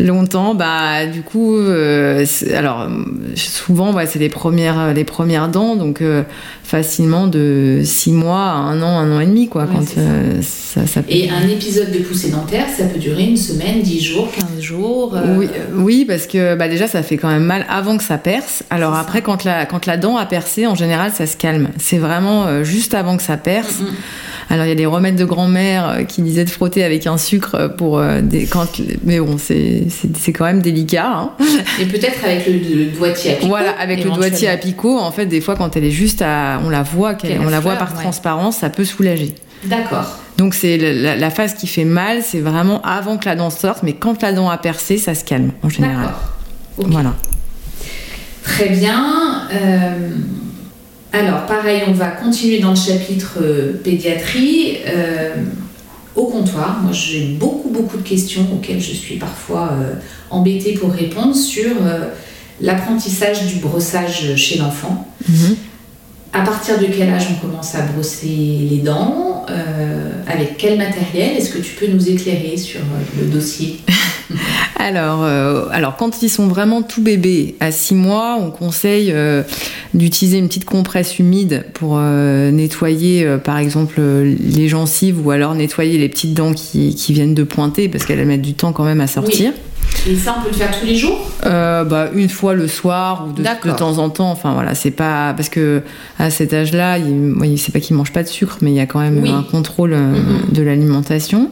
longtemps, 0.00 0.54
bah 0.54 1.06
du 1.06 1.22
coup, 1.22 1.56
euh, 1.56 2.24
alors 2.56 2.88
souvent, 3.36 3.92
ouais, 3.92 4.06
c'est 4.06 4.18
les 4.18 4.28
premières, 4.28 4.92
les 4.94 5.04
premières 5.04 5.48
dents, 5.48 5.76
donc 5.76 6.00
euh, 6.02 6.22
facilement 6.64 7.26
de 7.26 7.80
6 7.84 8.12
mois 8.12 8.40
à 8.44 8.54
un 8.54 8.82
an, 8.82 8.98
un 8.98 9.16
an 9.16 9.20
et 9.20 9.26
demi, 9.26 9.48
quoi. 9.48 9.62
Ouais, 9.64 9.68
quand 9.72 9.86
ça. 9.88 10.00
euh, 10.00 10.40
ça, 10.42 10.86
ça 10.86 11.02
peut- 11.02 11.12
Et 11.12 11.28
un 11.30 11.46
épisode 11.48 11.92
de 11.92 11.98
poussée 11.98 12.30
dentaire, 12.30 12.66
ça 12.76 12.84
peut 12.84 12.98
durer 12.98 13.24
une 13.24 13.36
semaine, 13.36 13.82
10 13.82 14.00
jours, 14.02 14.28
15 14.32 14.60
jours. 14.62 15.14
Oui, 15.36 15.48
oui, 15.74 16.04
parce 16.06 16.26
que 16.26 16.54
bah, 16.54 16.68
déjà 16.68 16.86
ça 16.88 17.02
fait 17.02 17.16
quand 17.18 17.28
même 17.28 17.44
mal 17.44 17.66
avant 17.68 17.96
que 17.98 18.04
ça 18.04 18.18
perce. 18.18 18.62
Alors 18.70 18.94
après, 18.94 19.22
quand 19.22 19.44
la, 19.44 19.66
quand 19.66 19.86
la 19.86 19.96
dent 19.96 20.16
a 20.16 20.26
percé, 20.26 20.66
en 20.66 20.74
général, 20.74 21.12
ça 21.12 21.26
se 21.26 21.36
calme. 21.36 21.68
C'est 21.78 21.98
vraiment 21.98 22.64
juste 22.64 22.94
avant 22.94 23.16
que 23.16 23.22
ça 23.22 23.36
perce. 23.36 23.71
Alors 24.50 24.66
il 24.66 24.68
y 24.68 24.72
a 24.72 24.76
des 24.76 24.86
remèdes 24.86 25.16
de 25.16 25.24
grand-mère 25.24 25.88
euh, 25.88 26.02
qui 26.02 26.20
disaient 26.20 26.44
de 26.44 26.50
frotter 26.50 26.84
avec 26.84 27.06
un 27.06 27.16
sucre 27.16 27.74
pour 27.78 27.98
euh, 27.98 28.20
des 28.20 28.46
quand 28.46 28.66
mais 29.04 29.18
bon 29.18 29.36
c'est 29.38 29.86
quand 30.32 30.44
même 30.44 30.60
délicat. 30.60 31.06
hein. 31.06 31.30
Et 31.80 31.86
peut-être 31.86 32.24
avec 32.24 32.46
le, 32.46 32.52
le 32.52 32.84
doigtier 32.86 33.32
à 33.32 33.34
picot. 33.36 33.48
Voilà, 33.48 33.70
avec 33.72 34.04
le 34.04 34.10
doigtier 34.10 34.48
à 34.48 34.56
picot, 34.56 34.98
en 34.98 35.10
fait, 35.10 35.26
des 35.26 35.40
fois 35.40 35.56
quand 35.56 35.76
elle 35.76 35.84
est 35.84 35.90
juste 35.90 36.22
à, 36.22 36.60
on 36.64 36.70
la 36.70 36.82
voit, 36.82 37.12
la 37.12 37.60
par 37.76 37.94
ouais. 37.94 38.02
transparence, 38.02 38.58
ça 38.58 38.70
peut 38.70 38.84
soulager. 38.84 39.34
D'accord. 39.64 40.18
Donc 40.38 40.54
c'est 40.54 40.76
la, 40.76 41.30
phase 41.30 41.54
qui 41.54 41.66
fait 41.66 41.84
mal, 41.84 42.22
c'est 42.22 42.40
vraiment 42.40 42.82
avant 42.82 43.16
que 43.16 43.26
la 43.26 43.36
dent 43.36 43.50
sorte, 43.50 43.82
mais 43.82 43.92
quand 43.92 44.22
la 44.22 44.32
dent 44.32 44.50
a 44.50 44.58
percé, 44.58 44.98
ça 44.98 45.14
se 45.14 45.24
calme 45.24 45.52
en 45.62 45.68
général. 45.68 46.06
D'accord. 46.06 46.20
Ok. 46.78 46.86
Voilà. 46.90 47.14
Très 48.42 48.70
bien. 48.70 49.48
Euh, 49.52 50.10
alors, 51.12 51.44
pareil, 51.44 51.82
on 51.86 51.92
va 51.92 52.08
continuer 52.08 52.58
dans 52.58 52.70
le 52.70 52.76
chapitre 52.76 53.38
euh, 53.42 53.72
pédiatrie. 53.84 54.78
Euh, 54.86 55.34
au 56.16 56.26
comptoir, 56.26 56.80
moi 56.82 56.92
j'ai 56.92 57.36
beaucoup, 57.38 57.70
beaucoup 57.70 57.96
de 57.98 58.02
questions 58.02 58.46
auxquelles 58.52 58.80
je 58.80 58.92
suis 58.92 59.16
parfois 59.16 59.70
euh, 59.72 59.94
embêtée 60.30 60.74
pour 60.74 60.92
répondre 60.92 61.34
sur 61.34 61.70
l'apprentissage 62.60 63.46
du 63.46 63.56
brossage 63.56 64.36
chez 64.36 64.58
l'enfant. 64.58 65.08
Mhm. 65.26 65.56
À 66.34 66.42
partir 66.42 66.78
de 66.78 66.86
quel 66.86 67.10
âge 67.10 67.28
on 67.30 67.46
commence 67.46 67.74
à 67.74 67.82
brosser 67.82 68.26
les 68.70 68.78
dents 68.78 69.44
Avec 70.26 70.56
quel 70.58 70.78
matériel? 70.78 71.36
Est-ce 71.36 71.50
que 71.50 71.58
tu 71.58 71.74
peux 71.74 71.86
nous 71.86 72.08
éclairer 72.08 72.56
sur 72.56 72.80
le 73.18 73.26
dossier? 73.26 73.80
Alors, 74.82 75.22
euh, 75.22 75.66
alors, 75.70 75.96
quand 75.96 76.22
ils 76.22 76.28
sont 76.28 76.48
vraiment 76.48 76.82
tout 76.82 77.02
bébés, 77.02 77.54
à 77.60 77.70
6 77.70 77.94
mois, 77.94 78.36
on 78.40 78.50
conseille 78.50 79.12
euh, 79.12 79.44
d'utiliser 79.94 80.38
une 80.38 80.48
petite 80.48 80.64
compresse 80.64 81.20
humide 81.20 81.66
pour 81.72 81.98
euh, 81.98 82.50
nettoyer, 82.50 83.24
par 83.44 83.58
exemple, 83.58 84.00
les 84.00 84.66
gencives 84.66 85.24
ou 85.24 85.30
alors 85.30 85.54
nettoyer 85.54 85.98
les 85.98 86.08
petites 86.08 86.34
dents 86.34 86.52
qui 86.52 87.12
viennent 87.12 87.34
de 87.34 87.44
pointer 87.44 87.88
parce 87.88 88.04
qu'elles 88.04 88.26
mettent 88.26 88.42
du 88.42 88.54
temps 88.54 88.72
quand 88.72 88.84
même 88.84 89.00
à 89.00 89.06
sortir. 89.06 89.52
Et 90.08 90.16
ça, 90.16 90.34
on 90.38 90.42
peut 90.42 90.48
le 90.48 90.54
faire 90.56 90.70
tous 90.78 90.84
les 90.86 90.96
jours 90.96 91.30
Euh, 91.46 91.84
bah, 91.84 92.08
une 92.14 92.28
fois 92.28 92.54
le 92.54 92.66
soir 92.68 93.26
ou 93.28 93.32
de, 93.32 93.42
temps 93.76 93.98
en 93.98 94.10
temps. 94.10 94.30
Enfin 94.30 94.52
voilà, 94.52 94.74
c'est 94.74 94.90
pas 94.90 95.32
parce 95.36 95.48
que 95.48 95.82
à 96.18 96.30
cet 96.30 96.52
âge-là, 96.52 96.98
il, 96.98 97.58
c'est 97.58 97.72
pas 97.72 97.80
qu'ils 97.80 97.96
mangent 97.96 98.12
pas 98.12 98.22
de 98.22 98.28
sucre, 98.28 98.58
mais 98.62 98.70
il 98.72 98.76
y 98.76 98.80
a 98.80 98.86
quand 98.86 99.00
même 99.00 99.20
Oui. 99.22 99.30
un 99.30 99.42
contrôle 99.42 99.92
euh, 99.92 100.12
Mhm. 100.12 100.52
de 100.52 100.62
l'alimentation. 100.62 101.50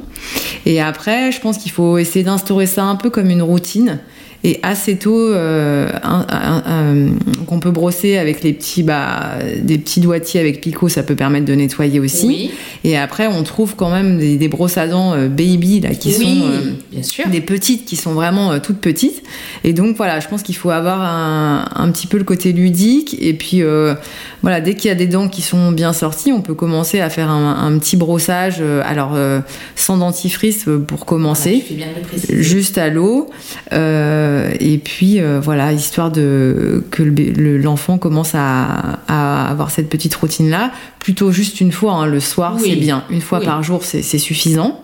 Et 0.67 0.81
après, 0.81 1.33
je 1.33 1.41
pense 1.41 1.59
qu'il 1.59 1.73
faut 1.73 1.97
essayer 1.99 2.25
d'instaurer 2.25 2.67
ça 2.67 2.85
un 2.85 2.97
peu 2.97 3.09
comme 3.11 3.31
une 3.31 3.43
routine. 3.43 3.99
Et 4.43 4.59
assez 4.63 4.97
tôt, 4.97 5.19
euh, 5.19 5.91
un- 6.03 6.27
un- 6.31 6.63
un- 6.67 7.45
qu'on 7.47 7.61
peut 7.61 7.71
brosser 7.71 8.17
avec 8.17 8.43
les 8.43 8.55
petits, 8.55 8.83
bah, 8.83 9.35
des 9.63 9.77
petits 9.77 10.01
doigtiers 10.01 10.41
avec 10.41 10.63
picot, 10.63 10.89
ça 10.89 11.03
peut 11.03 11.15
permettre 11.15 11.45
de 11.45 11.55
nettoyer 11.55 12.01
aussi. 12.01 12.27
Oui. 12.27 12.51
Et 12.85 12.97
après, 12.97 13.27
on 13.27 13.43
trouve 13.43 13.77
quand 13.77 13.91
même 13.91 14.19
des, 14.19 14.37
des 14.39 14.49
brosses 14.49 14.79
à 14.79 14.87
dents 14.87 15.13
euh, 15.13 15.29
baby 15.29 15.81
là 15.81 15.91
qui 15.95 16.09
oui, 16.19 16.41
sont 16.41 16.47
euh, 16.47 16.61
bien 16.91 17.03
sûr. 17.03 17.29
des 17.29 17.43
petites 17.43 17.85
qui 17.85 17.97
sont 17.97 18.13
vraiment 18.15 18.53
euh, 18.53 18.59
toutes 18.63 18.79
petites. 18.79 19.23
Et 19.63 19.75
donc 19.75 19.97
voilà, 19.99 20.21
je 20.21 20.29
pense 20.29 20.43
qu'il 20.43 20.57
faut 20.57 20.71
avoir 20.71 21.03
un, 21.03 21.91
petit 21.93 22.07
peu 22.07 22.17
le 22.17 22.25
côté 22.25 22.53
ludique. 22.53 23.17
Et 23.21 23.35
puis 23.35 23.63
euh, 23.63 23.95
voilà, 24.41 24.63
dès 24.63 24.73
qu'il 24.75 24.89
y 24.89 24.93
a 24.93 24.95
des 24.95 25.07
dents 25.07 25.29
qui 25.29 25.43
sont 25.43 25.71
bien 25.73 25.93
sorties, 25.93 26.33
on 26.33 26.41
peut 26.41 26.55
commencer 26.55 27.01
à 27.01 27.11
faire 27.11 27.29
un, 27.31 27.79
petit 27.79 27.99
brossage. 27.99 28.57
euh, 28.61 28.81
alors 28.87 29.13
euh, 29.17 29.41
sans 29.77 29.99
dentifrice 29.99 30.67
euh, 30.67 30.79
pour 30.79 31.05
commencer. 31.05 31.63
bien 31.73 31.89
de 31.95 32.07
préciser. 32.07 32.43
Juste 32.43 32.79
à 32.79 32.89
l'eau, 32.89 33.29
Euh, 33.73 34.30
et 34.59 34.79
puis 34.79 35.21
euh, 35.21 35.41
voilà, 35.41 35.73
histoire 35.73 36.11
de 36.11 36.85
que 36.91 37.03
le 37.03 37.11
bé- 37.11 37.33
le- 37.37 37.59
l'enfant 37.59 37.99
commence 37.99 38.33
à, 38.35 38.99
à 39.09 39.49
avoir 39.51 39.71
cette 39.71 39.89
petite 39.89 40.15
routine 40.15 40.51
là, 40.51 40.71
plutôt 40.99 41.31
juste 41.33 41.61
une 41.61 41.73
fois, 41.73 41.93
hein, 41.95 42.07
le 42.07 42.21
soir 42.21 42.57
Oui. 42.61 42.71
c'est 42.71 42.77
bien, 42.77 43.05
une 43.11 43.21
fois 43.21 43.39
Oui. 43.41 43.45
par 43.47 43.63
jour 43.63 43.83
c'est 43.85 44.03
suffisant. 44.19 44.81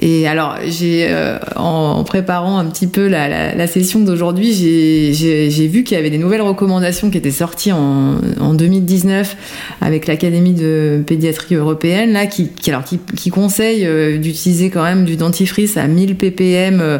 Et 0.00 0.26
alors, 0.26 0.56
j'ai 0.66 1.06
euh, 1.08 1.38
en, 1.54 2.02
préparant 2.02 2.58
un 2.58 2.64
petit 2.64 2.88
peu 2.88 3.06
la, 3.06 3.28
la- 3.28 3.54
la 3.54 3.66
session 3.68 4.00
d'aujourd'hui, 4.00 4.52
j'ai- 4.52 5.68
vu 5.68 5.84
qu'il 5.84 5.96
y 5.96 6.00
avait 6.00 6.10
des 6.10 6.18
nouvelles 6.18 6.40
recommandations 6.42 7.10
qui 7.10 7.18
étaient 7.18 7.30
sorties 7.30 7.70
en, 7.72 8.16
en 8.40 8.54
2019 8.54 9.36
avec 9.80 10.06
l'Académie 10.08 10.52
de 10.52 11.02
pédiatrie 11.06 11.54
européenne, 11.54 12.12
là, 12.12 12.26
qui, 12.26 12.48
qui, 12.48 12.70
alors, 12.70 12.82
qui, 12.84 12.98
qui 13.16 13.30
conseille 13.30 13.86
euh, 13.86 14.18
d'utiliser 14.18 14.68
quand 14.68 14.82
même 14.82 15.04
du 15.04 15.16
dentifrice 15.16 15.76
à 15.76 15.86
1000 15.86 16.16
ppm 16.16 16.80
euh, 16.80 16.98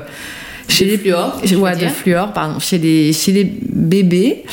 chez 0.69 0.85
les 0.87 0.99
fluor, 0.99 1.41
Ouais, 1.59 1.77
de 1.77 1.87
fluor, 1.89 2.33
pardon, 2.33 2.59
chez 2.59 2.79
les, 2.79 3.13
chez 3.13 3.33
les 3.33 3.45
bébés. 3.45 4.45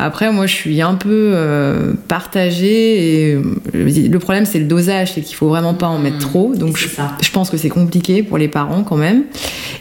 Après, 0.00 0.30
moi, 0.30 0.46
je 0.46 0.54
suis 0.54 0.80
un 0.80 0.94
peu 0.94 1.32
euh, 1.34 1.92
partagée. 2.06 3.30
Et 3.30 3.34
euh, 3.34 3.42
le 3.74 4.18
problème, 4.18 4.46
c'est 4.46 4.60
le 4.60 4.66
dosage, 4.66 5.12
c'est 5.14 5.22
qu'il 5.22 5.34
faut 5.34 5.48
vraiment 5.48 5.74
pas 5.74 5.86
en 5.88 5.98
mettre 5.98 6.16
Mmh. 6.18 6.20
trop. 6.20 6.54
Donc, 6.54 6.76
je, 6.78 7.30
pense 7.32 7.50
que 7.50 7.56
c'est 7.56 7.68
compliqué 7.68 8.22
pour 8.22 8.38
les 8.38 8.48
parents 8.48 8.82
quand 8.84 8.96
même. 8.96 9.24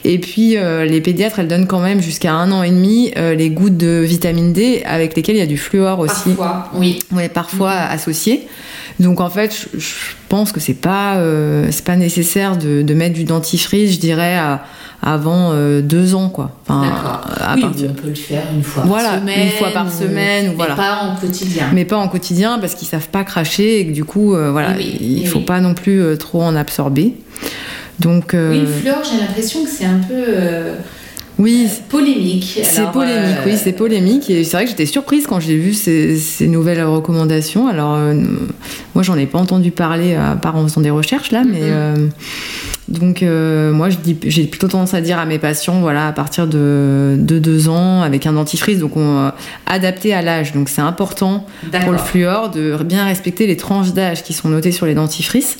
Et 0.04 0.18
puis, 0.20 0.58
euh, 0.58 0.86
les 0.86 1.02
pédiatres, 1.02 1.40
elles 1.40 1.48
donnent 1.48 1.68
quand 1.68 1.80
même 1.82 2.02
jusqu'à 2.02 2.34
un 2.34 2.52
an 2.52 2.64
et 2.64 2.70
demi 2.72 3.12
euh, 3.18 3.36
les 3.36 3.50
gouttes 3.50 3.78
de 3.78 4.00
vitamine 4.04 4.54
D 4.54 4.82
avec 4.86 5.16
lesquelles 5.16 5.36
il 5.36 5.40
y 5.40 5.42
a 5.44 5.46
du 5.48 5.58
fluor 5.58 6.00
aussi. 6.00 6.32
Parfois, 6.36 6.72
oui. 6.76 7.00
Ouais, 7.12 7.30
parfois 7.30 7.74
Mhm. 7.74 7.92
associé. 7.92 8.48
Donc 9.00 9.22
en 9.22 9.30
fait, 9.30 9.68
je, 9.78 9.86
pense 10.30 10.52
que 10.52 10.60
c'est 10.60 10.74
pas 10.74 11.18
euh, 11.18 11.68
c'est 11.72 11.84
pas 11.86 11.96
nécessaire 11.96 12.58
de, 12.58 12.82
de 12.82 12.94
mettre 12.94 13.14
du 13.14 13.24
dentifrice, 13.26 13.94
je 13.94 14.00
dirais 14.00 14.36
à- 14.36 14.64
avant 15.04 15.52
euh, 15.54 15.82
deux 15.82 16.16
ans 16.16 16.30
quoi. 16.30 16.52
Enfin, 16.68 16.82
à 17.40 17.54
oui, 17.56 17.62
partir- 17.62 17.90
on 17.92 17.94
peut 17.94 18.10
le 18.10 18.16
faire 18.16 18.42
une 18.56 18.64
fois 18.64 18.84
Voilà, 18.88 19.10
par 19.10 19.20
semaine. 19.20 19.46
une 19.46 19.52
fois 19.52 19.70
par 19.70 19.94
semaine, 19.94 20.48
mais 20.50 20.56
voilà. 20.56 20.76
pas 20.76 21.00
en 21.04 21.16
quotidien. 21.16 21.68
mais 21.74 21.86
pas 21.86 21.98
en 21.98 22.08
quotidien 22.08 22.58
parce 22.60 22.74
qu'ils 22.74 22.88
savent 22.88 23.10
pas 23.10 23.24
cracher 23.24 23.80
et 23.82 23.88
que 23.88 23.92
du 23.92 24.04
coup 24.04 24.34
euh, 24.36 24.50
voilà, 24.52 24.74
oui, 24.76 24.98
il 25.00 25.22
eh 25.24 25.26
faut 25.28 25.40
oui. 25.40 25.46
pas 25.46 25.60
non 25.62 25.76
plus 25.76 26.18
trop 26.18 26.42
en 26.42 26.56
absorber. 26.56 27.14
Donc 28.00 28.34
Oui, 28.34 28.66
fluor, 28.80 28.98
j'ai 29.04 29.20
l'impression 29.20 29.64
que 29.64 29.70
c'est 29.70 29.86
un 29.86 30.00
peu 30.00 30.14
oui, 31.40 31.70
polémique. 31.90 32.60
C'est 32.64 32.92
polémique, 32.92 33.38
euh, 33.38 33.46
oui, 33.46 33.58
c'est 33.58 33.74
polémique. 33.74 34.30
Et 34.30 34.44
c'est 34.44 34.58
vrai 34.58 34.64
que 34.66 34.72
j'étais 34.72 34.86
surprise 34.86 35.28
quand 35.28 35.40
j'ai 35.40 35.56
vu 35.56 35.74
ces, 35.74 36.18
ces 36.18 36.48
nouvelles 36.48 36.84
recommandations. 36.84 37.68
Alors, 37.68 37.96
euh, 37.96 38.16
moi, 38.96 39.04
j'en 39.04 39.18
ai 39.18 39.28
pas 39.28 39.38
entendu 39.38 39.72
parler, 39.72 40.16
à 40.16 40.36
part 40.36 40.56
en 40.56 40.64
faisant 40.64 40.82
des 40.82 40.90
recherches, 40.90 41.32
là, 41.32 41.44
mais. 41.44 41.62
Mhm. 41.62 41.68
euh, 41.70 42.08
donc, 42.88 43.22
euh, 43.24 43.72
moi, 43.74 43.90
je 43.90 43.98
dis- 43.98 44.18
j'ai 44.26 44.44
plutôt 44.46 44.68
tendance 44.68 44.94
à 44.94 45.02
dire 45.02 45.20
à 45.20 45.26
mes 45.26 45.40
patients, 45.40 45.80
voilà, 45.82 46.08
à 46.08 46.12
partir 46.14 46.48
de, 46.48 47.16
de 47.20 47.40
deux 47.40 47.68
ans, 47.70 48.02
avec 48.02 48.26
un 48.26 48.34
dentifrice, 48.34 48.80
donc 48.80 48.96
on, 48.98 49.26
euh, 49.26 49.30
adapté 49.66 50.14
à 50.14 50.22
l'âge. 50.22 50.54
Donc, 50.54 50.70
c'est 50.70 50.82
important 50.82 51.46
pour 51.84 51.92
le 51.92 51.98
fluor 51.98 52.50
de 52.50 52.78
bien 52.84 53.06
respecter 53.06 53.46
les 53.48 53.58
tranches 53.58 53.94
d'âge 53.94 54.24
qui 54.24 54.34
sont 54.34 54.50
notées 54.50 54.72
sur 54.72 54.86
les 54.86 54.94
dentifrices. 54.96 55.58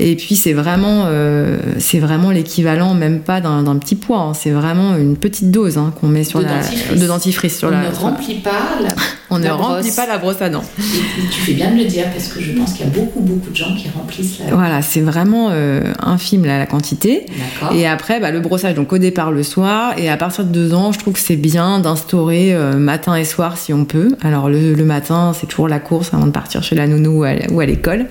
Et 0.00 0.16
puis 0.16 0.34
c'est 0.34 0.54
vraiment, 0.54 1.02
euh, 1.08 1.58
c'est 1.78 1.98
vraiment 1.98 2.30
l'équivalent 2.30 2.94
même 2.94 3.20
pas 3.20 3.42
d'un 3.42 3.76
petit 3.76 3.94
poids. 3.94 4.20
hein. 4.20 4.32
C'est 4.32 4.50
vraiment 4.50 4.96
une 4.96 5.14
petite 5.16 5.50
dose 5.50 5.76
hein, 5.76 5.92
qu'on 6.00 6.06
met 6.08 6.24
sur 6.24 6.38
De 6.38 6.44
la 6.46 6.54
dentifrice. 6.62 6.98
de 7.00 7.06
dentifrice 7.06 7.58
sur 7.58 7.68
on 7.68 7.72
la. 7.72 7.90
ne 7.90 7.94
remplit 7.94 8.36
pas 8.36 8.50
la. 8.82 8.88
on 9.30 9.38
ne 9.38 9.48
remplit 9.48 9.82
brosse. 9.82 9.96
pas 9.96 10.06
la 10.06 10.18
brosse 10.18 10.40
à 10.40 10.48
dents. 10.48 10.64
Et 10.78 11.28
tu 11.30 11.40
fais 11.40 11.52
bien 11.54 11.72
de 11.72 11.78
le 11.78 11.84
dire 11.84 12.04
parce 12.10 12.28
que 12.28 12.40
je 12.40 12.52
pense 12.52 12.72
qu'il 12.72 12.86
y 12.86 12.88
a 12.88 12.92
beaucoup, 12.92 13.20
beaucoup 13.20 13.50
de 13.50 13.56
gens 13.56 13.74
qui 13.74 13.88
remplissent 13.88 14.38
la. 14.38 14.54
Voilà, 14.54 14.82
c'est 14.82 15.00
vraiment 15.00 15.48
euh, 15.50 15.92
infime 16.00 16.44
là, 16.44 16.58
la 16.58 16.66
quantité. 16.66 17.26
D'accord. 17.26 17.76
Et 17.76 17.86
après, 17.86 18.20
bah, 18.20 18.30
le 18.30 18.40
brossage, 18.40 18.74
donc 18.74 18.92
au 18.92 18.98
départ 18.98 19.32
le 19.32 19.42
soir, 19.42 19.94
et 19.98 20.08
à 20.08 20.16
partir 20.16 20.44
de 20.44 20.50
deux 20.50 20.74
ans, 20.74 20.92
je 20.92 20.98
trouve 20.98 21.14
que 21.14 21.20
c'est 21.20 21.36
bien 21.36 21.80
d'instaurer 21.80 22.54
euh, 22.54 22.76
matin 22.76 23.16
et 23.16 23.24
soir 23.24 23.56
si 23.56 23.72
on 23.72 23.84
peut. 23.84 24.16
Alors 24.22 24.48
le, 24.48 24.74
le 24.74 24.84
matin, 24.84 25.32
c'est 25.38 25.46
toujours 25.46 25.68
la 25.68 25.80
course 25.80 26.14
avant 26.14 26.26
de 26.26 26.32
partir 26.32 26.62
chez 26.62 26.76
la 26.76 26.86
nounou 26.86 27.24
ou 27.50 27.60
à, 27.60 27.66
l'école. 27.66 28.06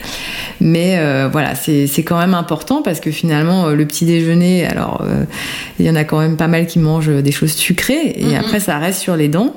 Mais 0.59 0.97
euh, 0.97 1.29
voilà, 1.31 1.55
c'est 1.55 1.87
c'est 1.87 2.03
quand 2.03 2.17
même 2.17 2.33
important 2.33 2.81
parce 2.81 2.99
que 2.99 3.11
finalement, 3.11 3.69
le 3.69 3.85
petit 3.85 4.05
déjeuner, 4.05 4.65
alors 4.65 5.01
euh, 5.03 5.23
il 5.79 5.85
y 5.85 5.89
en 5.89 5.95
a 5.95 6.03
quand 6.03 6.19
même 6.19 6.37
pas 6.37 6.47
mal 6.47 6.67
qui 6.67 6.79
mangent 6.79 7.09
des 7.23 7.31
choses 7.31 7.53
sucrées, 7.53 8.13
et 8.17 8.35
après 8.35 8.59
ça 8.59 8.77
reste 8.77 8.99
sur 8.99 9.15
les 9.15 9.29
dents. 9.29 9.53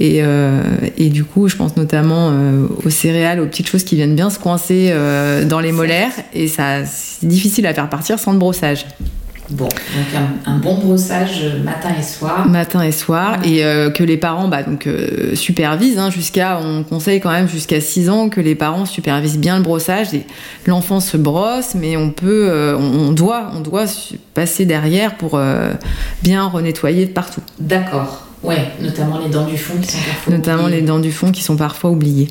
Et, 0.00 0.22
euh, 0.22 0.62
et 0.96 1.08
du 1.08 1.24
coup, 1.24 1.48
je 1.48 1.56
pense 1.56 1.76
notamment 1.76 2.30
euh, 2.30 2.66
aux 2.84 2.90
céréales, 2.90 3.40
aux 3.40 3.46
petites 3.46 3.68
choses 3.68 3.84
qui 3.84 3.96
viennent 3.96 4.14
bien 4.14 4.30
se 4.30 4.38
coincer 4.38 4.88
euh, 4.90 5.44
dans 5.44 5.60
les 5.60 5.72
molaires. 5.72 6.12
Et 6.32 6.48
ça, 6.48 6.84
c'est 6.84 7.26
difficile 7.26 7.66
à 7.66 7.74
faire 7.74 7.88
partir 7.88 8.18
sans 8.18 8.32
le 8.32 8.38
brossage. 8.38 8.86
Bon, 9.50 9.66
donc 9.66 9.74
un, 10.46 10.50
un 10.50 10.56
bon 10.56 10.78
brossage 10.78 11.44
matin 11.62 11.90
et 11.98 12.02
soir. 12.02 12.48
matin 12.48 12.82
et 12.82 12.92
soir 12.92 13.36
et 13.44 13.62
euh, 13.62 13.90
que 13.90 14.02
les 14.02 14.16
parents 14.16 14.48
bah, 14.48 14.62
donc 14.62 14.86
euh, 14.86 15.34
supervisent 15.34 15.98
hein, 15.98 16.08
jusqu'à 16.08 16.58
on 16.58 16.82
conseille 16.82 17.20
quand 17.20 17.30
même 17.30 17.46
jusqu'à 17.46 17.78
6 17.78 18.08
ans 18.08 18.28
que 18.30 18.40
les 18.40 18.54
parents 18.54 18.86
supervisent 18.86 19.36
bien 19.36 19.58
le 19.58 19.62
brossage 19.62 20.14
et 20.14 20.24
l'enfant 20.66 20.98
se 21.00 21.18
brosse 21.18 21.74
mais 21.74 21.98
on 21.98 22.10
peut 22.10 22.48
euh, 22.48 22.74
on, 22.78 23.08
on 23.08 23.12
doit 23.12 23.50
on 23.54 23.60
doit 23.60 23.84
passer 24.32 24.64
derrière 24.64 25.16
pour 25.16 25.32
euh, 25.34 25.74
bien 26.22 26.46
renettoyer 26.46 27.04
de 27.04 27.12
partout 27.12 27.42
D'accord. 27.60 28.26
Ouais, 28.44 28.68
notamment 28.80 29.18
les 29.18 29.28
dents 29.30 29.46
du 29.46 29.56
fond 29.58 29.74
qui 29.80 29.90
sont 29.90 29.98
parfois. 30.06 30.32
notamment 30.36 30.66
les 30.66 30.74
oubliées. 30.74 30.82
dents 30.86 30.98
du 31.00 31.12
fond 31.12 31.30
qui 31.32 31.42
sont 31.42 31.56
parfois 31.56 31.90
oubliées 31.90 32.28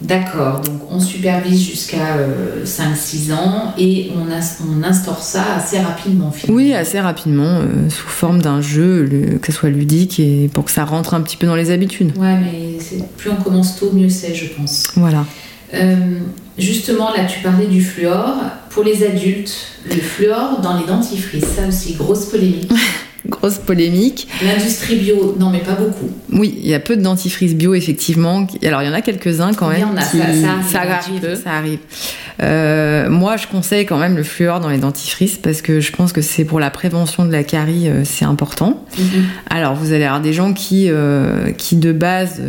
D'accord, 0.00 0.60
donc 0.60 0.80
on 0.92 1.00
supervise 1.00 1.60
jusqu'à 1.60 2.18
euh, 2.18 2.64
5-6 2.64 3.32
ans 3.34 3.74
et 3.76 4.12
on, 4.16 4.30
ins- 4.32 4.56
on 4.64 4.84
instaure 4.84 5.20
ça 5.20 5.42
assez 5.56 5.80
rapidement 5.80 6.30
finalement. 6.30 6.56
oui 6.62 6.72
assez 6.72 7.00
rapidement 7.00 7.58
euh, 7.62 7.90
sous 7.90 8.06
forme 8.06 8.40
d'un 8.40 8.60
jeu 8.60 9.02
le- 9.02 9.38
que 9.38 9.50
ce 9.50 9.58
soit 9.58 9.70
ludique 9.70 10.20
et 10.20 10.48
pour 10.54 10.64
que 10.66 10.70
ça 10.70 10.84
rentre 10.84 11.14
un 11.14 11.20
petit 11.20 11.36
peu 11.36 11.48
dans 11.48 11.56
les 11.56 11.72
habitudes 11.72 12.16
Ouais, 12.16 12.36
mais 12.36 12.78
plus 13.16 13.30
on 13.30 13.42
commence 13.42 13.76
tôt, 13.76 13.90
mieux 13.92 14.08
c'est, 14.08 14.34
je 14.36 14.46
pense. 14.54 14.84
voilà 14.94 15.24
Euh, 15.74 15.96
justement, 16.56 17.10
là, 17.14 17.24
tu 17.26 17.40
parlais 17.40 17.66
du 17.66 17.82
fluor. 17.82 18.36
Pour 18.70 18.84
les 18.84 19.04
adultes, 19.04 19.54
le 19.90 19.96
fluor 20.00 20.60
dans 20.62 20.78
les 20.78 20.86
dentifrices, 20.86 21.44
ça 21.56 21.66
aussi, 21.68 21.92
grosse 21.94 22.24
polémique. 22.26 22.70
grosse 23.28 23.58
polémique 23.58 24.26
L'industrie 24.44 24.96
bio, 24.96 25.36
non, 25.38 25.50
mais 25.50 25.58
pas 25.60 25.72
beaucoup. 25.74 26.10
Oui, 26.32 26.58
il 26.62 26.68
y 26.68 26.74
a 26.74 26.80
peu 26.80 26.96
de 26.96 27.02
dentifrices 27.02 27.54
bio, 27.54 27.74
effectivement. 27.74 28.46
Alors, 28.64 28.82
il 28.82 28.86
y 28.86 28.88
en 28.88 28.94
a 28.94 29.02
quelques-uns 29.02 29.52
quand 29.54 29.70
Il 29.70 29.78
y 29.78 29.80
même. 29.80 29.90
en 29.90 29.96
a, 29.96 30.02
qui- 30.02 30.18
ça- 30.18 30.26
ça 30.70 30.80
arrive 30.80 31.20
ça 31.42 31.50
arrive. 31.52 31.78
ça. 31.90 32.00
Euh, 32.40 33.10
moi, 33.10 33.36
je 33.36 33.46
conseille 33.48 33.84
quand 33.84 33.98
même 33.98 34.16
le 34.16 34.22
fluor 34.22 34.60
dans 34.60 34.68
les 34.68 34.78
dentifrices 34.78 35.36
parce 35.36 35.60
que 35.60 35.80
je 35.80 35.90
pense 35.90 36.12
que 36.12 36.22
c'est 36.22 36.44
pour 36.44 36.60
la 36.60 36.70
prévention 36.70 37.24
de 37.24 37.32
la 37.32 37.42
carie, 37.42 37.88
euh, 37.88 38.02
c'est 38.04 38.24
important. 38.24 38.84
Alors, 39.50 39.74
vous 39.74 39.92
allez 39.92 40.04
avoir 40.04 40.20
des 40.20 40.32
gens 40.32 40.52
qui, 40.52 40.86
euh, 40.88 41.50
qui 41.50 41.76
de 41.76 41.92
base, 41.92 42.40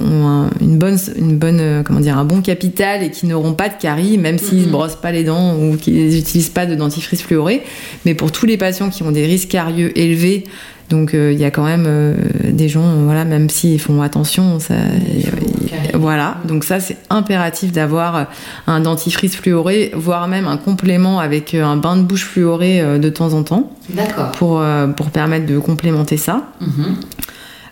ont 0.00 0.26
un, 0.26 0.50
une 0.60 0.78
bonne, 0.78 0.98
une 1.16 1.36
bonne, 1.36 1.82
comment 1.84 2.00
dire, 2.00 2.16
un 2.18 2.24
bon 2.24 2.40
capital 2.40 3.02
et 3.02 3.10
qui 3.10 3.26
n'auront 3.26 3.52
pas 3.52 3.68
de 3.68 3.74
carie, 3.80 4.16
même 4.18 4.38
s'ils 4.38 4.60
ne 4.60 4.64
Mhm. 4.66 4.70
brossent 4.70 4.96
pas 5.00 5.12
les 5.12 5.24
dents 5.24 5.56
ou 5.58 5.76
qu'ils 5.76 6.08
n'utilisent 6.08 6.48
pas 6.48 6.64
de 6.66 6.74
dentifrice 6.74 7.22
fluoré. 7.22 7.62
Mais 8.06 8.14
pour 8.14 8.32
tous 8.32 8.46
les 8.46 8.56
patients 8.56 8.88
qui 8.88 9.02
ont 9.02 9.10
des 9.12 9.26
risques 9.26 9.48
carieux 9.50 9.96
élevés, 9.98 10.23
donc 10.90 11.14
euh, 11.14 11.32
il 11.32 11.38
y 11.38 11.44
a 11.44 11.50
quand 11.50 11.64
même 11.64 11.84
euh, 11.86 12.14
des 12.50 12.68
gens, 12.68 12.84
euh, 12.84 13.04
voilà, 13.04 13.24
même 13.24 13.48
s'ils 13.48 13.80
font 13.80 14.02
attention, 14.02 14.60
ça, 14.60 14.74
voilà. 15.94 16.36
Donc 16.46 16.64
ça, 16.64 16.80
c'est 16.80 16.98
impératif 17.10 17.72
d'avoir 17.72 18.26
un 18.66 18.80
dentifrice 18.80 19.36
fluoré, 19.36 19.90
voire 19.94 20.28
même 20.28 20.46
un 20.46 20.56
complément 20.56 21.20
avec 21.20 21.54
euh, 21.54 21.64
un 21.64 21.76
bain 21.76 21.96
de 21.96 22.02
bouche 22.02 22.24
fluoré 22.24 22.80
euh, 22.80 22.98
de 22.98 23.08
temps 23.08 23.32
en 23.32 23.42
temps 23.42 23.72
D'accord. 23.88 24.32
pour, 24.32 24.60
euh, 24.60 24.88
pour 24.88 25.10
permettre 25.10 25.46
de 25.46 25.58
complémenter 25.58 26.16
ça. 26.16 26.44
Mhm. 26.60 26.96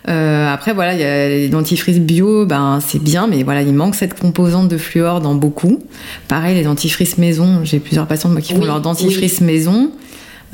Euh, 0.09 0.51
après, 0.51 0.73
voilà, 0.73 0.93
il 0.93 0.99
y 0.99 1.03
a 1.03 1.29
les 1.29 1.47
dentifrices 1.47 1.99
bio, 1.99 2.45
ben, 2.45 2.79
c'est 2.85 3.01
bien, 3.01 3.27
mais 3.27 3.43
voilà, 3.43 3.61
il 3.61 3.73
manque 3.73 3.95
cette 3.95 4.19
composante 4.19 4.67
de 4.67 4.77
fluor 4.77 5.21
dans 5.21 5.35
beaucoup. 5.35 5.81
Pareil, 6.27 6.55
les 6.55 6.63
dentifrices 6.63 7.17
maison, 7.17 7.61
j'ai 7.63 7.79
plusieurs 7.79 8.05
patients 8.05 8.29
moi, 8.29 8.41
qui 8.41 8.53
font 8.53 8.65
leur 8.65 8.81
dentifrice 8.81 9.39
maison. 9.39 9.91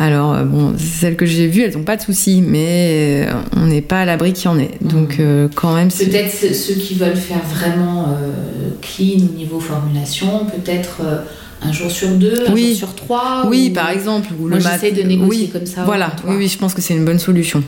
Alors, 0.01 0.33
euh, 0.33 0.43
bon, 0.45 0.73
celles 0.77 1.17
que 1.17 1.25
j'ai 1.25 1.47
vues, 1.47 1.63
elles 1.63 1.75
n'ont 1.75 1.83
pas 1.83 1.97
de 1.97 2.01
soucis, 2.01 2.41
mais 2.41 3.27
euh, 3.27 3.33
on 3.57 3.65
n'est 3.65 3.81
pas 3.81 3.99
à 4.01 4.05
l'abri 4.05 4.31
qu'il 4.31 4.45
y 4.45 4.47
en 4.47 4.57
ait. 4.57 4.71
Donc, 4.79 5.17
euh, 5.19 5.49
quand 5.53 5.75
même, 5.75 5.89
c'est- 5.91 6.05
Peut-être 6.05 6.31
ceux- 6.55 6.73
qui 6.75 6.93
veulent 6.95 7.17
faire 7.17 7.41
vraiment 7.53 8.05
euh, 8.17 8.69
clean 8.81 9.17
au 9.25 9.37
niveau 9.37 9.59
formulation, 9.59 10.45
peut-être 10.45 11.01
euh, 11.03 11.17
un 11.61 11.73
jour 11.73 11.91
sur 11.91 12.07
deux, 12.11 12.45
un 12.47 12.53
Oui. 12.53 12.69
jour 12.69 12.77
sur 12.77 12.95
trois. 12.95 13.45
Oui, 13.49 13.67
ou- 13.71 13.73
par 13.75 13.89
exemple. 13.89 14.29
Ou 14.39 14.47
Moi, 14.47 14.59
j'essaie 14.59 14.93
de 14.93 15.01
négocier 15.03 15.43
oui, 15.43 15.49
comme 15.49 15.65
ça. 15.65 15.83
Voilà, 15.83 16.13
oui, 16.25 16.35
oui, 16.37 16.47
je 16.47 16.57
pense 16.57 16.73
que 16.73 16.81
c'est 16.81 16.93
une 16.95 17.03
bonne 17.03 17.19
solution. 17.19 17.61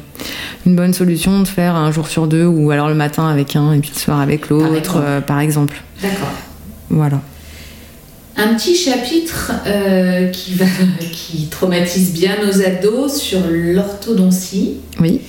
Une 0.65 0.77
bonne 0.77 0.93
solution 0.93 1.41
de 1.41 1.47
faire 1.47 1.75
un 1.75 1.91
jour 1.91 2.07
sur 2.07 2.27
deux, 2.27 2.45
ou 2.45 2.71
alors 2.71 2.87
le 2.87 2.95
matin 2.95 3.27
avec 3.27 3.57
un 3.57 3.73
et 3.73 3.79
puis 3.79 3.91
le 3.93 3.99
soir 3.99 4.21
avec 4.21 4.47
l'autre, 4.47 5.01
par 5.27 5.41
exemple. 5.41 5.81
D'accord. 6.01 6.31
Voilà. 6.89 7.19
Un 8.41 8.55
petit 8.55 8.75
chapitre 8.75 9.51
euh, 9.67 10.29
qui, 10.29 10.55
va, 10.55 10.65
qui 11.11 11.45
traumatise 11.45 12.11
bien 12.11 12.37
nos 12.43 12.63
ados 12.63 13.21
sur 13.21 13.39
l'orthodontie. 13.47 14.77
Oui. 14.99 15.21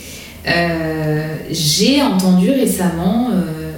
Euh, 0.49 1.37
J'ai 1.51 2.01
entendu 2.01 2.51
récemment 2.51 3.29
euh, 3.31 3.73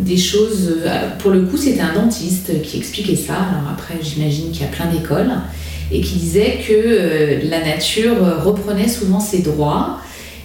des 0.00 0.16
choses. 0.16 0.76
Pour 1.18 1.30
le 1.30 1.42
coup, 1.42 1.58
c'était 1.58 1.82
un 1.82 1.92
dentiste 1.92 2.62
qui 2.62 2.78
expliquait 2.78 3.16
ça. 3.16 3.34
Alors 3.34 3.70
après, 3.70 3.96
j'imagine 4.02 4.50
qu'il 4.50 4.62
y 4.62 4.64
a 4.64 4.68
plein 4.68 4.86
d'écoles 4.86 5.30
et 5.92 6.00
qui 6.00 6.14
disait 6.14 6.60
que 6.66 7.46
la 7.50 7.62
nature 7.62 8.16
reprenait 8.42 8.88
souvent 8.88 9.20
ses 9.20 9.42
droits 9.42 9.98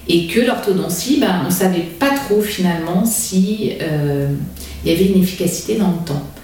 et 0.09 0.27
que 0.27 0.41
l'orthodontie, 0.41 1.19
ben, 1.21 1.39
on 1.43 1.45
ne 1.45 1.53
savait 1.53 1.87
pas 1.99 2.09
trop 2.09 2.41
finalement 2.41 3.05
si 3.05 3.71
il 4.83 4.91
y 4.91 4.93
avait 4.93 5.05
une 5.05 5.23
efficacité 5.23 5.75
dans 5.75 5.91
le 5.91 6.05
temps. 6.05 6.34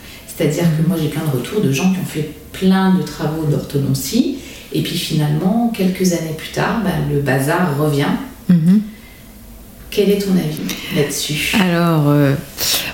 C'est-à-dire 0.41 0.63
que 0.75 0.87
moi 0.87 0.97
j'ai 0.99 1.09
plein 1.09 1.21
de 1.23 1.37
retours 1.37 1.61
de 1.61 1.71
gens 1.71 1.93
qui 1.93 1.99
ont 1.99 2.05
fait 2.05 2.31
plein 2.51 2.95
de 2.95 3.03
travaux 3.03 3.45
d'orthodontie 3.45 4.39
et 4.73 4.81
puis 4.81 4.97
finalement 4.97 5.71
quelques 5.75 6.13
années 6.13 6.33
plus 6.35 6.49
tard, 6.49 6.81
ben, 6.83 7.13
le 7.13 7.21
bazar 7.21 7.77
revient. 7.77 8.07
Mhm. 8.49 8.81
Quel 9.91 10.09
est 10.09 10.17
ton 10.17 10.31
avis 10.31 10.75
là-dessus? 10.95 11.55
Alors, 11.61 12.07
euh, 12.07 12.33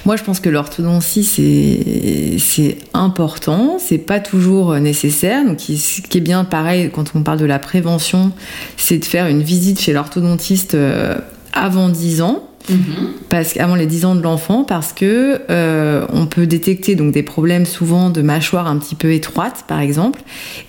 moi, 0.06 0.18
je 0.18 0.24
pense 0.24 0.40
que 0.40 0.50
l'orthodontie, 0.50 1.24
c'est 1.24 2.78
important, 2.94 3.78
c'est 3.80 4.00
pas 4.00 4.20
toujours 4.20 4.76
nécessaire. 4.76 5.46
Donc, 5.46 5.62
ce 5.62 6.02
qui 6.02 6.18
est 6.18 6.22
bien, 6.22 6.44
pareil, 6.44 6.90
quand 6.92 7.12
on 7.16 7.22
parle 7.22 7.40
de 7.40 7.46
la 7.46 7.60
prévention, 7.60 8.32
c'est 8.78 8.98
de 8.98 9.06
faire 9.06 9.28
une 9.28 9.44
visite 9.44 9.80
chez 9.80 9.94
l'orthodontiste 9.94 10.74
euh, 10.74 11.16
avant 11.54 11.88
10 11.90 12.22
ans. 12.24 12.44
Mhm. 12.70 13.10
parce 13.30 13.54
qu'avant 13.54 13.76
les 13.76 13.86
10 13.86 14.06
ans 14.06 14.16
de 14.16 14.22
l'enfant 14.22 14.64
parce 14.64 14.94
que 14.94 15.42
euh, 15.50 16.06
on 16.12 16.26
peut 16.26 16.48
détecter 16.48 16.96
donc 16.96 17.14
des 17.14 17.24
problèmes 17.24 17.66
souvent 17.66 18.10
de 18.10 18.22
mâchoire 18.22 18.68
un 18.68 18.78
petit 18.78 18.96
peu 18.96 19.14
étroite 19.14 19.66
par 19.68 19.80
exemple. 19.80 20.22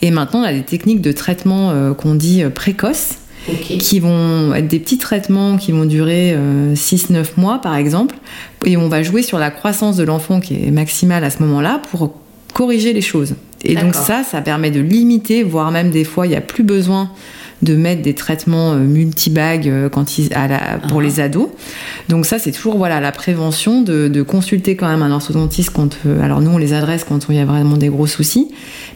Et 0.02 0.10
maintenant 0.10 0.40
on 0.40 0.44
a 0.44 0.52
des 0.52 0.62
techniques 0.62 1.00
de 1.00 1.12
traitement 1.12 1.70
euh, 1.70 1.94
qu'on 1.94 2.14
dit 2.14 2.42
euh, 2.42 2.50
précoces 2.50 3.16
qui 3.78 3.98
vont 3.98 4.52
être 4.54 4.68
des 4.68 4.78
petits 4.78 4.98
traitements 4.98 5.56
qui 5.56 5.72
vont 5.72 5.86
durer 5.86 6.36
6-9 6.74 7.24
mois 7.38 7.62
par 7.62 7.76
exemple. 7.76 8.14
Et 8.66 8.76
on 8.76 8.88
va 8.88 9.02
jouer 9.02 9.22
sur 9.22 9.38
la 9.38 9.50
croissance 9.50 9.96
de 9.96 10.04
l'enfant 10.04 10.40
qui 10.40 10.66
est 10.66 10.70
maximale 10.70 11.24
à 11.24 11.30
ce 11.30 11.42
moment-là 11.42 11.80
pour 11.90 12.14
corriger 12.52 12.92
les 12.92 13.00
choses. 13.00 13.36
Et 13.64 13.74
donc 13.74 13.94
ça 13.94 14.22
ça 14.22 14.42
permet 14.42 14.70
de 14.70 14.80
limiter 14.80 15.44
voire 15.44 15.70
même 15.70 15.90
des 15.90 16.04
fois 16.04 16.26
il 16.26 16.30
n'y 16.30 16.36
a 16.36 16.42
plus 16.42 16.62
besoin 16.62 17.10
de 17.62 17.74
mettre 17.74 18.02
des 18.02 18.14
traitements 18.14 18.72
euh, 18.72 18.78
multibagues 18.78 19.68
euh, 19.68 19.88
quand 19.88 20.16
ils, 20.18 20.32
à 20.34 20.46
la- 20.48 20.78
pour 20.88 21.00
Ah. 21.00 21.02
les 21.02 21.18
ados. 21.20 21.48
Donc 22.08 22.24
ça, 22.24 22.38
c'est 22.38 22.52
toujours 22.52 22.76
voilà 22.76 23.00
la 23.00 23.10
prévention 23.12 23.82
de, 23.82 24.08
de 24.08 24.22
consulter 24.22 24.76
quand 24.76 24.88
même 24.88 25.02
un 25.02 25.10
orthodontiste 25.10 25.70
quand. 25.70 25.98
euh, 26.06 26.22
alors 26.22 26.40
nous, 26.40 26.50
on 26.52 26.58
les 26.58 26.72
adresse 26.72 27.04
quand 27.04 27.26
il 27.28 27.34
y 27.34 27.40
a 27.40 27.44
vraiment 27.44 27.76
des 27.76 27.88
gros 27.88 28.06
soucis. 28.06 28.48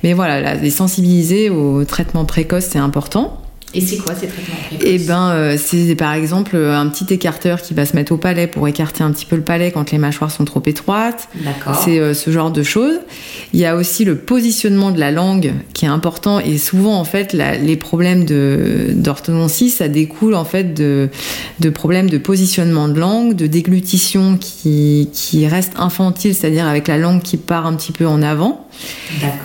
Mais 0.05 0.13
voilà, 0.13 0.55
les 0.55 0.71
sensibiliser 0.71 1.51
au 1.51 1.85
traitement 1.85 2.25
précoce, 2.25 2.67
c'est 2.71 2.79
important. 2.79 3.42
Et 3.75 3.81
c'est 3.81 3.97
quoi 3.97 4.15
ces 4.15 4.27
traitements 4.27 4.55
Et 4.85 4.99
ben, 4.99 5.31
euh, 5.31 5.57
c'est 5.59 5.95
par 5.95 6.13
exemple 6.13 6.57
euh, 6.57 6.77
un 6.77 6.87
petit 6.89 7.13
écarteur 7.15 7.63
qui 7.63 7.73
va 7.75 7.87
se 7.87 7.97
mettre 7.97 8.13
au 8.13 8.17
palais 8.19 8.47
pour 8.47 8.69
écarter 8.69 9.03
un 9.03 9.11
petit 9.13 9.25
peu 9.25 9.37
le 9.37 9.43
palais 9.43 9.71
quand 9.71 9.91
les 9.93 9.99
mâchoires 9.99 10.31
sont 10.31 10.45
trop 10.45 10.63
étroites. 10.67 11.29
D'accord. 11.43 11.81
C'est 11.83 11.99
euh, 11.99 12.13
ce 12.15 12.31
genre 12.31 12.51
de 12.51 12.63
choses. 12.63 12.97
Il 13.55 13.61
y 13.61 13.65
a 13.65 13.75
aussi 13.77 14.05
le 14.05 14.17
positionnement 14.17 14.91
de 14.91 15.01
la 15.01 15.11
langue 15.11 15.55
qui 15.73 15.85
est 15.87 15.89
important 15.89 16.39
et 16.39 16.59
souvent 16.59 16.97
en 16.99 17.05
fait 17.05 17.33
la- 17.33 17.57
les 17.57 17.77
problèmes 17.77 18.25
d'orthodontie 18.91 19.71
ça 19.71 19.89
découle 19.89 20.35
en 20.35 20.45
fait 20.45 20.75
de, 20.75 21.09
de 21.61 21.71
problèmes 21.71 22.11
de 22.11 22.19
positionnement 22.19 22.89
de 22.89 22.99
langue, 22.99 23.35
de 23.35 23.47
déglutition 23.47 24.37
qui, 24.39 25.09
qui 25.13 25.47
reste 25.47 25.73
infantile, 25.77 26.35
c'est-à-dire 26.35 26.67
avec 26.67 26.89
la 26.89 26.99
langue 26.99 27.23
qui 27.23 27.37
part 27.37 27.67
un 27.67 27.75
petit 27.75 27.93
peu 27.93 28.07
en 28.07 28.23
avant. 28.23 28.67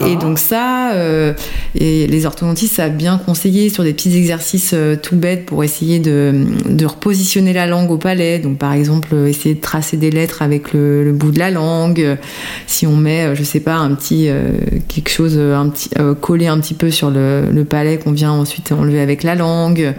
Et 0.06 0.16
donc 0.16 0.40
ça, 0.40 0.94
euh, 0.94 1.34
et 1.76 2.08
les 2.08 2.26
orthodontistes 2.26 2.76
savent 2.76 2.96
bien 2.96 3.18
conseiller 3.18 3.70
sur 3.70 3.84
des 3.84 3.94
petits 3.94 4.16
exercices 4.16 4.72
euh, 4.74 4.96
tout 4.96 5.16
bêtes 5.16 5.46
pour 5.46 5.64
essayer 5.64 6.00
de, 6.00 6.46
de 6.70 6.86
repositionner 6.86 7.54
la 7.54 7.68
langue 7.68 7.92
au 7.92 7.98
palais. 7.98 8.40
Donc 8.40 8.58
par 8.58 8.74
exemple, 8.74 9.14
essayer 9.28 9.56
de 9.56 9.62
tracer 9.62 9.98
des 9.98 10.10
lettres 10.10 10.42
avec 10.42 10.74
le, 10.74 11.04
le 11.04 11.12
bout 11.12 11.32
de 11.32 11.40
la 11.40 11.52
langue. 11.52 12.18
Si 12.66 12.88
on 12.88 12.96
met, 12.96 13.26
euh, 13.26 13.36
je 13.36 13.44
sais 13.44 13.60
pas, 13.60 13.76
un 13.76 13.94
petit 13.94 14.30
euh, 14.30 14.52
quelque 14.88 15.10
chose, 15.10 15.38
un 15.38 15.70
petit 15.70 15.90
collé 16.22 16.48
un 16.48 16.60
petit 16.60 16.74
peu 16.74 16.90
sur 16.90 17.10
le, 17.10 17.52
le 17.52 17.66
palais 17.66 17.98
qu'on 17.98 18.12
vient 18.12 18.32
ensuite 18.32 18.72
enlever 18.72 19.00
avec 19.00 19.24
la 19.24 19.36
langue. 19.36 19.94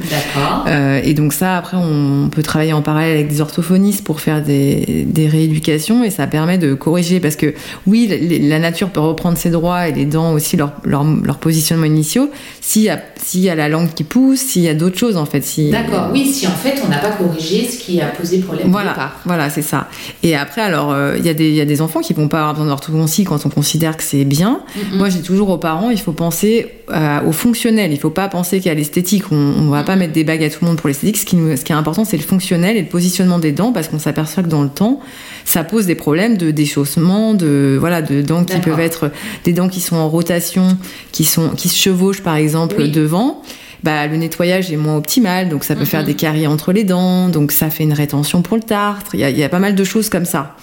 Et 1.02 1.14
donc 1.14 1.32
ça, 1.32 1.56
après, 1.56 1.76
on 1.76 2.28
peut 2.30 2.42
travailler 2.42 2.72
en 2.72 2.82
parallèle 2.82 3.14
avec 3.14 3.28
des 3.28 3.40
orthophonistes 3.40 4.04
pour 4.04 4.20
faire 4.20 4.42
des, 4.42 5.06
des 5.08 5.28
rééducations 5.28 6.04
et 6.04 6.10
ça 6.10 6.26
permet 6.26 6.58
de 6.58 6.74
corriger 6.74 7.20
parce 7.20 7.36
que 7.36 7.54
oui, 7.86 8.08
la, 8.08 8.48
la 8.48 8.58
nature 8.58 8.90
peut 8.90 9.00
reprendre 9.18 9.36
ses 9.36 9.50
droits 9.50 9.88
et 9.88 9.92
les 9.92 10.04
dents 10.04 10.32
aussi 10.32 10.56
leur, 10.56 10.72
leur, 10.84 11.04
leur 11.04 11.38
positionnement 11.38 11.86
initiaux 11.86 12.30
s'il 12.60 12.82
y, 12.82 12.88
a- 12.88 13.00
s'il 13.22 13.40
y 13.40 13.50
a 13.50 13.54
la 13.56 13.68
langue 13.68 13.92
qui 13.94 14.04
pousse, 14.04 14.38
s'il 14.38 14.62
y 14.62 14.68
a 14.68 14.74
d'autres 14.74 14.96
choses 14.98 15.16
en 15.16 15.26
fait. 15.26 15.40
Si, 15.42 15.70
D'accord. 15.70 16.10
Oui, 16.12 16.26
si 16.26 16.46
en 16.46 16.50
fait 16.52 16.80
on 16.84 16.88
n'a 16.88 16.98
pas 16.98 17.10
corrigé 17.10 17.66
ce 17.68 17.78
qui 17.78 18.00
a 18.00 18.06
posé 18.06 18.38
problème 18.38 18.68
au 18.68 18.70
Voilà, 18.70 18.90
départ. 18.90 19.16
voilà, 19.24 19.50
c'est 19.50 19.62
ça. 19.62 19.88
Et 20.22 20.36
après, 20.36 20.60
alors, 20.62 20.92
euh, 20.92 21.16
il 21.18 21.26
y, 21.26 21.28
a 21.28 21.34
des- 21.34 21.48
il 21.48 21.54
y 21.56 21.60
a 21.60 21.64
des 21.64 21.80
enfants 21.82 22.00
qui 22.00 22.12
vont 22.14 22.28
pas 22.28 22.38
avoir 22.38 22.54
besoin 22.54 22.68
d'orthodontie 22.68 23.24
quand 23.24 23.44
on 23.44 23.48
considère 23.48 23.96
que 23.96 24.02
c'est 24.04 24.24
bien. 24.24 24.60
Mhm. 24.92 24.98
Moi, 24.98 25.08
j'ai 25.08 25.22
toujours 25.22 25.50
aux 25.50 25.58
parents, 25.58 25.90
il 25.90 25.98
faut 26.00 26.12
penser 26.12 26.68
euh, 26.90 27.20
au 27.26 27.32
fonctionnel. 27.32 27.92
Il 27.92 27.98
faut 27.98 28.10
pas 28.10 28.28
penser 28.28 28.60
qu'à 28.60 28.74
l'esthétique. 28.74 29.24
On, 29.30 29.36
on 29.36 29.68
va 29.70 29.82
pas 29.82 29.96
mettre 29.96 30.12
des 30.12 30.24
bagues 30.24 30.44
à 30.44 30.50
tout 30.50 30.58
le 30.62 30.68
monde 30.68 30.76
pour 30.78 30.88
l'esthétique. 30.88 31.16
Ce 31.18 31.24
qui, 31.24 31.36
nous- 31.36 31.56
ce 31.56 31.64
qui 31.64 31.72
est 31.72 31.76
important, 31.76 32.04
c'est 32.04 32.16
le 32.16 32.22
fonctionnel 32.22 32.76
et 32.76 32.82
le 32.82 32.88
positionnement 32.88 33.38
des 33.38 33.52
dents, 33.52 33.72
parce 33.72 33.88
qu'on 33.88 33.98
s'aperçoit 33.98 34.42
que 34.42 34.48
dans 34.48 34.62
le 34.62 34.68
temps, 34.68 35.00
ça 35.44 35.64
pose 35.64 35.86
des 35.86 35.94
problèmes 35.94 36.36
de 36.36 36.50
déchaussement, 36.50 37.34
de 37.34 37.76
voilà, 37.78 38.02
de 38.02 38.22
dents 38.22 38.44
qui 38.44 38.58
peuvent 38.58 38.80
être 38.80 39.10
des 39.44 39.52
dents 39.52 39.68
qui 39.68 39.80
sont 39.80 39.96
en 39.96 40.08
rotation, 40.08 40.76
qui 41.12 41.24
sont 41.24 41.50
qui 41.50 41.68
se 41.68 41.76
chevauchent 41.78 42.22
par 42.22 42.36
exemple 42.36 42.76
Oui. 42.78 42.90
devant. 42.90 43.42
Bah, 43.84 44.08
le 44.08 44.16
nettoyage 44.16 44.72
est 44.72 44.76
moins 44.76 44.96
optimal, 44.96 45.48
donc 45.48 45.62
ça 45.62 45.74
peut 45.74 45.82
Mhm. 45.82 45.86
faire 45.86 46.04
des 46.04 46.14
caries 46.14 46.48
entre 46.48 46.72
les 46.72 46.82
dents, 46.82 47.28
donc 47.28 47.52
ça 47.52 47.70
fait 47.70 47.84
une 47.84 47.92
rétention 47.92 48.42
pour 48.42 48.56
le 48.56 48.62
tartre. 48.64 49.14
Il 49.14 49.20
y 49.20 49.24
a, 49.24 49.30
y 49.30 49.44
a 49.44 49.48
pas 49.48 49.60
mal 49.60 49.76
de 49.76 49.84
choses 49.84 50.08
comme 50.08 50.24
ça. 50.24 50.56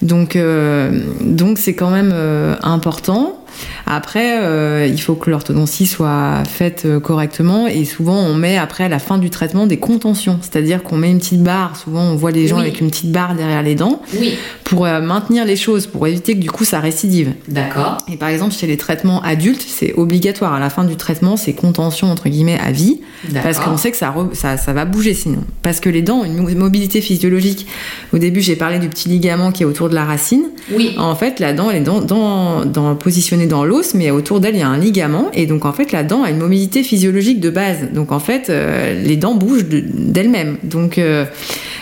Donc, 0.00 0.34
euh, 0.34 1.00
donc 1.20 1.58
c'est 1.58 1.74
quand 1.74 1.90
même 1.90 2.10
euh, 2.14 2.56
important. 2.62 3.43
Après, 3.86 4.38
euh, 4.42 4.86
il 4.90 5.00
faut 5.00 5.14
que 5.14 5.30
l'orthodontie 5.30 5.86
soit 5.86 6.42
faite 6.48 6.82
euh, 6.86 7.00
correctement 7.00 7.66
et 7.66 7.84
souvent 7.84 8.16
on 8.18 8.34
met 8.34 8.56
après 8.56 8.84
à 8.84 8.88
la 8.88 8.98
fin 8.98 9.18
du 9.18 9.30
traitement 9.30 9.66
des 9.66 9.76
contentions, 9.78 10.38
c'est-à-dire 10.40 10.82
qu'on 10.82 10.96
met 10.96 11.10
une 11.10 11.18
petite 11.18 11.42
barre. 11.42 11.76
Souvent 11.76 12.02
on 12.02 12.14
voit 12.16 12.30
les 12.30 12.46
gens 12.46 12.56
Oui. 12.56 12.62
avec 12.62 12.80
une 12.80 12.90
petite 12.90 13.12
barre 13.12 13.34
derrière 13.34 13.62
les 13.62 13.74
dents 13.74 14.00
Oui, 14.18 14.32
pour 14.64 14.86
euh, 14.86 15.00
maintenir 15.00 15.44
les 15.44 15.56
choses, 15.56 15.86
pour 15.86 16.06
éviter 16.06 16.34
que 16.34 16.40
du 16.40 16.50
coup 16.50 16.64
ça 16.64 16.80
récidive. 16.80 17.32
d'accord. 17.48 17.98
Et 18.10 18.16
par 18.16 18.28
exemple 18.28 18.54
chez 18.54 18.66
les 18.66 18.76
traitements 18.76 19.22
adultes, 19.22 19.64
c'est 19.66 19.94
obligatoire 19.96 20.54
à 20.54 20.60
la 20.60 20.70
fin 20.70 20.84
du 20.84 20.96
traitement, 20.96 21.36
c'est 21.36 21.52
contention 21.52 22.10
entre 22.10 22.28
guillemets 22.28 22.58
à 22.58 22.72
vie. 22.72 23.00
Parce 23.42 23.58
qu'on 23.58 23.76
sait 23.76 23.90
que 23.90 23.96
ça, 23.96 24.10
re- 24.16 24.34
ça, 24.34 24.56
ça 24.56 24.72
va 24.72 24.84
bouger 24.84 25.14
sinon. 25.14 25.44
Parce 25.62 25.80
que 25.80 25.88
les 25.88 26.02
dents 26.02 26.18
ont 26.20 26.24
une 26.24 26.36
mo- 26.36 26.50
mobilité 26.54 27.00
physiologique. 27.00 27.66
Au 28.12 28.18
début, 28.18 28.40
j'ai 28.42 28.56
parlé 28.56 28.78
du 28.78 28.88
petit 28.88 29.08
ligament 29.08 29.50
qui 29.52 29.62
est 29.62 29.66
autour 29.66 29.88
de 29.88 29.94
la 29.94 30.04
racine. 30.04 30.44
Oui, 30.72 30.94
En 30.98 31.14
fait, 31.14 31.40
la 31.40 31.52
dent, 31.52 31.70
elle 31.70 31.78
est 31.78 31.80
dans, 31.80 32.00
dans, 32.00 32.64
dans- 32.64 32.94
positionnée 32.94 33.43
dans 33.46 33.64
l'os, 33.64 33.94
mais 33.94 34.10
autour 34.10 34.40
d'elle, 34.40 34.54
il 34.54 34.60
y 34.60 34.62
a 34.62 34.68
un 34.68 34.78
ligament. 34.78 35.26
Et 35.34 35.46
donc, 35.46 35.64
en 35.64 35.72
fait, 35.72 35.92
la 35.92 36.02
dent 36.04 36.22
a 36.22 36.30
une 36.30 36.38
mobilité 36.38 36.82
physiologique 36.82 37.40
de 37.40 37.50
base. 37.50 37.78
Donc, 37.92 38.12
en 38.12 38.18
fait, 38.20 38.50
euh, 38.50 39.00
les 39.02 39.16
dents 39.16 39.34
bougent 39.34 39.66
de- 39.68 39.84
d'elles-mêmes. 39.86 40.56
Donc, 40.62 40.98
euh, 40.98 41.24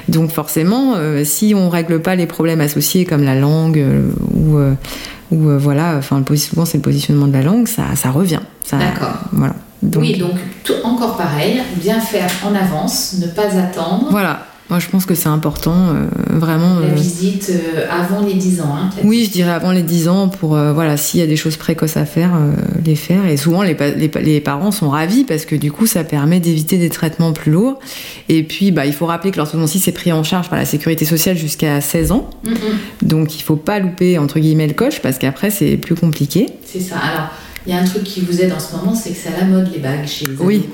donc, 0.08 0.30
forcément, 0.30 0.94
euh, 0.96 1.22
si 1.24 1.54
on 1.56 1.68
règle 1.68 2.00
pas 2.00 2.14
les 2.14 2.26
problèmes 2.26 2.60
associés 2.60 3.04
comme 3.04 3.22
la 3.24 3.34
langue 3.34 3.84
ou, 4.34 4.56
ou 5.30 5.58
voilà, 5.58 5.96
enfin, 5.98 6.22
souvent, 6.36 6.64
c'est 6.64 6.78
le 6.78 6.82
positionnement 6.82 7.26
de 7.26 7.32
la 7.32 7.42
langue, 7.42 7.66
ça, 7.68 7.84
ça 7.94 8.10
revient. 8.10 8.40
D'accord. 8.72 9.18
Voilà. 9.32 9.54
Donc, 9.82 10.02
oui, 10.02 10.16
donc 10.16 10.30
tout, 10.62 10.74
encore 10.84 11.16
pareil, 11.16 11.60
bien 11.82 11.98
faire 11.98 12.30
en 12.46 12.54
avance, 12.54 13.16
ne 13.20 13.26
pas 13.26 13.56
attendre. 13.58 14.06
Voilà, 14.10 14.46
moi 14.72 14.78
je 14.78 14.88
pense 14.88 15.04
que 15.04 15.14
c'est 15.14 15.28
important, 15.28 15.90
euh, 15.90 16.06
vraiment. 16.30 16.80
La 16.80 16.86
euh, 16.86 16.94
visite 16.94 17.50
euh, 17.52 17.84
avant 17.90 18.24
les 18.26 18.32
10 18.32 18.62
ans. 18.62 18.74
Hein, 18.74 18.88
oui, 19.04 19.24
je 19.26 19.30
dirais 19.30 19.50
avant 19.50 19.70
les 19.70 19.82
10 19.82 20.08
ans 20.08 20.28
pour, 20.28 20.56
euh, 20.56 20.72
voilà, 20.72 20.96
s'il 20.96 21.20
y 21.20 21.22
a 21.22 21.26
des 21.26 21.36
choses 21.36 21.58
précoces 21.58 21.98
à 21.98 22.06
faire, 22.06 22.30
les 22.82 22.94
faire. 22.96 23.26
Et 23.26 23.36
souvent, 23.36 23.62
les, 23.62 23.74
pa- 23.74 23.90
les, 23.90 24.08
pa- 24.08 24.20
les 24.22 24.40
parents 24.40 24.70
sont 24.70 24.88
ravis 24.88 25.24
parce 25.24 25.44
que 25.44 25.54
du 25.56 25.70
coup, 25.70 25.86
ça 25.86 26.04
permet 26.04 26.40
d'éviter 26.40 26.78
des 26.78 26.88
traitements 26.88 27.34
plus 27.34 27.52
lourds. 27.52 27.78
Et 28.30 28.44
puis, 28.44 28.70
bah, 28.70 28.86
il 28.86 28.94
faut 28.94 29.04
rappeler 29.04 29.30
que 29.30 29.36
l'orthodontie, 29.36 29.78
c'est 29.78 29.92
pris 29.92 30.10
en 30.10 30.22
charge 30.22 30.48
par 30.48 30.58
la 30.58 30.64
sécurité 30.64 31.04
sociale 31.04 31.36
jusqu'à 31.36 31.82
16 31.82 32.10
ans. 32.12 32.30
Mm, 32.44 32.54
Donc, 33.02 33.38
il 33.38 33.42
faut 33.42 33.56
pas 33.56 33.78
louper, 33.78 34.16
entre 34.16 34.38
guillemets, 34.40 34.68
le 34.68 34.72
coche 34.72 35.00
parce 35.02 35.18
qu'après, 35.18 35.50
c'est 35.50 35.76
plus 35.76 35.96
compliqué. 35.96 36.46
c'est 36.64 36.80
ça. 36.80 36.96
Alors, 36.96 37.28
il 37.66 37.72
y 37.72 37.76
a 37.76 37.80
un 37.80 37.84
truc 37.84 38.02
qui 38.04 38.20
vous 38.20 38.40
aide 38.40 38.52
en 38.52 38.58
ce 38.58 38.74
moment, 38.76 38.94
c'est 38.94 39.10
que 39.10 39.16
c'est 39.22 39.28
à 39.34 39.40
la 39.40 39.44
mode 39.46 39.70
les 39.72 39.78
bagues 39.78 40.06
chez 40.06 40.26
les 40.26 40.32
Oui. 40.40 40.68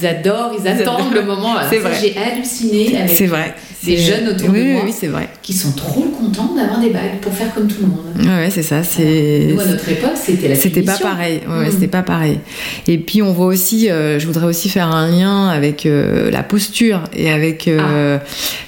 Ils 0.00 0.06
adorent, 0.06 0.52
ils 0.58 0.66
attendent 0.68 1.14
le 1.14 1.22
moment. 1.22 1.54
C'est 1.70 1.78
vrai. 1.78 1.92
J'ai 2.00 2.14
halluciné 2.16 2.98
avec 2.98 3.28
vrai. 3.28 3.54
des 3.84 3.96
jeunes 3.96 4.28
autour 4.28 4.50
oui, 4.50 4.58
de 4.60 4.72
moi 4.72 4.82
Oui, 4.84 4.94
c'est 4.98 5.06
vrai. 5.08 5.28
qui 5.42 5.52
sont 5.54 5.72
trop 5.72 6.02
contents 6.02 6.54
d'avoir 6.54 6.80
des 6.80 6.90
bagues 6.90 7.18
pour 7.20 7.32
faire 7.32 7.52
comme 7.54 7.66
tout 7.66 7.80
le 7.82 7.86
monde. 7.88 8.26
Ouais, 8.38 8.50
c'est 8.50 8.62
ça. 8.62 8.82
C'est. 8.82 9.48
Nous, 9.52 9.60
à 9.60 9.64
notre 9.66 9.88
époque, 9.88 10.10
c'était 10.16 10.48
la 10.48 10.54
C'était 10.54 10.82
pas 10.82 10.98
pareil. 10.98 11.40
Ouais, 11.48 11.68
Mm. 11.68 11.70
c'était 11.72 11.88
pas 11.88 12.02
pareil. 12.02 12.40
Et 12.88 12.98
puis 12.98 13.22
on 13.22 13.32
voit 13.32 13.46
aussi, 13.46 13.90
euh, 13.90 14.18
je 14.18 14.26
voudrais 14.26 14.46
aussi 14.46 14.68
faire 14.68 14.88
un 14.88 15.08
lien 15.10 15.48
avec 15.48 15.86
euh, 15.86 16.30
la 16.30 16.42
posture 16.42 17.04
et 17.14 17.30
avec, 17.30 17.68
euh, 17.68 18.18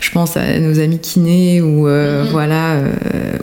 je 0.01 0.11
pense 0.11 0.37
à 0.37 0.59
nos 0.61 0.79
amis 0.81 0.99
kinés 0.99 1.61
ou 1.61 1.87
Mhm. 1.87 2.29
voilà 2.31 2.77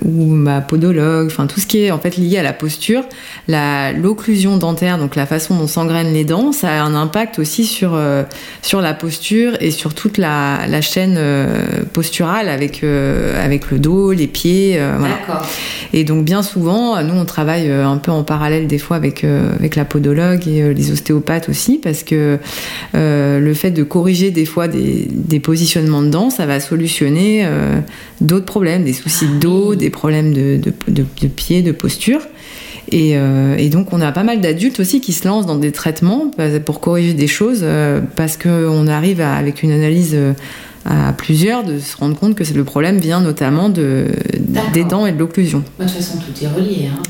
ou 0.06 0.26
ma 0.26 0.62
podologue, 0.62 1.28
enfin 1.28 1.48
tout 1.48 1.60
ce 1.60 1.66
qui 1.68 1.84
est 1.84 1.92
en 1.92 2.00
fait 2.00 2.18
lié 2.18 2.38
à 2.38 2.44
la 2.44 2.54
posture, 2.54 3.04
la 3.48 3.92
l'occlusion 4.24 4.56
dentaire, 4.56 4.98
donc 4.98 5.18
la 5.18 5.26
façon 5.26 5.58
dont 5.58 5.68
s'engrènent 5.68 6.14
les 6.14 6.24
dents, 6.24 6.54
ça 6.54 6.70
a 6.70 6.82
un 6.82 6.96
impact 6.96 7.40
aussi 7.40 7.66
sur 7.66 7.94
euh, 7.94 8.24
sur 8.62 8.80
la 8.80 8.94
posture 8.94 9.58
et 9.60 9.70
sur 9.70 9.94
toute 9.94 10.18
la, 10.18 10.66
la 10.68 10.80
chaîne 10.80 11.16
euh, 11.18 11.84
posturale 11.92 12.48
avec 12.48 12.86
euh, 12.86 13.44
avec 13.44 13.70
le 13.70 13.80
dos, 13.80 14.14
les 14.14 14.28
pieds, 14.28 14.80
voilà. 14.98 15.44
Et 15.92 16.06
donc 16.06 16.24
bien 16.24 16.42
souvent, 16.42 17.04
nous 17.04 17.14
on 17.14 17.26
travaille 17.26 17.70
un 17.70 17.98
peu 17.98 18.12
en 18.12 18.24
parallèle 18.24 18.68
des 18.68 18.78
fois 18.78 18.96
avec, 18.96 19.26
avec 19.26 19.76
la 19.76 19.84
podologue 19.84 20.48
et 20.48 20.74
les 20.74 20.92
ostéopathes 20.92 21.50
aussi, 21.50 21.78
parce 21.78 22.04
que 22.04 22.40
le 22.94 23.54
fait 23.54 23.72
de 23.72 23.84
corriger 23.84 24.32
des 24.32 24.46
fois 24.46 24.68
des, 24.68 25.08
des 25.12 25.40
positionnements 25.40 26.02
de 26.02 26.10
dents, 26.10 26.30
ça 26.30 26.46
va 26.46 26.60
solutionner 26.60 27.46
d'autres 28.22 28.46
problèmes, 28.46 28.84
des 28.86 28.94
soucis 28.94 29.28
de 29.28 29.40
dos, 29.40 29.76
des 29.76 29.90
problèmes 29.90 30.34
de, 30.34 30.58
de, 30.58 30.74
de, 30.88 31.06
de 31.22 31.28
pied, 31.28 31.62
de 31.62 31.72
posture. 31.72 32.22
Et, 32.94 33.18
euh, 33.18 33.56
et 33.58 33.70
donc 33.70 33.92
on 33.92 34.00
a 34.02 34.12
pas 34.12 34.24
mal 34.24 34.40
d'adultes 34.40 34.80
aussi 34.80 35.02
qui 35.02 35.14
se 35.14 35.28
lancent 35.28 35.48
dans 35.48 35.56
des 35.58 35.72
traitements 35.72 36.30
pour 36.66 36.80
corriger 36.80 37.14
des 37.14 37.28
choses, 37.28 37.62
euh, 37.64 38.02
parce 38.16 38.38
qu'on 38.38 38.88
arrive 38.88 39.20
à- 39.20 39.34
avec 39.34 39.64
une 39.64 39.72
analyse 39.72 40.12
euh, 40.14 40.34
à 40.86 41.12
plusieurs 41.14 41.64
de 41.64 41.80
se 41.80 41.98
rendre 41.98 42.16
compte 42.18 42.36
que 42.36 42.44
le 42.54 42.64
problème 42.64 42.98
vient 43.00 43.20
notamment 43.22 43.70
de, 43.70 44.08
des 44.74 44.84
dents 44.84 45.06
et 45.08 45.12
de 45.12 45.18
l'occlusion. 45.18 45.64
Moi, 45.80 45.88
de 45.88 45.92
toute 45.92 46.02
façon, 46.02 46.18
tout 46.20 46.44
est 46.44 46.48
relié. 46.48 46.88
Hein, 46.94 47.02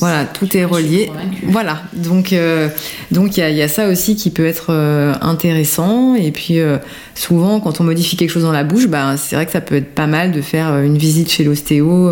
Voilà, 0.00 0.24
tout 0.24 0.56
est 0.56 0.64
relié. 0.64 1.10
Voilà, 1.46 1.82
donc 1.94 2.32
euh, 2.32 2.68
donc 3.12 3.36
il 3.36 3.40
y, 3.40 3.42
a- 3.42 3.50
il 3.50 3.56
y 3.56 3.62
a 3.62 3.68
ça 3.68 3.88
aussi 3.88 4.16
qui 4.16 4.30
peut 4.30 4.46
être 4.46 4.66
euh, 4.70 5.14
intéressant. 5.20 6.14
Et 6.14 6.30
puis 6.32 6.58
euh, 6.58 6.78
souvent, 7.14 7.60
quand 7.60 7.80
on 7.80 7.84
modifie 7.84 8.16
quelque 8.16 8.30
chose 8.30 8.42
dans 8.44 8.52
la 8.52 8.64
bouche, 8.64 8.88
ben, 8.88 9.16
c'est 9.16 9.36
vrai 9.36 9.46
que 9.46 9.52
ça 9.52 9.60
peut 9.60 9.76
être 9.76 9.94
pas 9.94 10.06
mal 10.06 10.32
de 10.32 10.40
faire 10.40 10.78
une 10.80 10.96
visite 10.98 11.30
chez 11.30 11.44
l'ostéo 11.44 12.10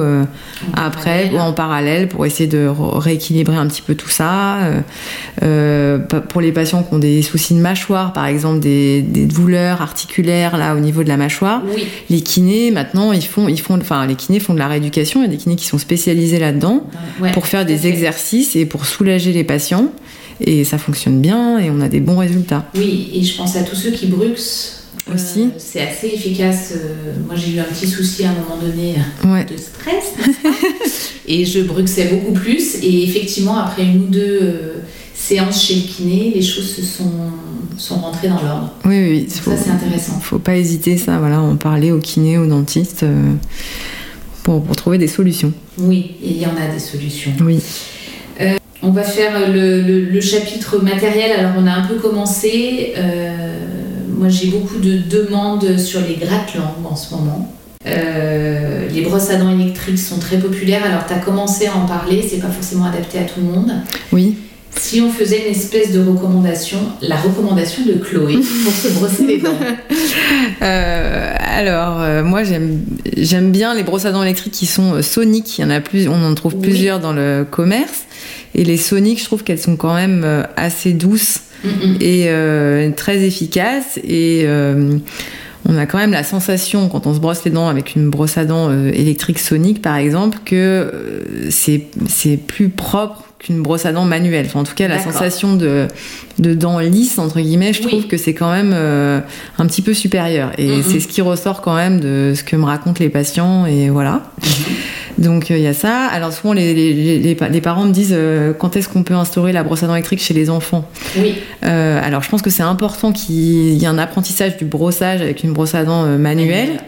après 0.75 1.29
parallèle. 1.29 1.35
ou 1.35 1.39
en 1.39 1.53
parallèle 1.53 2.09
pour 2.09 2.25
essayer 2.27 2.49
de 2.49 2.69
re- 2.69 2.99
rééquilibrer 2.99 3.57
un 3.57 3.67
petit 3.67 3.83
peu 3.83 3.95
tout 3.95 4.09
ça. 4.11 4.59
Pour 6.29 6.41
les 6.41 6.53
patients 6.53 6.83
qui 6.83 6.95
ont 6.95 6.99
des 6.99 7.23
soucis 7.23 7.55
de 7.55 7.61
mâchoire, 7.61 8.13
par 8.13 8.27
exemple 8.27 8.61
des, 8.61 9.03
des 9.03 9.27
douleurs 9.27 9.81
articulaires 9.83 10.57
là 10.57 10.75
au 10.75 10.81
niveau 10.81 11.03
de 11.03 11.09
la 11.09 11.17
mâchoire, 11.17 11.63
Oui, 11.75 11.85
les 12.11 12.21
kinés 12.21 12.71
maintenant 12.71 13.13
ils 13.13 13.25
font 13.25 13.49
ils 13.49 13.61
font 13.61 13.77
enfin 13.81 14.07
les 14.07 14.15
kinés 14.15 14.41
font 14.41 14.55
de 14.55 14.59
la 14.59 14.69
rééducation. 14.69 15.21
Il 15.21 15.27
y 15.27 15.29
a 15.29 15.31
des 15.31 15.37
kinés 15.37 15.57
qui 15.57 15.67
sont 15.67 15.79
spécialisés 15.79 16.39
là-dedans 16.39 16.83
ouais, 17.21 17.33
pour 17.33 17.47
faire 17.47 17.61
à 17.61 17.65
des 17.79 17.87
exercices 17.89 18.57
et 18.57 18.67
pour 18.67 18.87
soulager 18.87 19.33
les 19.33 19.45
patients. 19.45 19.93
Et 20.41 20.63
ça 20.65 20.79
fonctionne 20.79 21.21
bien 21.21 21.59
et 21.59 21.69
on 21.71 21.81
a 21.81 21.89
des 21.89 21.99
bons 22.01 22.17
résultats. 22.19 22.65
Oui, 22.77 23.11
et 23.13 23.23
je 23.25 23.37
pense 23.37 23.57
à 23.57 23.63
tous 23.63 23.75
ceux 23.77 23.91
qui 23.91 24.07
bruxent. 24.07 24.75
Euh, 25.11 25.15
Aussi. 25.15 25.49
c'est 25.59 25.81
assez 25.81 26.07
efficace. 26.09 26.75
Euh, 26.77 27.15
moi, 27.27 27.35
j'ai 27.35 27.53
eu 27.57 27.59
un 27.61 27.65
petit 27.65 27.87
souci 27.89 28.25
à 28.25 28.31
un 28.31 28.35
moment 28.35 28.61
donné 28.61 28.95
Ouais. 29.25 29.45
de 29.47 29.57
stress, 29.57 30.13
et 31.27 31.45
je 31.45 31.61
bruxais 31.61 32.07
beaucoup 32.13 32.33
plus. 32.33 32.77
Et 32.83 33.05
effectivement, 33.05 33.57
après 33.59 33.85
une 33.85 34.03
ou 34.03 34.07
deux 34.09 34.39
euh, 34.43 34.73
séances 35.15 35.65
chez 35.65 35.75
le 35.77 35.81
kiné, 35.83 36.33
les 36.35 36.43
choses 36.43 36.71
se 36.77 36.83
sont, 36.83 37.11
sont 37.79 37.97
rentrées 37.97 38.29
dans 38.29 38.43
l'ordre. 38.43 38.75
Oui, 38.85 39.01
oui, 39.11 39.27
Faut, 39.31 39.51
ça, 39.51 39.57
c'est 39.57 39.71
intéressant. 39.71 40.21
faut 40.21 40.39
pas 40.39 40.57
hésiter, 40.57 40.97
ça, 40.99 41.19
voilà, 41.19 41.41
en 41.41 41.57
parler 41.57 41.91
au 41.91 41.99
kiné, 42.01 42.37
au 42.39 42.47
dentiste, 42.47 43.03
euh, 43.03 43.33
pour, 44.49 44.63
pour 44.63 44.77
trouver 44.77 44.97
des 44.97 45.09
solutions. 45.09 45.53
Oui, 45.77 46.13
et 46.25 46.31
il 46.31 46.39
y 46.39 46.47
en 46.47 46.57
a 46.57 46.73
des 46.73 46.79
solutions. 46.81 47.33
Oui. 47.43 47.61
On 48.81 48.91
va 48.93 49.03
faire 49.03 49.51
le, 49.53 49.83
le- 49.83 50.05
le 50.05 50.21
chapitre 50.21 50.79
matériel. 50.83 51.33
Alors, 51.39 51.51
on 51.59 51.67
a 51.67 51.73
un 51.73 51.83
peu 51.87 51.97
commencé. 51.97 52.93
Euh, 52.97 53.59
moi, 54.17 54.29
j'ai 54.29 54.47
beaucoup 54.47 54.79
de 54.79 54.99
demandes 54.99 55.77
sur 55.77 56.01
les 56.01 56.15
gratte-langues 56.15 56.87
en 56.89 56.95
ce 56.97 57.13
moment. 57.15 57.53
Euh, 57.87 58.89
les 58.89 59.03
brosses 59.03 59.31
à 59.31 59.37
dents 59.37 59.51
électriques 59.53 59.99
sont 59.99 60.19
très 60.19 60.39
populaires. 60.39 60.83
Alors, 60.85 61.05
tu 61.07 61.13
as 61.13 61.19
commencé 61.19 61.67
à 61.67 61.77
en 61.77 61.87
parler. 61.87 62.25
C'est 62.27 62.39
pas 62.39 62.49
forcément 62.51 62.87
adapté 62.87 63.19
à 63.19 63.23
tout 63.25 63.41
le 63.41 63.47
monde. 63.47 63.73
Oui. 64.13 64.37
Si 64.79 65.01
on 65.01 65.11
faisait 65.11 65.47
une 65.47 65.53
espèce 65.53 65.93
de 65.93 66.01
recommandation, 66.01 66.79
la 67.03 67.17
recommandation 67.17 67.85
de 67.85 67.95
Chloé 67.95 68.35
pour 68.65 68.73
se 68.73 68.89
brosser 68.95 69.27
les 69.27 69.39
dents. 69.39 69.51
Euh, 70.61 71.35
alors, 71.39 72.01
euh, 72.01 72.25
moi, 72.25 72.43
j'aime 72.43 73.53
bien 73.53 73.75
les 73.75 73.85
brosses 73.85 74.07
à 74.07 74.11
dents 74.11 74.25
électriques 74.25 74.53
qui 74.53 74.67
sont 74.67 74.95
euh, 74.95 75.03
soniques. 75.03 75.59
Il 75.59 75.63
y 75.63 75.65
en 75.65 75.71
a 75.71 75.81
plus, 75.81 76.09
on 76.09 76.25
en 76.25 76.35
trouve 76.35 76.55
Oui. 76.55 76.63
plusieurs 76.63 76.99
dans 76.99 77.13
le 77.13 77.47
commerce. 77.49 78.03
Et 78.57 78.65
les 78.65 78.77
soniques, 78.77 79.21
je 79.21 79.25
trouve 79.25 79.45
qu'elles 79.45 79.61
sont 79.61 79.77
quand 79.77 79.95
même 79.95 80.27
assez 80.57 80.93
douces 80.95 81.43
Mm, 81.65 81.69
mm. 81.69 81.97
et 82.01 82.25
euh, 82.29 82.91
très 82.93 83.25
efficace 83.25 83.99
et 84.05 84.47
on 85.69 85.77
a 85.77 85.87
quand 85.87 85.99
même 85.99 86.13
la 86.13 86.23
sensation 86.23 86.89
quand 86.89 87.07
on 87.07 87.15
se 87.15 87.19
brosse 87.19 87.45
les 87.45 87.51
dents 87.51 87.69
avec 87.69 87.97
une 87.97 88.11
brosse 88.11 88.39
à 88.39 88.45
dents 88.45 88.73
électrique 88.87 89.39
sonique 89.39 89.83
par 89.83 89.97
exemple 89.97 90.39
que 90.45 90.93
c'est 91.51 92.37
plus 92.37 92.69
propre 92.69 93.25
qu'une 93.39 93.63
brosse 93.63 93.87
à 93.87 93.93
dents 93.93 94.05
manuelle. 94.05 94.47
Enfin, 94.47 94.61
en 94.61 94.65
tout 94.65 94.75
cas, 94.75 94.89
la 94.89 94.99
sensation 94.99 95.55
de, 95.55 95.87
de 96.41 96.55
dents 96.55 96.81
lisses, 96.81 97.19
entre 97.21 97.39
guillemets, 97.41 97.73
je 97.73 97.83
Oui. 97.83 97.89
trouve 97.89 98.07
que 98.09 98.17
c'est 98.17 98.35
quand 98.35 98.51
même 98.51 98.73
euh, 98.75 99.21
un 99.59 99.67
petit 99.67 99.81
peu 99.83 99.95
supérieur. 99.95 100.51
Et 100.59 100.67
Mhm. 100.79 100.83
c'est 100.83 100.99
ce 101.01 101.07
qui 101.07 101.21
ressort 101.21 101.61
quand 101.61 101.77
même 101.77 102.01
de 102.01 102.33
ce 102.35 102.43
que 102.43 102.57
me 102.57 102.65
racontent 102.65 102.99
les 102.99 103.11
patients. 103.11 103.65
Et 103.67 103.91
voilà. 103.91 104.23
Donc 105.19 105.51
il 105.51 105.59
y 105.59 105.67
a 105.67 105.75
ça. 105.75 106.07
Alors 106.07 106.33
souvent 106.33 106.53
les, 106.53 106.75
les, 106.75 107.19
les, 107.19 107.35
les 107.51 107.61
parents 107.61 107.85
me 107.85 107.93
disent 107.93 108.13
euh, 108.17 108.53
quand 108.53 108.77
est-ce 108.77 108.89
qu'on 108.89 109.03
peut 109.03 109.15
instaurer 109.15 109.53
la 109.53 109.63
brosse 109.65 109.83
à 109.83 109.87
dents 109.87 109.95
électrique 109.95 110.21
chez 110.21 110.35
les 110.35 110.49
enfants? 110.51 110.89
Oui. 111.17 111.35
Euh, 111.65 112.01
alors 112.05 112.23
je 112.23 112.29
pense 112.29 112.43
que 112.43 112.51
c'est 112.51 112.63
important 112.63 113.13
qu'il 113.13 113.35
y 113.75 113.85
ait 113.85 113.87
un 113.89 113.99
apprentissage 113.99 114.57
du 114.57 114.65
brossage 114.65 115.21
avec 115.21 115.43
une 115.45 115.53
brosse 115.53 115.75
à 115.75 115.85
dents 115.85 116.05
euh, 116.05 116.19
manuelle. 116.19 116.79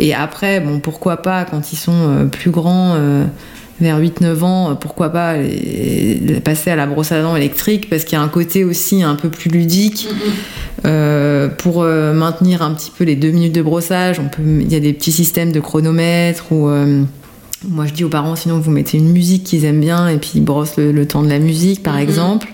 Et 0.00 0.14
après, 0.14 0.60
bon, 0.60 0.78
pourquoi 0.78 1.18
pas 1.22 1.44
quand 1.44 1.72
ils 1.72 1.76
sont 1.76 1.92
euh, 1.92 2.24
plus 2.26 2.50
grands, 2.50 2.94
euh, 2.96 3.24
vers 3.80 3.98
8-9 4.00 4.42
ans, 4.44 4.70
euh, 4.70 4.74
pourquoi 4.74 5.10
pas 5.10 5.36
les- 5.36 6.14
les 6.14 6.40
passer 6.40 6.70
à 6.70 6.76
la 6.76 6.86
brosse 6.86 7.12
à 7.12 7.22
dents 7.22 7.36
électrique 7.36 7.88
parce 7.90 8.04
qu'il 8.04 8.14
y 8.18 8.20
a 8.20 8.22
un 8.22 8.28
côté 8.28 8.64
aussi 8.64 9.02
un 9.02 9.14
peu 9.14 9.28
plus 9.28 9.50
ludique. 9.50 10.08
Euh, 10.84 11.48
pour 11.48 11.82
euh, 11.82 12.12
maintenir 12.12 12.62
un 12.62 12.72
petit 12.72 12.92
peu 12.96 13.04
les 13.04 13.16
deux 13.16 13.30
minutes 13.30 13.54
de 13.54 13.62
brossage, 13.62 14.20
on 14.20 14.28
peut, 14.28 14.42
il 14.60 14.72
y 14.72 14.76
a 14.76 14.80
des 14.80 14.92
petits 14.92 15.10
systèmes 15.12 15.50
de 15.52 15.58
chronomètre 15.60 16.52
ou 16.52 16.68
euh, 16.68 17.02
moi 17.68 17.84
je 17.86 17.92
dis 17.92 18.04
aux 18.04 18.08
parents 18.08 18.36
sinon 18.36 18.60
vous 18.60 18.70
mettez 18.70 18.98
une 18.98 19.10
musique 19.10 19.42
qu'ils 19.42 19.64
aiment 19.64 19.80
bien 19.80 20.06
et 20.08 20.18
puis 20.18 20.30
ils 20.36 20.44
brossent 20.44 20.76
le, 20.76 20.92
le 20.92 21.06
temps 21.08 21.22
de 21.22 21.28
la 21.28 21.40
musique 21.40 21.82
par 21.82 21.94
Mhm. 21.94 22.00
exemple. 22.00 22.48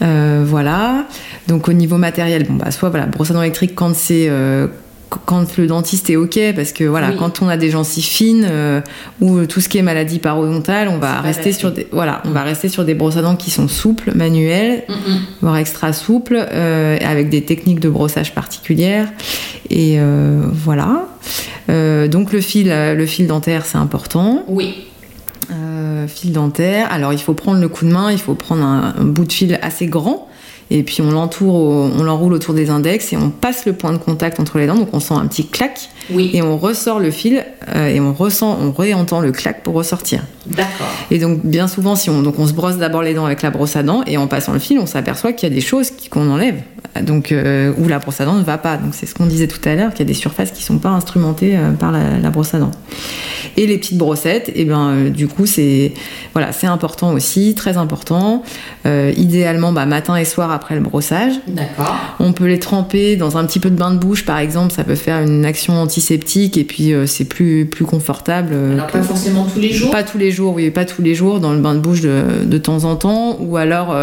Voilà. 0.00 1.06
Donc 1.48 1.68
au 1.68 1.72
niveau 1.72 1.96
matériel, 1.98 2.44
bon 2.48 2.54
bah 2.54 2.70
soit 2.70 2.88
voilà 2.88 3.06
brosse 3.06 3.30
à 3.30 3.34
dents 3.34 3.42
électrique 3.42 3.72
quand 3.74 3.94
c'est 3.94 4.28
quand 5.24 5.56
le 5.56 5.66
dentiste 5.66 6.10
est 6.10 6.16
ok 6.16 6.38
parce 6.54 6.72
que 6.72 6.84
voilà 6.84 7.10
Oui. 7.10 7.16
quand 7.18 7.42
on 7.42 7.48
a 7.48 7.56
des 7.56 7.70
gencives 7.70 8.04
fines 8.04 8.46
euh, 8.48 8.80
ou 9.20 9.46
tout 9.46 9.60
ce 9.60 9.68
qui 9.68 9.78
est 9.78 9.82
maladie 9.82 10.18
parodontale 10.18 10.88
on 10.88 10.98
va 10.98 11.20
rester 11.20 11.52
sur 11.52 11.70
des 11.72 11.86
voilà 11.92 12.22
on 12.24 12.30
va 12.30 12.42
rester 12.42 12.68
sur 12.68 12.84
des 12.84 12.94
brosses 12.94 13.16
à 13.16 13.22
dents 13.22 13.36
qui 13.36 13.50
sont 13.50 13.68
souples 13.68 14.12
manuelles 14.14 14.82
Mm, 14.88 14.92
mm. 14.92 15.18
voire 15.42 15.56
extra 15.56 15.92
souple, 15.92 16.36
euh, 16.36 16.96
avec 17.04 17.28
des 17.28 17.42
techniques 17.42 17.80
de 17.80 17.88
brossage 17.88 18.34
particulières. 18.34 19.08
Et 19.70 19.96
euh, 19.98 20.42
voilà. 20.52 21.06
Donc 21.68 22.32
le 22.32 22.40
fil, 22.40 22.68
le 22.68 23.06
fil 23.06 23.26
dentaire, 23.26 23.64
c'est 23.64 23.78
important. 23.78 24.44
Oui. 24.48 24.86
Fil 26.08 26.32
dentaire. 26.32 26.92
Alors 26.92 27.12
il 27.12 27.18
faut 27.20 27.34
prendre 27.34 27.60
le 27.60 27.68
coup 27.68 27.84
de 27.84 27.92
main, 27.92 28.10
il 28.10 28.18
faut 28.18 28.34
prendre 28.34 28.62
un, 28.64 28.94
un 28.98 29.04
bout 29.04 29.24
de 29.24 29.32
fil 29.32 29.58
assez 29.62 29.86
grand. 29.86 30.28
Et 30.70 30.82
puis 30.82 31.02
on 31.02 31.10
l'entoure, 31.10 31.54
on 31.54 32.02
l'enroule 32.02 32.32
autour 32.32 32.54
des 32.54 32.70
index 32.70 33.12
et 33.12 33.16
on 33.16 33.30
passe 33.30 33.66
le 33.66 33.72
point 33.72 33.92
de 33.92 33.98
contact 33.98 34.40
entre 34.40 34.58
les 34.58 34.66
dents. 34.66 34.76
Donc 34.76 34.88
on 34.92 35.00
sent 35.00 35.14
un 35.14 35.26
petit 35.26 35.46
clac 35.46 35.88
Oui. 36.10 36.30
et 36.32 36.42
on 36.42 36.56
ressort 36.56 36.98
le 36.98 37.10
fil 37.10 37.44
euh, 37.74 37.88
et 37.88 38.00
on 38.00 38.12
ressent, 38.12 38.58
on 38.60 38.72
réentend 38.72 39.20
le 39.20 39.32
clac 39.32 39.62
pour 39.62 39.74
ressortir. 39.74 40.22
D'accord. 40.46 40.86
Et 41.10 41.18
donc, 41.18 41.40
bien 41.44 41.68
souvent, 41.68 41.94
si 41.94 42.10
on, 42.10 42.22
donc 42.22 42.38
on 42.38 42.46
se 42.46 42.52
brosse 42.52 42.76
d'abord 42.76 43.02
les 43.02 43.14
dents 43.14 43.26
avec 43.26 43.42
la 43.42 43.50
brosse 43.50 43.76
à 43.76 43.82
dents 43.82 44.02
et 44.06 44.16
en 44.16 44.26
passant 44.26 44.52
le 44.52 44.58
fil, 44.58 44.78
on 44.78 44.86
s'aperçoit 44.86 45.32
qu'il 45.32 45.48
y 45.48 45.52
a 45.52 45.54
des 45.54 45.60
choses 45.60 45.92
qu'on 46.10 46.30
enlève, 46.30 46.60
donc 47.00 47.32
euh, 47.32 47.72
où 47.78 47.88
la 47.88 47.98
brosse 47.98 48.20
à 48.20 48.24
dents 48.26 48.34
ne 48.34 48.42
va 48.44 48.58
pas. 48.58 48.76
Donc, 48.76 48.94
c'est 48.94 49.06
ce 49.06 49.14
qu'on 49.14 49.26
disait 49.26 49.46
tout 49.46 49.66
à 49.66 49.74
l'heure, 49.74 49.90
qu'il 49.92 50.00
y 50.00 50.02
a 50.02 50.12
des 50.12 50.14
surfaces 50.14 50.50
qui 50.50 50.62
sont 50.62 50.78
pas 50.78 50.90
instrumentées 50.90 51.56
euh, 51.56 51.70
par 51.72 51.90
la, 51.90 52.18
la 52.18 52.30
brosse 52.30 52.52
à 52.54 52.58
dents. 52.58 52.70
Et 53.56 53.66
les 53.66 53.78
petites 53.78 53.98
brossettes, 53.98 54.52
et 54.54 54.64
ben, 54.64 54.88
euh, 54.90 55.10
du 55.10 55.26
coup, 55.28 55.46
c'est 55.46 55.92
voilà, 56.34 56.52
c'est 56.52 56.66
important 56.66 57.12
aussi, 57.12 57.54
très 57.54 57.76
important. 57.76 58.42
Euh, 58.86 59.12
idéalement, 59.16 59.72
bah, 59.72 59.86
matin 59.86 60.16
et 60.16 60.24
soir 60.24 60.50
après 60.50 60.74
le 60.74 60.80
brossage. 60.80 61.32
D'accord. 61.48 61.96
On 62.20 62.32
peut 62.32 62.46
les 62.46 62.58
tremper 62.58 63.16
dans 63.16 63.36
un 63.38 63.44
petit 63.46 63.58
peu 63.60 63.70
de 63.70 63.76
bain 63.76 63.90
de 63.92 63.98
bouche, 63.98 64.24
par 64.24 64.38
exemple, 64.38 64.72
ça 64.72 64.84
peut 64.84 64.94
faire 64.94 65.20
une 65.22 65.44
action 65.44 65.74
antiseptique 65.80 66.56
et 66.58 66.64
puis 66.64 66.92
c'est 67.06 67.24
plus 67.24 67.66
plus 67.66 67.84
confortable. 67.84 68.54
Alors 68.74 68.86
pas 68.88 69.02
forcément 69.02 69.46
tous 69.52 69.60
les 69.60 69.72
jours. 69.72 69.90
pas 69.90 70.02
tous 70.02 70.18
les 70.18 70.30
jours, 70.30 70.54
oui, 70.54 70.70
pas 70.70 70.84
tous 70.84 71.02
les 71.02 71.14
jours, 71.14 71.40
dans 71.40 71.52
le 71.52 71.58
bain 71.60 71.74
de 71.74 71.80
bouche 71.80 72.00
de, 72.00 72.44
de 72.44 72.58
temps 72.58 72.84
en 72.84 72.96
temps, 72.96 73.36
ou 73.40 73.56
alors 73.56 73.94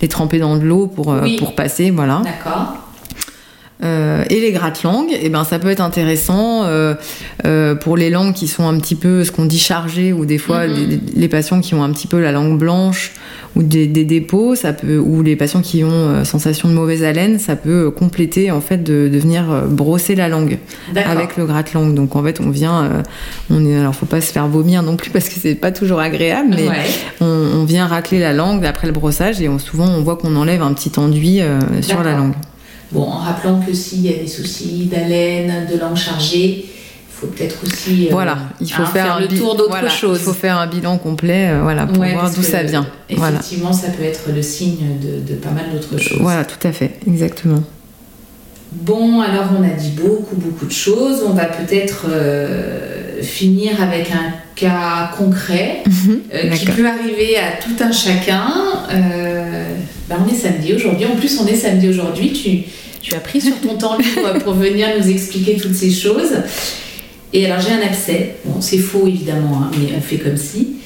les 0.00 0.08
tremper 0.08 0.38
dans 0.38 0.56
de 0.56 0.64
l'eau 0.64 0.86
pour, 0.86 1.08
Oui. 1.22 1.36
pour 1.36 1.54
passer, 1.54 1.90
voilà. 1.90 2.20
D'accord. 2.24 2.37
Call. 2.38 2.87
Euh, 3.84 4.24
et 4.28 4.40
les 4.40 4.50
gratte-langues, 4.50 5.10
eh 5.22 5.28
ben, 5.28 5.44
ça 5.44 5.60
peut 5.60 5.68
être 5.70 5.80
intéressant 5.80 6.64
euh, 6.64 6.94
euh, 7.46 7.76
pour 7.76 7.96
les 7.96 8.10
langues 8.10 8.32
qui 8.34 8.48
sont 8.48 8.66
un 8.66 8.76
petit 8.80 8.96
peu, 8.96 9.22
ce 9.22 9.30
qu'on 9.30 9.44
dit 9.44 9.58
chargées, 9.58 10.12
ou 10.12 10.26
des 10.26 10.38
fois 10.38 10.66
Mhm. 10.66 10.74
les, 10.74 11.00
les 11.14 11.28
patients 11.28 11.60
qui 11.60 11.74
ont 11.74 11.84
un 11.84 11.90
petit 11.92 12.08
peu 12.08 12.20
la 12.20 12.32
langue 12.32 12.58
blanche 12.58 13.12
ou 13.54 13.62
des, 13.62 13.86
des 13.86 14.04
dépôts, 14.04 14.56
ça 14.56 14.72
peut, 14.72 14.98
ou 14.98 15.22
les 15.22 15.36
patients 15.36 15.60
qui 15.62 15.84
ont 15.84 16.24
sensation 16.24 16.68
de 16.68 16.74
mauvaise 16.74 17.04
haleine, 17.04 17.38
ça 17.38 17.54
peut 17.54 17.90
compléter 17.92 18.50
en 18.50 18.60
fait 18.60 18.82
de, 18.82 19.08
de 19.08 19.18
venir 19.18 19.44
brosser 19.68 20.16
la 20.16 20.28
langue 20.28 20.58
avec 20.96 21.36
le 21.36 21.46
gratte-langue. 21.46 21.94
Donc 21.94 22.16
en 22.16 22.22
fait, 22.24 22.40
on 22.40 22.50
vient, 22.50 23.02
on 23.50 23.64
est, 23.64 23.78
alors 23.78 23.94
faut 23.94 24.06
pas 24.06 24.20
se 24.20 24.32
faire 24.32 24.48
vomir 24.48 24.82
non 24.82 24.96
plus 24.96 25.10
parce 25.12 25.28
que 25.28 25.36
c'est 25.40 25.54
pas 25.54 25.70
toujours 25.70 26.00
agréable, 26.00 26.50
mais 26.56 26.68
Ouais. 26.68 26.74
on, 27.20 27.26
on 27.60 27.64
vient 27.64 27.86
racler 27.86 28.18
la 28.18 28.32
langue 28.32 28.66
après 28.66 28.86
le 28.88 28.92
brossage 28.92 29.40
et 29.40 29.48
on, 29.48 29.58
souvent 29.60 29.86
on 29.86 30.02
voit 30.02 30.16
qu'on 30.16 30.34
enlève 30.34 30.62
un 30.62 30.72
petit 30.72 30.90
enduit 30.98 31.40
sur 31.80 32.02
la 32.02 32.12
langue. 32.16 32.34
Bon, 32.92 33.02
en 33.02 33.18
rappelant 33.18 33.60
que 33.60 33.72
s'il 33.72 34.06
y 34.06 34.08
a 34.08 34.16
des 34.16 34.26
soucis 34.26 34.86
d'haleine, 34.90 35.66
de 35.70 35.78
langue 35.78 35.96
chargée, 35.96 36.64
il 36.66 37.20
faut 37.20 37.26
peut-être 37.26 37.56
aussi 37.64 38.06
euh, 38.06 38.10
voilà, 38.12 38.38
il 38.60 38.72
faut 38.72 38.82
hein, 38.82 38.86
faire, 38.86 39.20
le 39.20 39.28
tour 39.28 39.56
d'autre 39.56 39.70
voilà, 39.70 39.88
chose. 39.88 40.18
Il 40.20 40.24
faut 40.24 40.32
faire 40.32 40.56
un 40.56 40.66
bilan 40.66 40.96
complet, 40.98 41.50
euh, 41.50 41.60
voilà, 41.62 41.86
pour 41.86 41.98
Ouais, 41.98 42.12
voir 42.12 42.30
d'où 42.30 42.42
ça 42.42 42.62
vient. 42.62 42.86
Voilà. 43.10 43.38
Effectivement, 43.38 43.72
ça 43.72 43.88
peut 43.88 44.04
être 44.04 44.30
le 44.34 44.40
signe 44.40 44.98
de, 45.02 45.32
de 45.32 45.38
pas 45.38 45.50
mal 45.50 45.66
d'autres 45.72 45.98
choses. 45.98 46.18
Voilà, 46.20 46.44
tout 46.44 46.66
à 46.66 46.72
fait, 46.72 46.98
exactement. 47.06 47.62
Bon, 48.72 49.20
alors 49.20 49.46
on 49.58 49.62
a 49.64 49.70
dit 49.70 49.90
beaucoup, 49.90 50.36
beaucoup 50.36 50.66
de 50.66 50.72
choses. 50.72 51.22
On 51.26 51.32
va 51.32 51.46
peut-être 51.46 52.06
euh, 52.08 53.22
finir 53.22 53.82
avec 53.82 54.10
un 54.12 54.32
cas 54.58 55.10
concret 55.16 55.82
euh, 56.34 56.50
qui 56.50 56.66
peut 56.66 56.86
arriver 56.86 57.36
à 57.36 57.52
tout 57.62 57.82
un 57.82 57.92
chacun. 57.92 58.52
Euh, 58.92 59.74
ben, 60.08 60.16
on 60.24 60.32
est 60.32 60.36
samedi 60.36 60.74
aujourd'hui. 60.74 61.06
En 61.06 61.16
plus, 61.16 61.38
on 61.40 61.46
est 61.46 61.54
samedi 61.54 61.88
aujourd'hui. 61.88 62.32
Tu, 62.32 62.62
tu 63.00 63.14
as 63.14 63.20
pris 63.20 63.40
sur 63.40 63.58
ton 63.60 63.76
temps 63.76 63.96
libre 63.98 64.38
pour 64.42 64.54
venir 64.54 64.88
nous 64.98 65.08
expliquer 65.08 65.56
toutes 65.56 65.74
ces 65.74 65.90
choses. 65.90 66.34
Et 67.32 67.46
alors, 67.46 67.60
j'ai 67.60 67.72
un 67.72 67.86
abcès. 67.86 68.36
Bon, 68.44 68.60
c'est 68.60 68.78
faux 68.78 69.06
évidemment, 69.06 69.62
hein, 69.62 69.70
mais 69.78 69.92
on 69.96 70.00
fait 70.00 70.18
comme 70.18 70.36
si. 70.36 70.76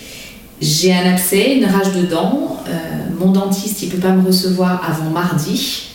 J'ai 0.61 0.93
un 0.93 1.13
abcès, 1.13 1.57
une 1.57 1.65
rage 1.65 1.93
de 1.93 2.07
dents. 2.07 2.63
Euh, 2.69 2.73
mon 3.19 3.33
dentiste, 3.33 3.83
il 3.83 3.89
peut 3.89 3.99
pas 3.99 4.13
me 4.13 4.27
recevoir 4.27 4.83
avant 4.89 5.11
mardi. 5.11 5.89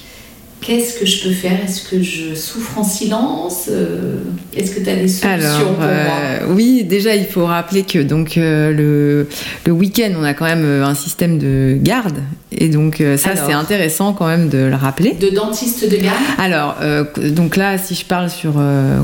Qu'est-ce 0.59 0.99
que 0.99 1.05
je 1.05 1.23
peux 1.23 1.33
faire? 1.33 1.59
Est-ce 1.63 1.87
que 1.87 2.01
je 2.01 2.35
souffre 2.35 2.79
en 2.79 2.83
silence? 2.83 3.65
Euh, 3.69 4.15
Est-ce 4.55 4.71
que 4.75 4.79
tu 4.83 4.89
as 4.89 4.95
des 4.95 5.07
solutions 5.07 5.29
Alors, 5.29 5.75
pour 5.75 5.77
moi? 5.77 5.87
euh, 5.87 6.39
oui, 6.49 6.83
déjà, 6.83 7.15
il 7.15 7.25
faut 7.25 7.45
rappeler 7.45 7.83
que 7.83 7.99
donc 7.99 8.37
euh, 8.37 8.73
le, 8.73 9.27
le 9.65 9.71
week-end, 9.71 10.11
on 10.19 10.23
a 10.23 10.33
quand 10.33 10.45
même 10.45 10.65
un 10.83 10.95
système 10.95 11.37
de 11.37 11.77
garde, 11.81 12.17
et 12.51 12.69
donc 12.69 12.99
euh, 12.99 13.17
ça, 13.17 13.35
c'est 13.35 13.53
intéressant 13.53 14.13
quand 14.13 14.27
même 14.27 14.49
de 14.49 14.57
le 14.57 14.75
rappeler. 14.75 15.13
De 15.13 15.29
dentiste 15.29 15.89
de 15.89 15.95
garde? 15.97 16.17
Alors, 16.37 16.75
donc 17.17 17.55
là, 17.55 17.77
si 17.77 17.95
je 17.95 18.03
parle 18.05 18.29
sur, 18.29 18.53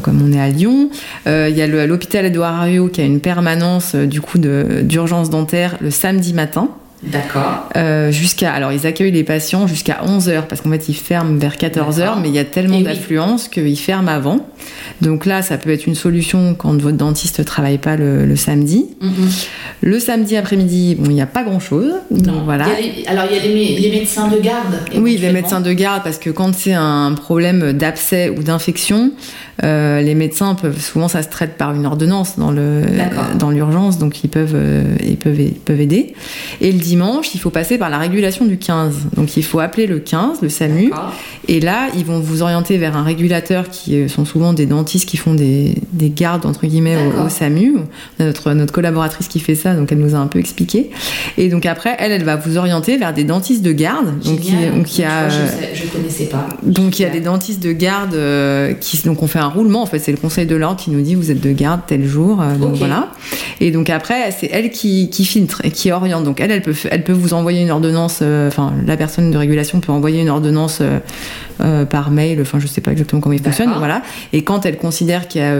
comme 0.01 0.21
on 0.21 0.33
est 0.33 0.41
à 0.41 0.49
Lyon, 0.49 0.89
il 1.27 1.55
y 1.55 1.61
a 1.61 1.67
l'hôpital 1.85 2.25
Édouard 2.25 2.63
Herriot 2.63 2.87
qui 2.89 2.99
a 3.01 3.05
une 3.05 3.19
permanence 3.21 3.95
du 3.95 4.19
coup 4.21 4.37
d'urgence 4.37 5.29
dentaire 5.29 5.77
le 5.81 5.91
samedi 5.91 6.33
matin. 6.33 6.69
D'accord. 7.11 7.69
euh, 7.75 8.11
jusqu'à 8.11 8.51
alors 8.53 8.71
ils 8.71 8.87
accueillent 8.87 9.11
les 9.11 9.23
patients 9.23 9.67
jusqu'à 9.67 10.01
11h 10.05 10.43
parce 10.47 10.61
qu'en 10.61 10.69
fait 10.71 10.87
ils 10.89 10.95
ferment 10.95 11.37
vers 11.37 11.55
14h 11.55 11.97
D'accord. 11.97 12.19
mais 12.21 12.29
il 12.29 12.35
y 12.35 12.39
a 12.39 12.45
tellement 12.45 12.77
oui. 12.77 12.83
d'affluence 12.83 13.47
qu'ils 13.47 13.77
ferment 13.77 14.07
avant 14.11 14.45
donc 15.01 15.25
là 15.25 15.41
ça 15.41 15.57
peut 15.57 15.71
être 15.71 15.85
une 15.87 15.95
solution 15.95 16.55
quand 16.55 16.79
votre 16.81 16.97
dentiste 16.97 17.43
travaille 17.45 17.77
pas 17.77 17.95
le, 17.95 18.25
le 18.25 18.35
samedi 18.35 18.85
Mhm. 19.01 19.29
le 19.81 19.99
samedi 19.99 20.37
après-midi 20.37 20.95
bon 20.95 21.09
il 21.09 21.15
n'y 21.15 21.21
a 21.21 21.25
pas 21.25 21.43
grand 21.43 21.59
chose 21.59 21.91
donc 22.11 22.25
Non. 22.25 22.41
voilà 22.45 22.65
Il 22.79 23.01
les- 23.01 23.07
alors, 23.07 23.25
il 23.29 23.35
y 23.35 23.39
a 23.39 23.43
les, 23.43 23.53
mé- 23.53 23.79
les 23.81 23.91
médecins 23.99 24.27
de 24.29 24.37
garde. 24.39 24.75
oui, 24.95 25.17
les 25.17 25.31
médecins 25.31 25.59
de 25.61 25.73
garde, 25.73 26.03
parce 26.03 26.17
que 26.17 26.29
quand 26.29 26.53
c'est 26.55 26.73
un 26.73 27.13
problème 27.13 27.73
d'abcès 27.73 28.29
ou 28.29 28.43
d'infection, 28.43 29.11
euh, 29.63 30.01
les 30.01 30.15
médecins 30.15 30.55
peuvent 30.55 30.79
souvent 30.79 31.07
ça 31.07 31.21
se 31.21 31.27
traite 31.29 31.57
par 31.57 31.73
une 31.75 31.85
ordonnance 31.85 32.37
dans 32.39 32.51
le 32.51 32.81
dans 33.37 33.49
l'urgence, 33.51 33.97
donc 33.97 34.23
ils 34.23 34.29
peuvent 34.29 34.53
euh, 34.55 34.83
ils 35.05 35.17
peuvent 35.17 35.39
ils 35.39 35.51
peuvent 35.53 35.81
aider. 35.81 36.13
Et 36.61 36.71
le 36.71 36.79
dimanche, 36.93 37.33
il 37.33 37.39
faut 37.39 37.49
passer 37.49 37.77
par 37.79 37.89
la 37.89 37.97
régulation 37.97 38.45
du 38.45 38.57
15, 38.57 38.93
donc 39.15 39.35
il 39.35 39.43
faut 39.43 39.59
appeler 39.59 39.87
le 39.87 39.97
15, 39.99 40.41
le 40.43 40.49
SAMU, 40.49 40.91
et 41.47 41.59
là 41.59 41.87
ils 41.97 42.05
vont 42.05 42.19
vous 42.19 42.41
orienter 42.43 42.77
vers 42.77 42.95
un 42.95 43.03
régulateur 43.03 43.69
qui 43.69 43.95
euh, 43.95 44.07
sont 44.07 44.25
souvent 44.25 44.53
des 44.53 44.67
dentistes 44.67 45.09
qui 45.09 45.17
font 45.17 45.33
des, 45.33 45.73
des 45.91 46.11
gardes 46.11 46.45
entre 46.45 46.67
guillemets 46.67 46.97
au, 47.25 47.29
SAMU. 47.29 47.77
On 48.19 48.23
a 48.23 48.27
notre 48.27 48.53
notre 48.53 48.73
collaboratrice 48.73 49.27
qui 49.27 49.39
fait 49.39 49.55
ça, 49.55 49.73
donc 49.73 49.91
elle 49.91 49.97
nous 49.97 50.13
a 50.13 50.19
un 50.19 50.27
peu 50.27 50.37
expliqué. 50.39 50.91
Et 51.37 51.49
donc 51.49 51.65
après, 51.65 51.95
elle, 51.97 52.11
elle 52.11 52.23
va 52.25 52.35
vous 52.35 52.57
orienter 52.57 52.97
vers 52.97 53.11
des 53.13 53.23
dentistes 53.23 53.63
de 53.63 53.71
garde, 53.71 54.19
donc 54.23 54.39
il 54.45 54.99
y 54.99 55.03
a 55.03 55.29
je, 55.29 55.35
sais- 55.47 55.71
je 55.73 55.87
connaissais 55.87 56.25
pas. 56.25 56.47
donc 56.61 56.99
il 56.99 57.01
y 57.01 57.05
a 57.05 57.09
des 57.09 57.21
dentistes 57.21 57.63
de 57.63 57.71
garde 57.71 58.13
euh, 58.13 58.73
qui 58.73 59.01
donc 59.03 59.23
on 59.23 59.27
fait 59.27 59.39
un 59.39 59.47
roulement 59.47 59.81
en 59.81 59.87
fait. 59.87 59.99
C'est 59.99 60.11
le 60.11 60.17
conseil 60.19 60.45
de 60.45 60.55
l'ordre 60.55 60.79
qui 60.79 60.91
nous 60.91 61.01
dit 61.01 61.15
vous 61.15 61.31
êtes 61.31 61.41
de 61.41 61.51
garde 61.53 61.81
tel 61.87 62.05
jour 62.05 62.39
euh, 62.39 62.55
donc 62.55 62.75
voilà. 62.75 63.09
Et 63.61 63.71
donc 63.71 63.89
après 63.89 64.31
c'est 64.37 64.49
elle 64.51 64.69
qui, 64.69 65.09
qui 65.09 65.25
filtre 65.25 65.61
et 65.63 65.71
qui 65.71 65.91
oriente. 65.91 66.23
Donc 66.23 66.39
elle 66.39 66.51
elle 66.51 66.61
peut 66.61 66.75
elle 66.91 67.03
peut 67.03 67.13
vous 67.13 67.33
envoyer 67.33 67.61
une 67.61 67.71
ordonnance 67.71 68.19
euh, 68.21 68.47
enfin 68.47 68.73
la 68.85 68.97
personne 68.97 69.31
de 69.31 69.37
régulation 69.37 69.79
peut 69.79 69.91
envoyer 69.91 70.21
une 70.21 70.29
ordonnance 70.29 70.79
euh, 70.81 70.99
euh, 71.61 71.85
par 71.85 72.11
mail 72.11 72.41
enfin 72.41 72.59
je 72.59 72.67
sais 72.67 72.81
pas 72.81 72.91
exactement 72.91 73.21
comment 73.21 73.33
il 73.33 73.41
fonctionne 73.41 73.73
voilà. 73.77 74.01
Et 74.31 74.43
quand 74.43 74.65
elle 74.65 74.77
considère 74.77 75.27
qu'il 75.27 75.41
y 75.41 75.43
a 75.43 75.53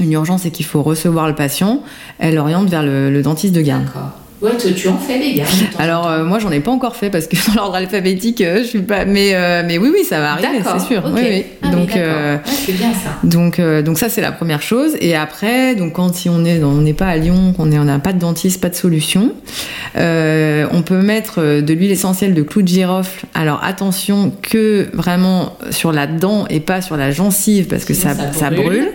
une 0.00 0.12
urgence 0.12 0.46
et 0.46 0.50
qu'il 0.50 0.66
faut 0.66 0.82
recevoir 0.82 1.28
le 1.28 1.34
patient 1.34 1.82
elle 2.18 2.38
oriente 2.38 2.68
vers 2.68 2.82
le, 2.82 3.10
le 3.10 3.22
dentiste 3.22 3.54
de 3.54 3.60
garde. 3.60 3.84
D'accord. 3.84 4.23
Ouais, 4.44 4.56
tu, 4.58 4.74
tu 4.74 4.88
en 4.88 4.98
fais 4.98 5.18
les 5.18 5.34
gars. 5.34 5.44
Alors 5.78 6.06
euh, 6.06 6.24
moi 6.24 6.38
j'en 6.38 6.50
ai 6.52 6.60
pas 6.60 6.70
encore 6.70 6.96
fait 6.96 7.08
parce 7.10 7.26
que 7.26 7.36
dans 7.48 7.54
l'ordre 7.54 7.76
alphabétique 7.76 8.40
euh, 8.42 8.58
je 8.58 8.64
suis 8.68 8.82
pas 8.82 9.04
mais 9.06 9.30
euh, 9.34 9.62
mais 9.66 9.78
oui 9.78 9.90
oui 9.92 10.04
ça 10.04 10.20
va 10.20 10.32
arriver 10.32 10.48
c'est 10.62 10.86
sûr. 10.86 11.02
Oui, 11.14 11.20
oui. 11.24 11.44
Ah 11.62 11.68
donc 11.70 11.90
Ouais, 11.94 12.38
c'est 12.44 12.72
bien 12.72 12.92
ça. 12.92 13.10
donc 13.24 13.60
donc 13.84 13.98
ça 13.98 14.08
c'est 14.08 14.20
la 14.20 14.32
première 14.32 14.60
chose. 14.62 14.92
Et 15.00 15.16
après 15.16 15.74
donc 15.74 15.94
quand 15.94 16.14
si 16.14 16.28
on 16.28 16.44
est 16.44 16.58
dans- 16.58 16.68
on 16.68 16.82
n'est 16.82 16.92
pas 16.94 17.06
à 17.06 17.16
Lyon 17.16 17.54
qu'on 17.56 17.72
est 17.72 17.78
on 17.78 17.84
n'a 17.84 17.98
pas 17.98 18.12
de 18.12 18.18
dentiste 18.18 18.60
pas 18.60 18.68
de 18.68 18.74
solution 18.74 19.32
on 19.96 20.82
peut 20.84 21.00
mettre 21.02 21.60
de 21.60 21.72
l'huile 21.74 21.92
essentielle 21.92 22.34
de 22.34 22.42
clou 22.42 22.62
de 22.62 22.68
girofle. 22.68 23.24
Alors 23.34 23.60
attention 23.64 24.32
que 24.42 24.88
vraiment 24.92 25.56
sur 25.70 25.92
la 25.92 26.06
dent 26.06 26.46
et 26.50 26.60
pas 26.60 26.82
sur 26.82 26.96
la 26.96 27.10
gencive 27.10 27.66
parce 27.66 27.84
que 27.84 27.94
Sinon, 27.94 28.14
ça, 28.14 28.32
ça 28.32 28.38
ça 28.38 28.50
brûle. 28.50 28.64
brûle. 28.66 28.88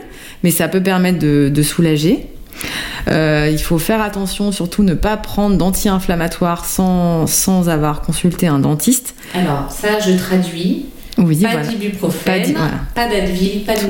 Mais 0.44 0.52
ça 0.52 0.68
peut 0.70 0.82
permettre 0.82 1.20
de, 1.20 1.50
de 1.54 1.62
soulager 1.62 2.26
euh, 3.10 3.50
il 3.52 3.60
faut 3.60 3.80
faire 3.80 4.02
attention, 4.02 4.52
surtout 4.52 4.84
ne 4.84 4.94
pas 4.94 5.18
prendre 5.18 5.58
d'anti-inflammatoires 5.58 6.66
sans, 6.66 7.28
sans 7.28 7.70
avoir 7.70 8.02
consulté 8.02 8.48
un 8.48 8.60
dentiste. 8.60 9.16
Alors, 9.34 9.72
ça, 9.72 10.00
je 10.00 10.12
traduis. 10.18 10.86
Oui, 11.20 11.42
pas 11.42 11.50
voilà. 11.52 11.68
d'ibuprofène, 11.68 12.34
Pas 12.34 12.40
d'i- 12.40 12.54
voilà. 12.54 12.72
pas 12.96 13.08
d'Advil, 13.08 13.64
pas 13.66 13.76
de. 13.76 13.90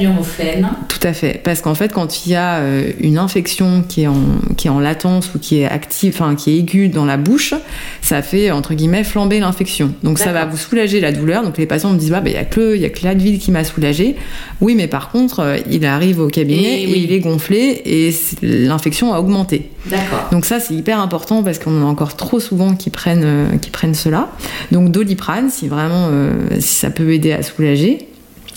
Tout 0.88 1.08
à 1.08 1.14
fait. 1.14 1.40
Parce 1.44 1.62
qu'en 1.62 1.76
fait, 1.76 1.94
quand 1.94 2.26
il 2.26 2.32
y 2.32 2.36
a 2.36 2.58
euh, 2.58 2.92
une 3.00 3.18
infection 3.18 3.84
qui 3.88 4.04
est, 4.04 4.08
en, 4.08 4.16
qui 4.58 4.68
est 4.68 4.70
en 4.70 4.80
latence 4.80 5.32
ou 5.36 5.40
qui 5.40 5.60
est 5.60 5.66
active, 5.66 6.14
enfin 6.20 6.36
qui 6.36 6.52
est 6.52 6.58
aiguë 6.58 6.90
dans 6.90 7.06
la 7.06 7.18
bouche, 7.18 7.54
ça 8.02 8.22
fait 8.22 8.52
entre 8.52 8.74
guillemets 8.74 9.04
flamber 9.04 9.40
l'infection. 9.40 9.94
Donc 10.04 10.20
ça 10.20 10.32
va 10.34 10.46
vous 10.46 10.58
soulager 10.58 11.00
la 11.00 11.12
douleur. 11.12 11.44
Donc 11.44 11.58
les 11.58 11.66
patients 11.66 11.92
me 11.92 11.98
disent 11.98 12.10
bah 12.12 12.22
il 12.26 12.32
y 12.32 12.38
a 12.38 12.46
que 12.46 12.76
il 12.76 12.82
y 12.82 12.86
a 12.86 12.90
que 12.90 13.04
l'Advil 13.04 13.40
qui 13.40 13.52
m'a 13.52 13.64
soulagé. 13.64 14.16
Oui, 14.62 14.76
mais 14.76 14.88
par 14.88 15.10
contre, 15.12 15.40
euh, 15.42 15.58
il 15.70 15.86
arrive 15.86 16.20
au 16.20 16.28
cabinet 16.28 16.82
Et 16.82 16.84
et, 16.84 16.88
oui. 16.88 17.02
il 17.08 17.14
est 17.14 17.20
gonflé 17.20 17.82
et 17.86 18.14
l'infection 18.42 19.14
a 19.14 19.20
augmenté. 19.20 19.70
D'accord. 19.86 20.28
Donc 20.32 20.46
ça 20.46 20.60
c'est 20.60 20.74
hyper 20.74 21.00
important 21.00 21.44
parce 21.44 21.60
qu'on 21.60 21.82
en 21.82 21.86
a 21.86 21.90
encore 21.90 22.16
trop 22.16 22.40
souvent 22.40 22.74
qui 22.76 22.90
prennent 22.90 23.24
euh, 23.24 23.58
qui 23.62 23.70
prennent 23.70 23.94
cela. 23.94 24.30
Donc 24.72 24.92
doliprane 24.92 25.50
si 25.50 25.68
vraiment 25.68 26.08
euh, 26.12 26.34
si 26.60 26.76
ça 26.76 26.90
peut 26.90 27.14
aider 27.14 27.19
à 27.28 27.44
soulager. 27.44 28.08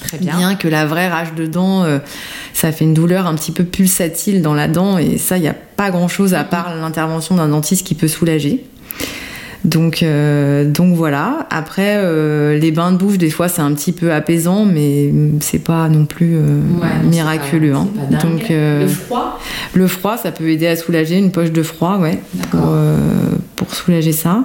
Très 0.01 0.19
bien. 0.19 0.57
que 0.57 0.67
la 0.67 0.85
vraie 0.85 1.09
rage 1.09 1.35
de 1.35 1.47
dents, 1.47 1.85
euh, 1.85 1.99
ça 2.53 2.73
fait 2.73 2.85
une 2.85 2.95
douleur 2.95 3.27
un 3.27 3.35
petit 3.35 3.53
peu 3.53 3.65
pulsatile 3.65 4.43
dans 4.43 4.55
la 4.55 4.67
dent 4.67 4.99
et 4.99 5.17
ça, 5.17 5.37
il 5.37 5.43
n'y 5.43 5.49
a 5.49 5.55
pas 5.55 5.91
grand-chose 5.91 6.35
à 6.35 6.43
part 6.43 6.75
l'intervention 6.75 7.37
d'un 7.37 7.49
dentiste 7.49 7.87
qui 7.87 7.95
peut 7.95 8.09
soulager. 8.09 8.65
Donc, 9.65 10.03
euh, 10.03 10.65
donc 10.65 10.97
voilà. 10.97 11.47
Après, 11.51 11.97
euh, 11.99 12.59
les 12.59 12.73
bains 12.73 12.93
de 12.93 12.97
bouche, 12.97 13.19
des 13.19 13.31
fois, 13.31 13.49
c'est 13.49 13.63
un 13.63 13.73
petit 13.75 13.93
peu 13.93 14.13
apaisant, 14.13 14.65
mais 14.65 15.13
c'est 15.41 15.61
pas 15.61 15.89
non 15.89 16.05
plus 16.05 16.35
euh, 16.37 16.61
Ouais, 16.81 17.09
miraculeux. 17.09 17.75
hein. 17.75 17.89
Donc, 18.23 18.49
Le 18.49 18.87
froid, 18.87 19.39
le 19.75 19.87
froid, 19.87 20.17
ça 20.17 20.33
peut 20.33 20.49
aider 20.51 20.67
à 20.67 20.77
soulager 20.77 21.17
une 21.17 21.31
poche 21.31 21.53
de 21.53 21.63
froid, 21.63 21.99
ouais, 21.99 22.19
pour, 23.57 23.75
soulager 23.75 24.13
ça. 24.13 24.43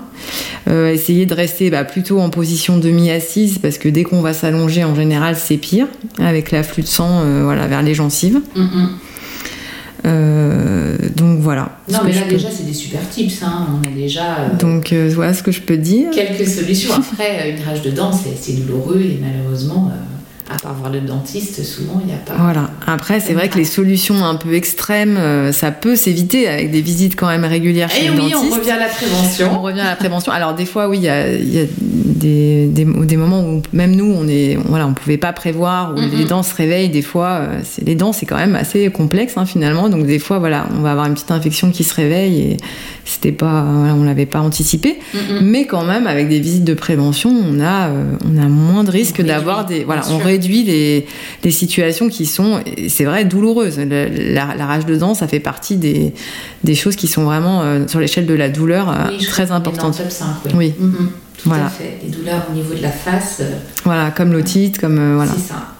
Essayer 0.69 1.25
de 1.25 1.33
rester 1.33 1.69
bah, 1.69 1.83
plutôt 1.83 2.19
en 2.19 2.29
position 2.29 2.77
demi-assise 2.77 3.57
parce 3.57 3.77
que 3.77 3.89
dès 3.89 4.03
qu'on 4.03 4.21
va 4.21 4.33
s'allonger, 4.33 4.83
en 4.83 4.95
général, 4.95 5.35
c'est 5.35 5.57
pire 5.57 5.87
avec 6.19 6.51
l'afflux 6.51 6.83
de 6.83 6.87
sang 6.87 7.23
voilà, 7.43 7.67
vers 7.67 7.81
les 7.81 7.93
gencives. 7.93 8.39
Mm, 8.55 8.61
mm. 8.61 8.89
Euh, 10.05 10.95
donc 11.15 11.39
voilà. 11.39 11.77
Non, 11.91 11.99
mais 12.05 12.13
là, 12.13 12.21
peux- 12.21 12.29
déjà, 12.35 12.49
c'est 12.51 12.65
des 12.65 12.73
super 12.73 13.07
tips. 13.09 13.41
Hein. 13.43 13.67
On 13.83 13.87
a 13.87 13.91
déjà 13.91 14.37
euh, 14.39 14.55
Donc 14.59 14.93
euh, 14.93 15.09
voilà 15.13 15.33
ce 15.33 15.43
que 15.43 15.51
je 15.51 15.61
peux 15.61 15.77
dire. 15.77 16.11
quelques 16.11 16.47
solutions. 16.47 16.93
Après, 16.93 17.51
une 17.57 17.63
rage 17.65 17.81
de 17.81 17.91
dents, 17.91 18.11
c'est 18.11 18.53
douloureux 18.53 19.01
et 19.01 19.19
malheureusement, 19.21 19.91
à 20.49 20.57
part 20.61 20.73
voir 20.75 20.91
le 20.91 21.01
dentiste, 21.01 21.63
souvent, 21.63 21.99
il 22.01 22.07
n'y 22.07 22.13
a 22.13 22.17
pas. 22.17 22.33
Voilà. 22.37 22.69
Après, 22.85 23.19
c'est 23.19 23.33
vrai 23.33 23.49
que 23.49 23.57
les 23.57 23.65
solutions 23.65 24.23
un 24.23 24.35
peu 24.35 24.53
extrêmes, 24.53 25.17
euh, 25.17 25.51
ça 25.51 25.71
peut 25.71 25.95
s'éviter 25.95 26.47
avec 26.47 26.71
des 26.71 26.81
visites 26.81 27.15
quand 27.15 27.27
même 27.27 27.43
régulières 27.43 27.89
chez 27.89 28.05
Et 28.05 28.07
le 28.07 28.13
Eh 28.17 28.21
oui, 28.21 28.31
dentiste. 28.31 28.51
on 28.53 28.55
revient 28.55 28.71
à 28.71 28.79
la 28.79 28.85
On 28.85 28.95
prévention. 28.95 29.61
revient 29.61 29.79
à 29.81 29.89
la 29.89 29.95
prévention. 29.95 30.31
Alors 30.31 30.53
des 30.53 30.65
fois, 30.65 30.87
oui, 30.87 30.97
il 30.99 31.03
y 31.03 31.09
a, 31.09 31.33
il 31.33 31.53
y 31.53 31.59
a 31.59 31.65
des, 31.81 32.67
des, 32.67 32.85
des 32.85 33.17
moments 33.17 33.41
où 33.41 33.61
même 33.73 33.95
nous, 33.95 34.05
on 34.11 34.27
est, 34.27 34.57
voilà, 34.67 34.87
on 34.87 34.93
pouvait 34.93 35.17
pas 35.17 35.33
prévoir, 35.33 35.93
où 35.95 35.99
les 36.15 36.25
dents 36.25 36.43
se 36.43 36.55
réveillent. 36.55 36.89
Des 36.89 37.01
fois, 37.01 37.27
euh, 37.41 37.59
c'est, 37.63 37.85
les 37.85 37.95
dents, 37.95 38.13
c'est 38.13 38.25
quand 38.25 38.37
même 38.37 38.55
assez 38.55 38.89
complexe 38.89 39.33
hein, 39.37 39.45
finalement. 39.45 39.89
Donc 39.89 40.05
des 40.05 40.19
fois, 40.19 40.39
voilà, 40.39 40.67
on 40.77 40.81
va 40.81 40.91
avoir 40.91 41.07
une 41.07 41.13
petite 41.13 41.31
infection 41.31 41.71
qui 41.71 41.83
se 41.83 41.93
réveille 41.93 42.39
et 42.41 42.57
c'était 43.05 43.31
pas, 43.31 43.63
voilà, 43.69 43.93
on 43.95 44.03
l'avait 44.03 44.25
pas 44.25 44.39
anticipé. 44.39 44.97
Mm. 45.13 45.17
Mais 45.41 45.65
quand 45.65 45.83
même, 45.83 46.07
avec 46.07 46.29
des 46.29 46.39
visites 46.39 46.63
de 46.63 46.73
prévention, 46.73 47.29
on 47.31 47.59
a, 47.59 47.89
euh, 47.89 48.03
on 48.25 48.37
a 48.41 48.47
moins 48.47 48.83
de 48.83 48.91
risques 48.91 49.17
réduit, 49.17 49.31
d'avoir 49.33 49.65
des, 49.65 49.83
voilà, 49.83 50.01
on. 50.11 50.17
Réduit 50.37 50.63
les, 50.63 51.05
les 51.43 51.51
situations 51.51 52.09
qui 52.09 52.25
sont, 52.25 52.61
c'est 52.87 53.05
vrai, 53.05 53.25
douloureuses. 53.25 53.79
Le- 53.79 54.33
la, 54.33 54.55
la 54.55 54.65
rage 54.65 54.85
de 54.85 54.95
dents, 54.95 55.13
ça 55.15 55.27
fait 55.27 55.39
partie 55.39 55.75
des, 55.77 56.13
des 56.63 56.75
choses 56.75 56.95
qui 56.95 57.07
sont 57.07 57.23
vraiment 57.23 57.61
euh, 57.63 57.87
sur 57.87 57.99
l'échelle 57.99 58.25
de 58.27 58.33
la 58.35 58.49
douleur 58.49 58.89
euh, 58.89 58.93
Oui, 59.09 59.25
très 59.25 59.51
importantes. 59.51 59.97
top 59.97 60.11
5, 60.11 60.25
oui. 60.45 60.51
Oui. 60.55 60.73
Mm, 60.79 60.85
mm. 60.85 61.09
Tout 61.41 61.49
Voilà. 61.49 61.65
à 61.65 61.69
fait. 61.69 61.99
Les 62.03 62.09
douleurs 62.09 62.45
au 62.51 62.53
niveau 62.55 62.73
de 62.73 62.81
la 62.81 62.89
face, 62.91 63.37
euh, 63.41 63.51
Voilà, 63.83 64.11
comme 64.11 64.31
l'otite, 64.33 64.79
comme 64.79 65.15
voilà. 65.15 65.31
c'est 65.35 65.47
ça. 65.53 65.73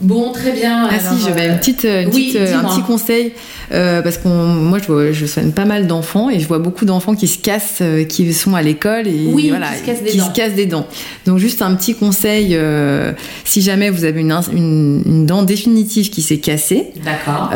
Bon, 0.00 0.30
très 0.30 0.52
bien. 0.52 0.86
Ah 0.88 0.94
alors, 0.94 1.18
si, 1.18 1.24
j'avais 1.24 1.48
euh, 1.48 1.52
une 1.52 1.58
petite, 1.58 1.82
une 1.84 2.08
oui, 2.14 2.32
petite, 2.32 2.54
un 2.54 2.62
petit 2.64 2.82
conseil 2.82 3.32
euh, 3.72 4.00
parce 4.00 4.16
qu'on, 4.18 4.28
moi 4.46 4.78
je, 4.78 4.86
vois, 4.86 5.10
je 5.10 5.26
soigne 5.26 5.50
pas 5.50 5.64
mal 5.64 5.88
d'enfants 5.88 6.30
et 6.30 6.38
je 6.38 6.46
vois 6.46 6.60
beaucoup 6.60 6.84
d'enfants 6.84 7.14
qui 7.16 7.26
se 7.26 7.38
cassent, 7.38 7.78
euh, 7.80 8.04
qui 8.04 8.32
sont 8.32 8.54
à 8.54 8.62
l'école 8.62 9.08
et 9.08 9.24
Oui, 9.26 9.48
voilà, 9.48 9.72
qui 9.72 9.80
se 9.80 9.84
cassent 9.86 10.02
des 10.04 10.10
qui 10.10 10.18
dents. 10.18 10.26
se 10.26 10.30
cassent 10.32 10.54
des 10.54 10.66
dents. 10.66 10.86
Donc 11.26 11.38
juste 11.38 11.62
un 11.62 11.74
petit 11.74 11.94
conseil, 11.96 12.50
euh, 12.52 13.12
si 13.44 13.60
jamais 13.60 13.90
vous 13.90 14.04
avez 14.04 14.20
une, 14.20 14.30
ins- 14.30 14.42
une, 14.52 15.02
une 15.04 15.26
dent 15.26 15.42
définitive 15.42 16.10
qui 16.10 16.22
s'est 16.22 16.38
cassée, 16.38 16.86
D'accord. 17.04 17.50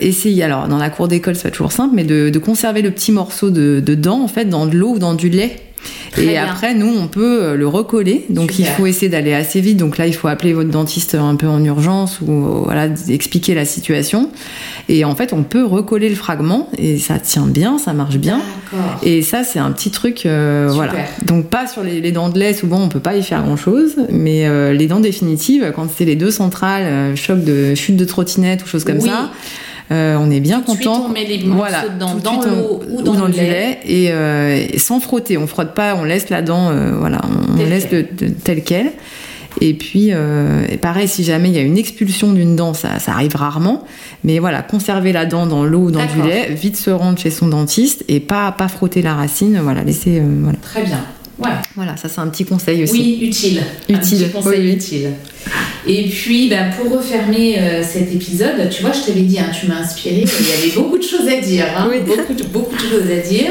essayez 0.00 0.42
alors 0.42 0.66
dans 0.66 0.78
la 0.78 0.90
cour 0.90 1.06
d'école 1.06 1.36
c'est 1.36 1.44
pas 1.44 1.50
toujours 1.50 1.70
simple, 1.72 1.94
mais 1.94 2.04
de, 2.04 2.28
de 2.28 2.38
conserver 2.40 2.82
le 2.82 2.90
petit 2.90 3.12
morceau 3.12 3.50
de, 3.50 3.78
de 3.78 3.94
dent 3.94 4.20
en 4.20 4.28
fait 4.28 4.46
dans 4.46 4.66
de 4.66 4.76
l'eau 4.76 4.94
ou 4.94 4.98
dans 4.98 5.14
du 5.14 5.28
lait. 5.28 5.56
Très 6.12 6.22
et 6.24 6.26
bien. 6.28 6.44
après, 6.44 6.74
nous, 6.74 6.86
on 6.96 7.08
peut 7.08 7.42
euh, 7.42 7.56
le 7.56 7.66
recoller. 7.66 8.24
Donc, 8.30 8.58
il 8.58 8.66
faut 8.66 8.86
essayer 8.86 9.08
d'aller 9.08 9.34
assez 9.34 9.60
vite. 9.60 9.76
Donc 9.76 9.98
là, 9.98 10.06
il 10.06 10.14
faut 10.14 10.28
appeler 10.28 10.52
votre 10.52 10.70
dentiste 10.70 11.14
un 11.14 11.36
peu 11.36 11.48
en 11.48 11.62
urgence 11.64 12.20
ou 12.20 12.30
euh, 12.30 12.60
voilà, 12.64 12.88
expliquer 13.08 13.54
la 13.54 13.64
situation. 13.64 14.30
Et 14.88 15.04
en 15.04 15.14
fait, 15.14 15.32
on 15.32 15.42
peut 15.42 15.64
recoller 15.64 16.08
le 16.08 16.14
fragment 16.14 16.68
et 16.78 16.98
ça 16.98 17.18
tient 17.18 17.46
bien, 17.46 17.78
ça 17.78 17.92
marche 17.92 18.16
bien. 18.16 18.40
Et 19.02 19.22
ça, 19.22 19.44
c'est 19.44 19.58
un 19.58 19.70
petit 19.72 19.90
truc, 19.90 20.26
euh, 20.26 20.68
voilà. 20.72 20.92
Donc 21.24 21.46
pas 21.46 21.66
sur 21.66 21.82
les, 21.82 22.00
les 22.00 22.12
dents 22.12 22.28
de 22.28 22.38
lait, 22.38 22.52
souvent 22.54 22.80
on 22.82 22.88
peut 22.88 23.00
pas 23.00 23.14
y 23.16 23.22
faire 23.22 23.42
grand 23.42 23.56
chose, 23.56 23.94
mais 24.10 24.46
euh, 24.46 24.72
les 24.72 24.86
dents 24.86 25.00
définitives, 25.00 25.72
quand 25.74 25.86
c'est 25.96 26.04
les 26.04 26.16
deux 26.16 26.30
centrales, 26.32 27.16
choc 27.16 27.42
de 27.44 27.74
chute 27.74 27.96
de 27.96 28.04
trottinette 28.04 28.64
ou 28.64 28.66
choses 28.66 28.84
comme 28.84 28.98
Oui. 28.98 29.08
ça, 29.08 29.30
euh, 29.94 30.16
on 30.20 30.30
est 30.30 30.40
bien 30.40 30.60
content. 30.60 31.06
on 31.06 31.08
met 31.08 31.24
les 31.24 31.38
Voilà, 31.38 31.88
de 31.88 31.98
dents 31.98 32.12
tout 32.12 32.18
de 32.18 32.22
dans 32.22 32.42
suite, 32.42 32.52
on- 32.52 32.56
l'eau 32.60 32.82
ou 32.90 33.02
dans, 33.02 33.26
le 33.26 33.32
du 33.32 33.38
lait. 33.40 33.50
lait 33.50 33.78
et, 33.86 34.08
euh, 34.10 34.64
et 34.70 34.78
sans 34.78 35.00
frotter. 35.00 35.38
On 35.38 35.46
frotte 35.46 35.72
pas, 35.74 35.94
on 35.96 36.04
laisse 36.04 36.28
la 36.30 36.42
dent, 36.42 36.70
euh, 36.70 36.92
voilà, 36.98 37.20
on 37.52 37.56
laisse 37.64 37.90
le, 37.90 38.02
de- 38.02 38.28
tel 38.42 38.62
quel. 38.62 38.92
Et 39.60 39.72
puis, 39.74 40.08
euh, 40.10 40.64
et 40.68 40.78
pareil, 40.78 41.06
si 41.06 41.22
jamais 41.22 41.48
il 41.48 41.54
y 41.54 41.58
a 41.58 41.62
une 41.62 41.78
expulsion 41.78 42.32
d'une 42.32 42.56
dent, 42.56 42.74
ça, 42.74 42.98
ça 42.98 43.12
arrive 43.12 43.36
rarement. 43.36 43.84
Mais 44.24 44.40
voilà, 44.40 44.62
conserver 44.62 45.12
la 45.12 45.26
dent 45.26 45.46
dans 45.46 45.64
l'eau 45.64 45.82
ou 45.84 45.90
dans 45.92 46.04
du 46.06 46.22
lait, 46.22 46.48
vite 46.52 46.76
se 46.76 46.90
rendre 46.90 47.18
chez 47.20 47.30
son 47.30 47.46
dentiste 47.46 48.04
et 48.08 48.18
pas, 48.18 48.50
pas 48.50 48.66
frotter 48.66 49.00
la 49.00 49.14
racine. 49.14 49.60
Voilà, 49.62 49.84
laisser. 49.84 50.18
euh, 50.18 50.24
voilà. 50.42 50.58
Très 50.60 50.82
bien. 50.82 50.98
Ouais. 51.38 51.50
voilà, 51.74 51.96
ça 51.96 52.08
c'est 52.08 52.20
un 52.20 52.28
petit 52.28 52.44
conseil 52.44 52.84
aussi. 52.84 52.92
Oui, 52.92 53.18
utile. 53.28 53.60
Un 53.90 53.94
Utile, 53.94 54.18
petit 54.18 54.30
conseil 54.30 54.60
oui, 54.60 54.66
oui. 54.66 54.72
utile. 54.74 55.10
Et 55.86 56.08
puis, 56.08 56.48
ben, 56.48 56.70
pour 56.70 56.96
refermer 56.96 57.58
euh, 57.58 57.82
cet 57.82 58.12
épisode, 58.14 58.70
tu 58.70 58.82
vois, 58.82 58.92
je 58.92 59.00
t'avais 59.06 59.22
dit, 59.22 59.38
hein, 59.38 59.50
tu 59.58 59.66
m'as 59.66 59.80
inspiré, 59.80 60.24
il 60.40 60.46
y 60.48 60.52
avait 60.52 60.74
beaucoup 60.74 60.96
de 60.96 61.02
choses 61.02 61.28
à 61.28 61.40
dire. 61.40 61.66
hein, 61.76 61.88
Oui. 61.90 61.98
beaucoup, 62.06 62.32
de, 62.34 62.44
beaucoup 62.44 62.74
de 62.76 62.80
choses 62.80 63.10
à 63.10 63.28
dire. 63.28 63.50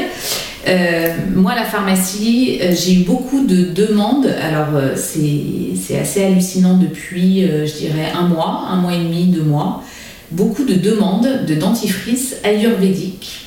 Euh, 0.66 1.08
moi, 1.34 1.54
la 1.54 1.64
pharmacie, 1.64 2.58
euh, 2.62 2.74
j'ai 2.74 2.94
eu 2.94 3.04
beaucoup 3.04 3.44
de 3.46 3.66
demandes. 3.66 4.26
Alors, 4.26 4.68
c'est 4.96 5.98
assez 5.98 6.24
hallucinant 6.24 6.78
depuis, 6.78 7.42
je 7.42 7.72
dirais, 7.78 8.10
un 8.18 8.26
mois, 8.28 8.64
un 8.70 8.76
mois 8.76 8.94
et 8.94 8.98
demi, 8.98 9.26
deux 9.26 9.42
mois. 9.42 9.82
Beaucoup 10.30 10.64
de 10.64 10.74
demandes 10.74 11.44
de 11.46 11.54
dentifrice 11.54 12.36
ayurvédique. 12.42 13.42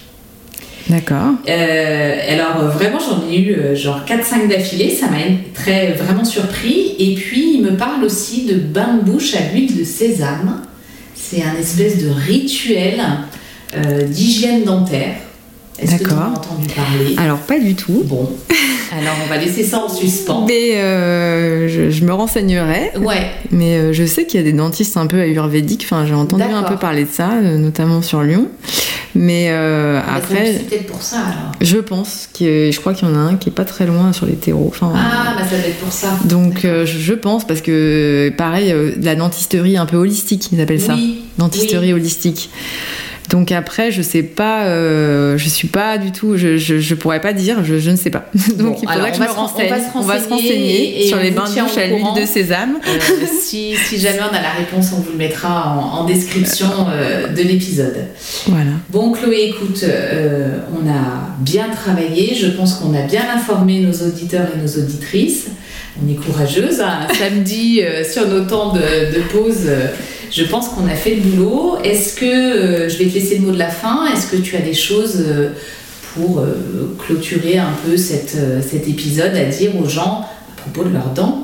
D'accord. 0.90 1.34
Euh, 1.50 2.16
alors 2.30 2.62
euh, 2.62 2.68
vraiment 2.70 3.00
j'en 3.00 3.30
ai 3.30 3.38
eu 3.40 3.54
euh, 3.54 3.76
genre 3.76 4.02
4-5 4.08 4.48
d'affilée, 4.48 4.90
ça 4.90 5.08
m'a 5.08 5.18
très 5.54 5.92
vraiment 5.92 6.24
surpris. 6.24 6.96
Et 7.00 7.16
puis 7.16 7.56
il 7.56 7.62
me 7.64 7.76
parle 7.76 8.04
aussi 8.04 8.46
de 8.46 8.56
bain 8.56 8.96
de 8.96 9.10
bouche 9.10 9.36
à 9.36 9.54
l'huile 9.54 9.78
de 9.78 9.84
sésame. 9.84 10.62
C'est 11.16 11.44
un 11.44 11.60
espèce 11.60 11.98
de 12.04 12.10
rituel 12.10 13.02
euh, 13.76 14.04
d'hygiène 14.04 14.64
dentaire. 14.64 15.16
Est-ce 15.80 15.96
que 15.98 16.06
tu 16.06 16.06
as 16.06 16.14
D'accord. 16.14 16.32
entendu 16.38 16.68
parler? 16.74 17.16
Alors 17.18 17.40
pas 17.40 17.60
du 17.60 17.76
tout. 17.76 18.02
Bon, 18.06 18.30
alors 18.98 19.14
on 19.26 19.30
va 19.30 19.38
laisser 19.38 19.64
ça 19.64 19.84
en 19.84 19.90
suspens. 19.90 20.46
Mais 20.48 20.78
euh, 20.78 21.68
je, 21.68 21.92
je 21.92 22.04
me 22.06 22.14
renseignerai. 22.14 22.94
Ouais, 23.00 23.28
Mais 23.52 23.94
je 23.94 24.06
sais 24.06 24.26
qu'il 24.26 24.40
y 24.40 24.44
a 24.44 24.46
des 24.46 24.54
dentistes 24.58 24.98
un 24.98 25.06
peu 25.06 25.20
ayurvédiques. 25.20 25.84
Enfin, 25.84 26.06
j'ai 26.08 26.16
entendu 26.16 26.44
un 26.44 26.64
peu 26.64 26.78
parler 26.78 27.04
de 27.04 27.12
ça, 27.12 27.28
notamment 27.42 28.02
sur 28.02 28.24
Lyon. 28.24 28.48
Mais 29.16 29.48
euh, 29.50 30.00
après, 30.00 30.54
c'est 30.58 30.70
peut-être 30.70 30.88
pour 30.88 31.02
ça 31.02 31.18
alors. 31.18 31.52
je 31.62 31.78
pense 31.78 32.30
que 32.38 32.70
je 32.72 32.80
crois 32.80 32.94
qu'il 32.94 33.08
y 33.08 33.12
en 33.12 33.16
a 33.16 33.20
un 33.20 33.36
qui 33.36 33.50
est 33.50 33.52
pas 33.52 33.66
très 33.66 33.86
loin 33.86 34.14
sur 34.14 34.26
les 34.26 34.36
terreaux. 34.36 34.68
Enfin, 34.70 34.94
Ah, 34.96 35.36
bah 35.38 35.44
ça 35.50 35.58
doit 35.58 35.66
être 35.68 35.80
pour 35.80 35.92
ça. 35.92 36.10
donc 36.26 36.66
euh, 36.66 36.86
je 36.86 37.14
pense 37.14 37.46
parce 37.48 37.62
que 37.62 38.32
pareil, 38.38 38.72
euh, 38.72 38.92
la 39.02 39.16
dentisterie 39.16 39.78
un 39.78 39.86
peu 39.86 39.98
holistique, 39.98 40.50
ils 40.52 40.62
appellent 40.62 40.82
ça. 40.82 40.96
Oui, 40.96 41.24
Dentisterie 41.38 41.94
holistique. 41.94 42.50
Donc 43.30 43.52
après, 43.52 43.92
je 43.92 44.02
sais 44.02 44.24
pas, 44.24 44.66
euh, 44.68 45.38
je 45.38 45.50
suis 45.50 45.68
pas 45.68 45.98
du 45.98 46.12
tout, 46.12 46.38
je, 46.38 46.58
je, 46.58 46.80
je 46.80 46.96
pourrais 46.96 47.20
pas 47.20 47.34
dire, 47.34 47.64
je, 47.64 47.78
je 47.78 47.92
ne 47.92 47.96
sais 47.96 48.10
pas. 48.10 48.26
Donc 48.58 48.58
Bon, 48.58 48.76
il 48.82 48.88
faudra 48.90 49.10
que 49.12 49.18
je 49.18 49.22
me 49.22 49.30
on 49.30 49.34
renseigne. 49.34 49.70
va 49.70 49.78
se 49.80 49.86
On 49.96 50.02
va 50.02 50.20
se 50.22 50.30
renseigner 50.30 51.04
et 51.04 51.08
sur 51.08 51.18
les 51.18 51.32
bains 51.32 51.44
de 51.50 51.60
douche 51.60 51.78
à 51.78 51.88
l'huile 51.88 52.06
de 52.22 52.26
sésame. 52.26 52.78
Euh, 52.88 53.26
si, 53.42 53.76
si 53.76 54.00
jamais 54.00 54.20
on 54.22 54.34
a 54.36 54.42
la 54.42 54.52
réponse, 54.52 54.92
on 54.94 55.02
vous 55.02 55.12
le 55.12 55.18
mettra 55.18 55.78
en, 55.78 56.00
en 56.00 56.06
description 56.06 56.68
euh, 56.90 57.28
de 57.28 57.42
l'épisode. 57.42 57.98
Voilà. 58.48 58.72
Bon 58.90 59.12
Chloé, 59.12 59.50
écoute, 59.50 59.84
euh, 59.84 60.60
on 60.74 60.88
a 60.90 61.36
bien 61.40 61.68
travaillé, 61.70 62.34
je 62.34 62.48
pense 62.48 62.76
qu'on 62.76 62.94
a 62.96 63.02
bien 63.02 63.24
informé 63.36 63.80
nos 63.82 63.94
auditeurs 64.08 64.48
et 64.56 64.62
nos 64.62 64.82
auditrices. 64.84 65.48
On 66.02 66.10
est 66.10 66.16
courageuse, 66.16 66.80
hein. 66.80 67.08
un 67.10 67.14
samedi 67.14 67.82
euh, 67.82 68.04
sur 68.04 68.28
nos 68.28 68.46
temps 68.46 68.72
de, 68.72 68.80
de 68.80 69.22
pause, 69.32 69.64
euh, 69.66 69.88
je 70.32 70.44
pense 70.44 70.70
qu'on 70.70 70.86
a 70.88 70.96
fait 70.96 71.16
le 71.16 71.22
boulot. 71.22 71.78
Est-ce 71.84 72.16
que, 72.16 72.26
euh, 72.26 72.90
je 72.90 72.98
vais 72.98 73.06
te 73.06 73.14
laisser 73.14 73.38
le 73.38 73.46
mot 73.46 73.52
de 73.52 73.60
la 73.60 73.70
fin, 73.70 74.06
est-ce 74.14 74.28
que 74.28 74.38
tu 74.38 74.56
as 74.56 74.62
des 74.62 74.74
choses 74.74 75.24
euh, 75.26 75.50
pour 76.14 76.40
euh, 76.40 76.96
clôturer 77.00 77.58
un 77.58 77.74
peu 77.86 77.98
cette, 77.98 78.38
cet 78.68 78.88
épisode 78.88 79.36
à 79.36 79.46
dire 79.46 79.76
aux 79.80 79.88
gens 79.88 80.26
à 80.58 80.62
propos 80.62 80.88
de 80.88 80.94
leurs 80.94 81.12
dents? 81.12 81.44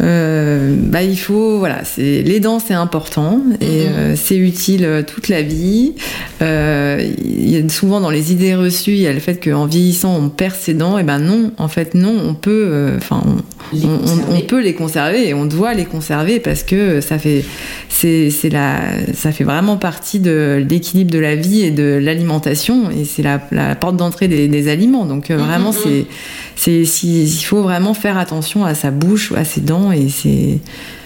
Bah, 0.00 1.02
il 1.02 1.16
faut, 1.16 1.58
voilà, 1.58 1.84
c'est 1.84 2.22
les 2.22 2.40
dents, 2.40 2.58
c'est 2.58 2.74
important 2.74 3.40
et 3.60 3.86
Mhm. 3.86 4.16
c'est 4.16 4.36
utile 4.36 5.04
toute 5.06 5.28
la 5.28 5.42
vie. 5.42 5.92
Il 6.40 7.48
y 7.50 7.56
a 7.56 7.68
souvent 7.68 8.00
dans 8.00 8.10
les 8.10 8.32
idées 8.32 8.56
reçues, 8.56 8.92
il 8.92 9.00
y 9.00 9.06
a 9.06 9.12
le 9.12 9.20
fait 9.20 9.42
qu'en 9.42 9.66
vieillissant, 9.66 10.16
on 10.16 10.28
perd 10.28 10.56
ses 10.56 10.74
dents. 10.74 10.98
Et 10.98 11.04
ben 11.04 11.20
non, 11.20 11.52
en 11.56 11.68
fait, 11.68 11.94
non, 11.94 12.16
on 12.26 12.34
peut, 12.34 12.94
enfin, 12.96 13.22
on, 13.72 14.40
peut 14.42 14.60
les 14.62 14.74
conserver 14.74 15.28
et 15.28 15.34
on 15.34 15.44
doit 15.46 15.74
les 15.74 15.84
conserver 15.84 16.40
parce 16.40 16.62
que 16.62 17.00
ça 17.00 17.18
fait, 17.18 17.44
c'est, 17.88 18.30
c'est 18.30 18.48
la, 18.50 18.80
ça 19.14 19.32
fait 19.32 19.44
vraiment 19.44 19.76
partie 19.76 20.20
de 20.20 20.64
l'équilibre 20.68 21.10
de 21.10 21.18
la 21.18 21.34
vie 21.36 21.62
et 21.62 21.70
de 21.70 21.98
l'alimentation 22.02 22.90
et 22.90 23.04
c'est 23.04 23.22
la, 23.22 23.40
la 23.50 23.74
porte 23.74 23.96
d'entrée 23.96 24.28
des, 24.28 24.48
des 24.48 24.68
aliments. 24.68 25.06
Donc 25.06 25.30
euh, 25.30 25.36
Mhm, 25.38 25.44
vraiment, 25.46 25.70
mhm. 25.70 25.78
c'est, 25.82 26.06
c'est, 26.56 26.84
si- 26.84 27.24
il 27.24 27.44
faut 27.44 27.62
vraiment 27.62 27.94
faire 27.94 28.18
attention 28.18 28.64
à 28.64 28.74
sa 28.74 28.90
bouche, 28.90 29.32
à 29.36 29.44
ses 29.44 29.60
dents 29.62 29.90
et 29.92 30.08
c'est, 30.08 30.58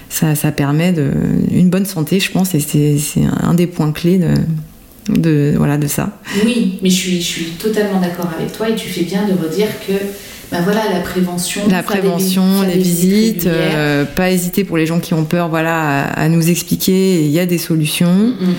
ça, 0.08 0.34
ça 0.34 0.52
permet 0.52 0.92
de, 0.92 1.10
une 1.52 1.68
bonne 1.70 1.84
santé, 1.86 2.20
je 2.20 2.30
pense, 2.30 2.54
et 2.54 2.60
c'est, 2.60 2.96
c'est 2.98 3.22
un 3.42 3.54
des 3.54 3.66
points 3.66 3.92
clés 3.92 4.18
de, 4.18 4.34
de, 5.08 5.54
voilà, 5.56 5.76
de 5.76 5.86
ça. 5.86 6.18
Oui, 6.44 6.78
mais 6.82 6.90
je 6.90 6.96
suis, 6.96 7.16
je 7.20 7.26
suis 7.26 7.44
totalement 7.52 8.00
d'accord 8.00 8.30
avec 8.38 8.52
toi 8.52 8.68
et 8.68 8.74
tu 8.74 8.88
fais 8.88 9.04
bien 9.04 9.26
de 9.26 9.32
redire 9.32 9.68
que 9.86 9.92
ben 10.50 10.60
voilà, 10.62 10.82
la 10.92 11.00
prévention, 11.00 11.62
La 11.68 11.78
des 11.78 11.82
prévention, 11.82 12.62
les 12.62 12.78
visites, 12.78 13.46
euh, 13.46 14.04
pas 14.04 14.30
hésiter 14.30 14.62
pour 14.62 14.76
les 14.76 14.86
gens 14.86 15.00
qui 15.00 15.12
ont 15.12 15.24
peur, 15.24 15.48
voilà, 15.48 16.04
à, 16.04 16.22
à 16.22 16.28
nous 16.28 16.48
expliquer. 16.48 17.20
Il 17.20 17.30
y 17.30 17.40
a 17.40 17.46
des 17.46 17.58
solutions. 17.58 18.12
Mm, 18.12 18.44
mm. 18.50 18.54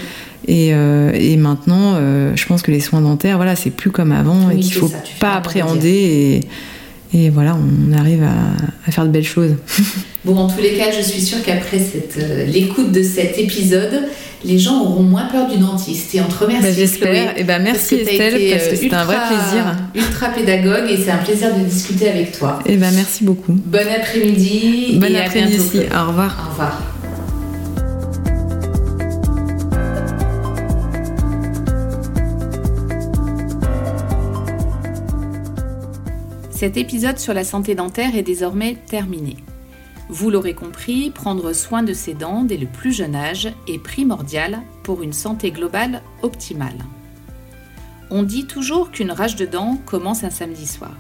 Et, 0.50 0.74
euh, 0.74 1.12
et 1.14 1.36
maintenant, 1.36 1.96
euh, 1.96 2.32
je 2.36 2.46
pense 2.46 2.62
que 2.62 2.72
les 2.72 2.80
soins 2.80 3.02
dentaires, 3.02 3.38
voilà, 3.38 3.56
c'est 3.56 3.70
plus 3.70 3.92
comme 3.92 4.12
avant 4.12 4.48
Oui, 4.48 4.56
et 4.56 4.60
qu'il 4.60 4.74
faut 4.74 4.88
ça, 4.88 4.98
pas 5.20 5.34
appréhender. 5.34 5.90
Et, 5.90 6.40
et 7.26 7.30
voilà, 7.30 7.56
on 7.58 7.94
arrive 7.98 8.24
à, 8.24 8.88
à 8.88 8.92
faire 8.92 9.06
de 9.06 9.10
belles 9.10 9.24
choses. 9.26 9.56
Bon, 10.26 10.36
en 10.36 10.50
tous 10.50 10.62
les 10.62 10.74
cas, 10.74 10.92
je 10.92 11.02
suis 11.02 11.22
sûre 11.22 11.38
qu'après 11.42 11.80
euh, 12.20 12.46
l'écoute 12.48 12.92
de 12.92 13.02
cet 13.02 13.38
épisode, 13.38 14.10
les 14.44 14.60
gens 14.60 14.82
auront 14.82 15.04
moins 15.04 15.26
peur 15.28 15.48
du 15.48 15.58
dentiste. 15.58 16.14
Et 16.16 16.20
on 16.20 16.26
te 16.26 16.44
remercie, 16.44 16.64
Bah, 16.64 16.74
J'espère. 16.74 17.40
Et 17.40 17.46
ben 17.46 17.64
merci 17.64 17.96
parce 17.96 18.10
que 18.12 18.18
t'as 18.18 18.26
Estelle, 18.26 18.42
été, 18.42 18.52
parce 18.52 18.64
que 18.68 18.74
euh, 18.74 18.78
c'était 18.78 18.96
un 18.96 19.06
vrai 19.06 19.16
plaisir. 19.28 19.76
Ultra 19.96 20.28
pédagogue 20.30 20.90
et 20.90 20.98
c'est 20.98 21.12
un 21.12 21.18
plaisir 21.18 21.56
de 21.56 21.64
discuter 21.64 22.10
avec 22.10 22.38
toi. 22.38 22.60
Et 22.66 22.76
ben 22.76 22.92
merci 22.94 23.24
beaucoup. 23.24 23.54
Bon 23.54 23.80
après-midi. 23.80 24.98
Bon 25.00 25.16
après-midi. 25.16 25.80
Au 25.98 26.08
revoir. 26.10 26.46
Au 26.46 26.52
revoir. 26.52 26.97
Cet 36.58 36.76
épisode 36.76 37.20
sur 37.20 37.36
la 37.36 37.44
santé 37.44 37.76
dentaire 37.76 38.16
est 38.16 38.24
désormais 38.24 38.78
terminé. 38.88 39.36
Vous 40.10 40.32
l'aurez 40.32 40.56
compris, 40.56 41.12
prendre 41.12 41.54
soin 41.54 41.84
de 41.84 41.94
ses 41.94 42.16
dents 42.16 42.42
dès 42.42 42.58
le 42.58 42.66
plus 42.66 42.92
jeune 42.94 43.14
âge 43.14 43.54
est 43.68 43.78
primordial 43.78 44.64
pour 44.82 45.04
une 45.04 45.14
santé 45.14 45.52
globale 45.52 46.02
optimale. 46.24 46.80
On 48.10 48.24
dit 48.24 48.48
toujours 48.48 48.90
qu'une 48.90 49.12
rage 49.12 49.36
de 49.36 49.46
dents 49.46 49.78
commence 49.86 50.24
un 50.24 50.32
samedi 50.32 50.66
soir. 50.66 50.98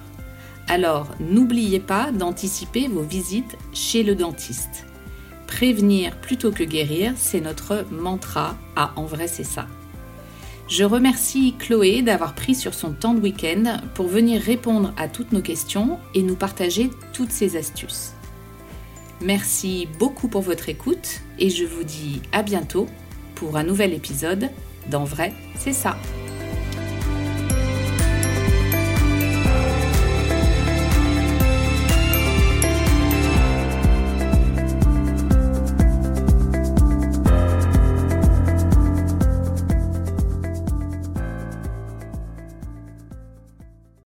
Alors 0.67 1.07
n'oubliez 1.19 1.79
pas 1.79 2.11
d'anticiper 2.11 2.87
vos 2.87 3.01
visites 3.01 3.57
chez 3.73 4.03
le 4.03 4.13
dentiste. 4.13 4.85
Prévenir 5.47 6.17
plutôt 6.17 6.51
que 6.51 6.63
guérir, 6.63 7.13
c'est 7.15 7.41
notre 7.41 7.83
mantra 7.89 8.55
à 8.75 8.91
En 8.95 9.05
vrai 9.05 9.27
c'est 9.27 9.43
ça. 9.43 9.65
Je 10.67 10.83
remercie 10.83 11.55
Chloé 11.57 12.01
d'avoir 12.01 12.35
pris 12.35 12.53
sur 12.53 12.73
son 12.73 12.91
temps 12.91 13.13
de 13.13 13.21
week-end 13.21 13.79
pour 13.93 14.07
venir 14.07 14.41
répondre 14.41 14.93
à 14.97 15.07
toutes 15.07 15.31
nos 15.31 15.41
questions 15.41 15.97
et 16.13 16.21
nous 16.21 16.35
partager 16.35 16.89
toutes 17.13 17.31
ses 17.31 17.55
astuces. 17.55 18.11
Merci 19.21 19.87
beaucoup 19.97 20.27
pour 20.27 20.41
votre 20.41 20.67
écoute 20.67 21.21
et 21.39 21.49
je 21.49 21.63
vous 21.63 21.83
dis 21.83 22.21
à 22.33 22.43
bientôt 22.43 22.87
pour 23.35 23.55
un 23.55 23.63
nouvel 23.63 23.93
épisode 23.93 24.49
d'En 24.89 25.05
vrai 25.05 25.33
c'est 25.57 25.73
ça. 25.73 25.97